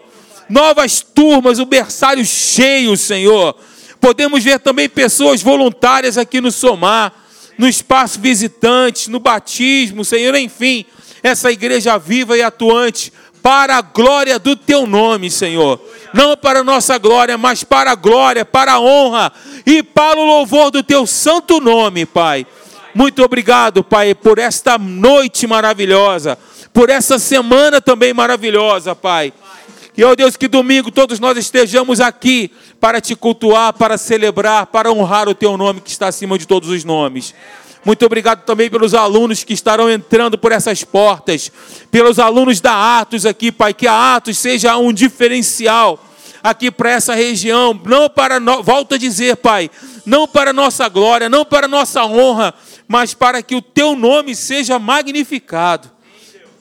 novas 0.48 1.00
turmas, 1.00 1.58
o 1.58 1.66
berçário 1.66 2.24
cheio, 2.24 2.96
Senhor. 2.96 3.56
Podemos 4.00 4.42
ver 4.44 4.60
também 4.60 4.88
pessoas 4.88 5.42
voluntárias 5.42 6.18
aqui 6.18 6.40
no 6.40 6.52
Somar, 6.52 7.12
no 7.58 7.66
espaço 7.66 8.20
visitante, 8.20 9.10
no 9.10 9.18
batismo, 9.18 10.04
Senhor, 10.04 10.34
enfim, 10.34 10.84
essa 11.22 11.50
igreja 11.50 11.98
viva 11.98 12.36
e 12.36 12.42
atuante, 12.42 13.12
para 13.42 13.76
a 13.76 13.80
glória 13.80 14.40
do 14.40 14.56
teu 14.56 14.86
nome, 14.86 15.30
Senhor. 15.30 15.80
Não 16.12 16.36
para 16.36 16.60
a 16.60 16.64
nossa 16.64 16.98
glória, 16.98 17.38
mas 17.38 17.62
para 17.62 17.92
a 17.92 17.94
glória, 17.94 18.44
para 18.44 18.72
a 18.72 18.80
honra 18.80 19.32
e 19.64 19.84
para 19.84 20.18
o 20.18 20.24
louvor 20.24 20.72
do 20.72 20.82
teu 20.82 21.06
santo 21.06 21.60
nome, 21.60 22.04
Pai. 22.04 22.44
Muito 22.92 23.22
obrigado, 23.22 23.84
Pai, 23.84 24.14
por 24.14 24.38
esta 24.38 24.78
noite 24.78 25.46
maravilhosa, 25.46 26.36
por 26.72 26.90
essa 26.90 27.18
semana 27.18 27.80
também 27.80 28.12
maravilhosa, 28.12 28.96
Pai. 28.96 29.32
E, 29.96 30.04
ó 30.04 30.14
Deus, 30.14 30.36
que 30.36 30.46
domingo 30.46 30.90
todos 30.90 31.18
nós 31.18 31.38
estejamos 31.38 32.00
aqui 32.00 32.50
para 32.78 33.00
te 33.00 33.16
cultuar, 33.16 33.72
para 33.72 33.96
celebrar, 33.96 34.66
para 34.66 34.92
honrar 34.92 35.26
o 35.26 35.34
teu 35.34 35.56
nome 35.56 35.80
que 35.80 35.88
está 35.88 36.08
acima 36.08 36.38
de 36.38 36.46
todos 36.46 36.68
os 36.68 36.84
nomes. 36.84 37.34
Muito 37.82 38.04
obrigado 38.04 38.44
também 38.44 38.68
pelos 38.68 38.92
alunos 38.92 39.42
que 39.42 39.54
estarão 39.54 39.90
entrando 39.90 40.36
por 40.36 40.52
essas 40.52 40.84
portas, 40.84 41.50
pelos 41.90 42.18
alunos 42.18 42.60
da 42.60 42.98
Atos 42.98 43.24
aqui, 43.24 43.50
Pai, 43.50 43.72
que 43.72 43.86
a 43.86 44.16
Atos 44.16 44.36
seja 44.36 44.76
um 44.76 44.92
diferencial 44.92 45.98
aqui 46.42 46.70
para 46.70 46.90
essa 46.90 47.14
região, 47.14 47.80
não 47.84 48.10
para, 48.10 48.38
volto 48.62 48.96
a 48.96 48.98
dizer, 48.98 49.36
Pai, 49.36 49.70
não 50.04 50.28
para 50.28 50.52
nossa 50.52 50.88
glória, 50.90 51.30
não 51.30 51.44
para 51.44 51.66
nossa 51.66 52.04
honra, 52.04 52.52
mas 52.86 53.14
para 53.14 53.42
que 53.42 53.54
o 53.54 53.62
teu 53.62 53.96
nome 53.96 54.36
seja 54.36 54.78
magnificado 54.78 55.95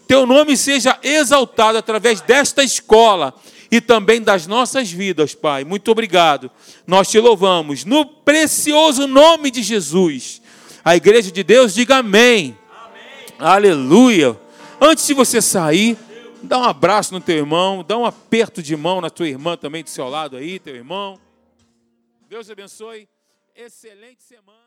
teu 0.08 0.26
nome 0.26 0.56
seja 0.56 0.98
exaltado 1.04 1.78
através 1.78 2.22
desta 2.22 2.64
escola 2.64 3.34
e 3.72 3.82
também 3.82 4.22
das 4.22 4.48
nossas 4.48 4.92
vidas, 4.92 5.34
Pai. 5.36 5.64
Muito 5.64 5.92
obrigado. 5.92 6.50
Nós 6.86 7.10
te 7.10 7.20
louvamos 7.20 7.84
no 7.84 8.06
precioso 8.06 9.08
nome 9.08 9.52
de 9.52 9.64
Jesus. 9.64 10.42
A 10.84 10.96
igreja 10.96 11.32
de 11.32 11.44
Deus 11.44 11.74
diga 11.74 11.98
amém. 11.98 12.58
amém. 12.86 13.36
Aleluia. 13.40 14.40
Antes 14.80 15.08
de 15.08 15.14
você 15.14 15.42
sair, 15.42 15.98
dá 16.44 16.60
um 16.60 16.64
abraço 16.64 17.14
no 17.14 17.20
teu 17.20 17.38
irmão, 17.38 17.84
dá 17.84 17.98
um 17.98 18.06
aperto 18.06 18.62
de 18.62 18.76
mão 18.76 19.02
na 19.02 19.10
tua 19.10 19.28
irmã 19.28 19.58
também 19.58 19.84
do 19.84 19.90
seu 19.90 20.08
lado 20.08 20.38
aí, 20.38 20.60
teu 20.60 20.76
irmão. 20.76 21.20
Deus 22.30 22.50
abençoe. 22.50 23.08
Excelente 23.56 24.22
semana. 24.22 24.65